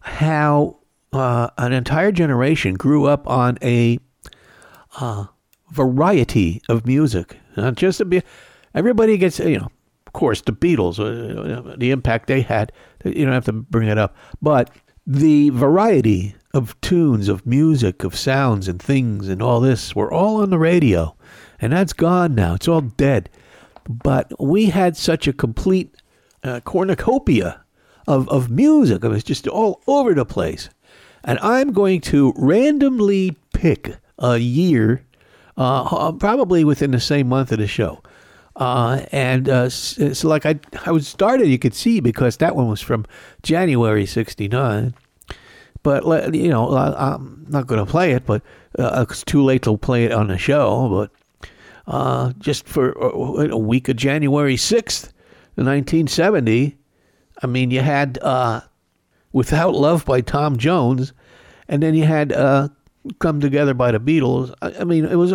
how 0.01 0.79
uh, 1.13 1.51
an 1.59 1.75
entire 1.75 2.13
generation 2.13 2.75
grew 2.75 3.05
up 3.05 3.29
on 3.29 3.59
a 3.61 3.99
uh, 4.99 5.27
variety 5.71 6.63
of 6.71 6.87
music. 6.87 7.37
Not 7.59 7.75
just 7.75 8.01
a 8.01 8.07
bit. 8.07 8.25
Everybody 8.75 9.19
gets, 9.19 9.39
you 9.39 9.59
know, 9.59 9.69
of 10.09 10.15
course, 10.15 10.41
the 10.41 10.53
Beatles, 10.53 10.99
uh, 10.99 11.77
the 11.77 11.91
impact 11.91 12.29
they 12.29 12.41
had. 12.41 12.73
You 13.05 13.27
don't 13.27 13.35
have 13.35 13.45
to 13.45 13.53
bring 13.53 13.89
it 13.89 13.99
up, 13.99 14.17
but 14.41 14.71
the 15.07 15.51
variety 15.51 16.35
of 16.55 16.81
tunes, 16.81 17.29
of 17.29 17.47
music, 17.47 18.05
of 18.05 18.17
sounds, 18.17 18.69
and 18.69 18.81
things, 18.81 19.29
and 19.29 19.43
all 19.43 19.61
this 19.61 19.95
were 19.95 20.11
all 20.11 20.41
on 20.41 20.49
the 20.49 20.59
radio, 20.59 21.15
and 21.61 21.75
that's 21.75 21.93
gone 21.93 22.35
now. 22.35 22.55
It's 22.55 22.69
all 22.69 22.81
dead. 22.81 23.29
But 23.87 24.33
we 24.41 24.67
had 24.67 24.97
such 24.97 25.29
a 25.29 25.33
complete 25.35 25.95
uh, 26.43 26.61
cornucopia 26.61 27.63
of, 28.07 28.27
of 28.31 28.49
music. 28.49 29.05
It 29.05 29.09
was 29.09 29.25
just 29.25 29.47
all 29.47 29.83
over 29.87 30.15
the 30.15 30.25
place. 30.25 30.71
And 31.23 31.39
I'm 31.41 31.73
going 31.73 32.01
to 32.03 32.33
randomly 32.35 33.37
pick 33.53 33.95
a 34.19 34.39
year, 34.39 35.05
uh, 35.59 36.13
probably 36.13 36.65
within 36.65 36.93
the 36.93 37.01
same 37.01 37.29
month 37.29 37.53
of 37.53 37.59
the 37.59 37.67
show. 37.67 38.03
Uh, 38.59 39.07
and 39.13 39.49
uh, 39.49 39.67
it's 39.67 40.25
like 40.25 40.45
I, 40.45 40.59
I 40.85 40.91
was 40.91 41.07
started, 41.07 41.47
you 41.47 41.61
could 41.61 41.75
see, 41.75 42.01
because 42.01 42.39
that 42.39 42.57
one 42.57 42.69
was 42.69 42.81
from 42.81 43.07
January 43.43 44.05
69. 44.05 44.95
But, 45.85 46.35
you 46.35 46.49
know, 46.49 46.77
I'm 46.77 47.47
not 47.49 47.69
going 47.69 47.85
to 47.85 47.91
play 47.91 48.13
it, 48.13 48.27
but 48.27 48.43
uh, 48.77 49.07
it's 49.09 49.23
too 49.23 49.45
late 49.45 49.63
to 49.63 49.77
play 49.77 50.05
it 50.05 50.13
on 50.13 50.27
the 50.27 50.37
show. 50.37 50.89
But 50.89 51.51
uh, 51.87 52.33
just 52.39 52.67
for 52.69 53.01
uh, 53.01 53.49
a 53.49 53.57
week 53.57 53.89
of 53.89 53.97
January 53.97 54.57
6th, 54.57 55.13
1970. 55.55 56.77
I 57.43 57.47
mean, 57.47 57.71
you 57.71 57.81
had 57.81 58.19
uh, 58.23 58.61
Without 59.33 59.75
Love 59.75 60.05
by 60.05 60.21
Tom 60.21 60.57
Jones, 60.57 61.13
and 61.69 61.81
then 61.81 61.95
you 61.95 62.05
had 62.05 62.33
Come 63.21 63.41
Together 63.41 63.75
by 63.75 63.93
the 63.93 64.01
Beatles. 64.01 64.53
I, 64.63 64.81
I 64.81 64.85
mean, 64.85 65.05
it 65.05 65.17
was. 65.17 65.33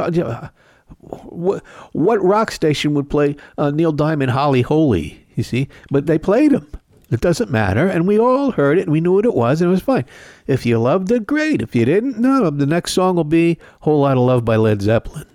What, 0.99 1.63
what 1.91 2.23
rock 2.23 2.51
station 2.51 2.93
would 2.93 3.09
play 3.09 3.35
uh, 3.57 3.71
Neil 3.71 3.91
Diamond 3.91 4.31
Holly 4.31 4.61
Holy? 4.61 5.25
You 5.35 5.43
see, 5.43 5.67
but 5.89 6.05
they 6.05 6.17
played 6.17 6.51
him. 6.51 6.67
It 7.09 7.21
doesn't 7.21 7.51
matter, 7.51 7.87
and 7.87 8.07
we 8.07 8.17
all 8.17 8.51
heard 8.51 8.79
it, 8.79 8.83
and 8.83 8.91
we 8.91 9.01
knew 9.01 9.13
what 9.13 9.25
it 9.25 9.35
was, 9.35 9.61
and 9.61 9.67
it 9.67 9.71
was 9.71 9.83
fine. 9.83 10.05
If 10.47 10.65
you 10.65 10.79
loved 10.79 11.11
it, 11.11 11.27
great. 11.27 11.61
If 11.61 11.75
you 11.75 11.85
didn't, 11.85 12.17
no. 12.17 12.49
The 12.49 12.65
next 12.65 12.93
song 12.93 13.15
will 13.17 13.23
be 13.23 13.59
"Whole 13.81 14.01
Lot 14.01 14.17
of 14.17 14.23
Love" 14.23 14.45
by 14.45 14.55
Led 14.55 14.81
Zeppelin. 14.81 15.27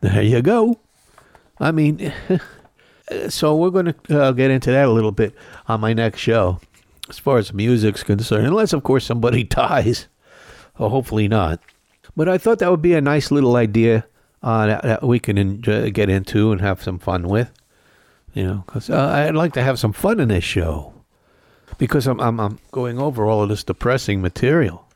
There 0.00 0.22
you 0.22 0.42
go. 0.42 0.78
I 1.58 1.72
mean, 1.72 2.12
so 3.28 3.56
we're 3.56 3.70
going 3.70 3.94
to 4.06 4.22
uh, 4.22 4.32
get 4.32 4.50
into 4.50 4.70
that 4.70 4.86
a 4.86 4.92
little 4.92 5.10
bit 5.10 5.34
on 5.66 5.80
my 5.80 5.92
next 5.92 6.20
show, 6.20 6.60
as 7.08 7.18
far 7.18 7.38
as 7.38 7.52
music's 7.52 8.04
concerned, 8.04 8.46
unless 8.46 8.72
of 8.72 8.84
course 8.84 9.04
somebody 9.04 9.42
dies. 9.44 10.06
Oh, 10.78 10.88
hopefully 10.88 11.26
not. 11.26 11.60
But 12.16 12.28
I 12.28 12.38
thought 12.38 12.60
that 12.60 12.70
would 12.70 12.82
be 12.82 12.94
a 12.94 13.00
nice 13.00 13.30
little 13.30 13.56
idea 13.56 14.06
uh, 14.42 14.66
that, 14.66 14.82
that 14.82 15.02
we 15.02 15.18
can 15.18 15.38
enjoy, 15.38 15.90
get 15.90 16.08
into 16.08 16.52
and 16.52 16.60
have 16.60 16.82
some 16.82 16.98
fun 16.98 17.28
with. 17.28 17.50
You 18.34 18.44
know, 18.44 18.64
because 18.66 18.90
uh, 18.90 19.08
I'd 19.08 19.34
like 19.34 19.54
to 19.54 19.62
have 19.62 19.78
some 19.78 19.92
fun 19.92 20.20
in 20.20 20.28
this 20.28 20.44
show 20.44 20.94
because 21.78 22.06
I'm, 22.06 22.20
I'm 22.20 22.38
I'm 22.40 22.58
going 22.72 22.98
over 22.98 23.26
all 23.26 23.42
of 23.42 23.48
this 23.48 23.64
depressing 23.64 24.20
material, 24.20 24.86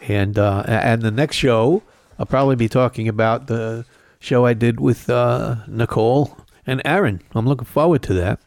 and 0.00 0.38
uh, 0.38 0.64
and 0.66 1.02
the 1.02 1.10
next 1.10 1.36
show 1.36 1.82
I'll 2.18 2.26
probably 2.26 2.56
be 2.56 2.68
talking 2.68 3.08
about 3.08 3.46
the 3.46 3.84
show 4.18 4.44
I 4.44 4.54
did 4.54 4.80
with 4.80 5.08
uh, 5.08 5.56
Nicole 5.66 6.36
and 6.66 6.82
Aaron. 6.84 7.22
I'm 7.34 7.46
looking 7.46 7.64
forward 7.64 8.02
to 8.04 8.14
that. 8.14 8.40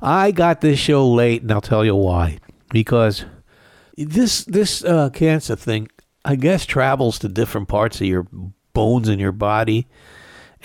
I 0.00 0.32
got 0.32 0.60
this 0.60 0.78
show 0.78 1.08
late, 1.08 1.42
and 1.42 1.52
I'll 1.52 1.60
tell 1.60 1.84
you 1.84 1.94
why. 1.94 2.38
Because 2.70 3.24
this 3.96 4.44
this 4.44 4.84
uh, 4.84 5.10
cancer 5.10 5.54
thing, 5.54 5.88
I 6.24 6.36
guess, 6.36 6.66
travels 6.66 7.18
to 7.20 7.28
different 7.28 7.68
parts 7.68 8.00
of 8.00 8.06
your 8.06 8.26
bones 8.72 9.08
in 9.08 9.18
your 9.18 9.32
body, 9.32 9.86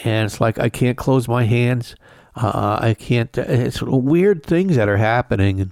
and 0.03 0.25
it's 0.25 0.41
like 0.41 0.59
I 0.59 0.69
can't 0.69 0.97
close 0.97 1.27
my 1.27 1.43
hands. 1.43 1.95
Uh, 2.35 2.77
I 2.81 2.93
can't. 2.93 3.35
It's 3.37 3.81
weird 3.81 4.45
things 4.45 4.75
that 4.75 4.89
are 4.89 4.97
happening, 4.97 5.59
and 5.59 5.71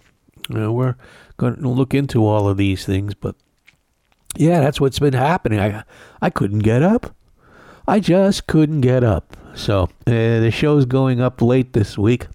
you 0.50 0.58
know, 0.58 0.74
we're 0.74 0.96
going 1.38 1.56
to 1.56 1.70
look 1.70 1.94
into 1.94 2.26
all 2.26 2.48
of 2.48 2.58
these 2.58 2.86
things. 2.86 3.14
But 3.14 3.36
yeah, 4.36 4.62
that's 4.62 4.82
what's 4.82 5.00
been 5.00 5.14
happening. 5.14 5.60
I 5.60 5.84
I 6.22 6.30
couldn't 6.30 6.60
get 6.60 6.82
up. 6.82 7.16
I 7.88 8.00
just 8.00 8.48
couldn't 8.48 8.82
get 8.82 9.04
up. 9.04 9.38
So 9.54 9.84
uh, 9.84 10.40
the 10.40 10.52
show's 10.52 10.86
going 10.86 11.22
up 11.22 11.42
late 11.42 11.74
this 11.74 11.98
week, 11.98 12.28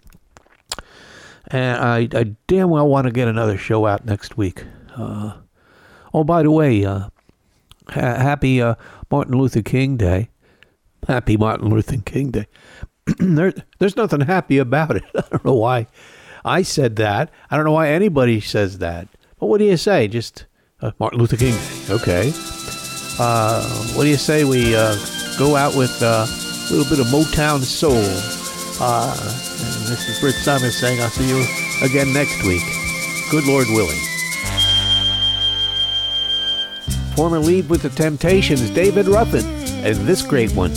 and 1.48 1.78
I, 1.78 2.09
I 2.18 2.34
damn 2.46 2.70
well 2.70 2.88
want 2.88 3.07
to 3.07 3.12
get 3.12 3.28
another 3.28 3.59
show 3.59 3.86
out 3.86 4.05
next 4.05 4.36
week. 4.36 4.64
Uh, 4.96 5.34
oh, 6.14 6.24
by 6.24 6.42
the 6.42 6.51
way, 6.51 6.84
uh, 6.84 7.09
ha- 7.89 8.16
happy 8.16 8.61
uh, 8.61 8.74
Martin 9.11 9.39
Luther 9.39 9.62
King 9.62 9.97
Day. 9.97 10.31
Happy 11.07 11.37
Martin 11.37 11.68
Luther 11.70 11.97
King 11.99 12.31
Day. 12.31 12.47
there, 13.18 13.53
there's 13.78 13.97
nothing 13.97 14.20
happy 14.20 14.59
about 14.59 14.97
it. 14.97 15.05
I 15.14 15.22
don't 15.31 15.45
know 15.45 15.55
why 15.55 15.87
I 16.45 16.62
said 16.62 16.97
that. 16.97 17.31
I 17.51 17.57
don't 17.57 17.64
know 17.64 17.72
why 17.72 17.89
anybody 17.89 18.41
says 18.41 18.78
that. 18.78 19.09
But 19.39 19.47
what 19.47 19.59
do 19.59 19.64
you 19.64 19.76
say? 19.76 20.09
Just 20.09 20.47
uh, 20.81 20.93
Martin 20.99 21.18
Luther 21.18 21.37
King 21.37 21.55
Day. 21.55 21.95
Okay. 21.95 22.33
Uh, 23.18 23.62
what 23.95 24.05
do 24.05 24.09
you 24.09 24.16
say 24.16 24.45
we 24.45 24.74
uh, 24.74 24.97
go 25.39 25.57
out 25.57 25.76
with 25.76 26.03
uh, 26.03 26.26
a 26.26 26.70
little 26.72 26.89
bit 26.89 27.01
of 27.01 27.07
Motown 27.12 27.61
soul? 27.61 28.05
Uh, 28.83 29.12
and 29.12 29.87
this 29.89 30.09
is 30.09 30.20
Brit 30.20 30.35
Somers 30.35 30.76
saying 30.76 31.01
I'll 31.01 31.11
see 31.11 31.28
you 31.28 31.45
again 31.85 32.12
next 32.14 32.43
week. 32.45 32.62
Good 33.31 33.47
Lord 33.47 33.66
willing. 33.68 34.09
Former 37.21 37.39
lead 37.39 37.68
with 37.68 37.83
the 37.83 37.91
Temptations, 37.91 38.71
David 38.71 39.07
Ruffin, 39.07 39.45
and 39.85 39.95
this 40.09 40.23
great 40.23 40.53
one. 40.53 40.73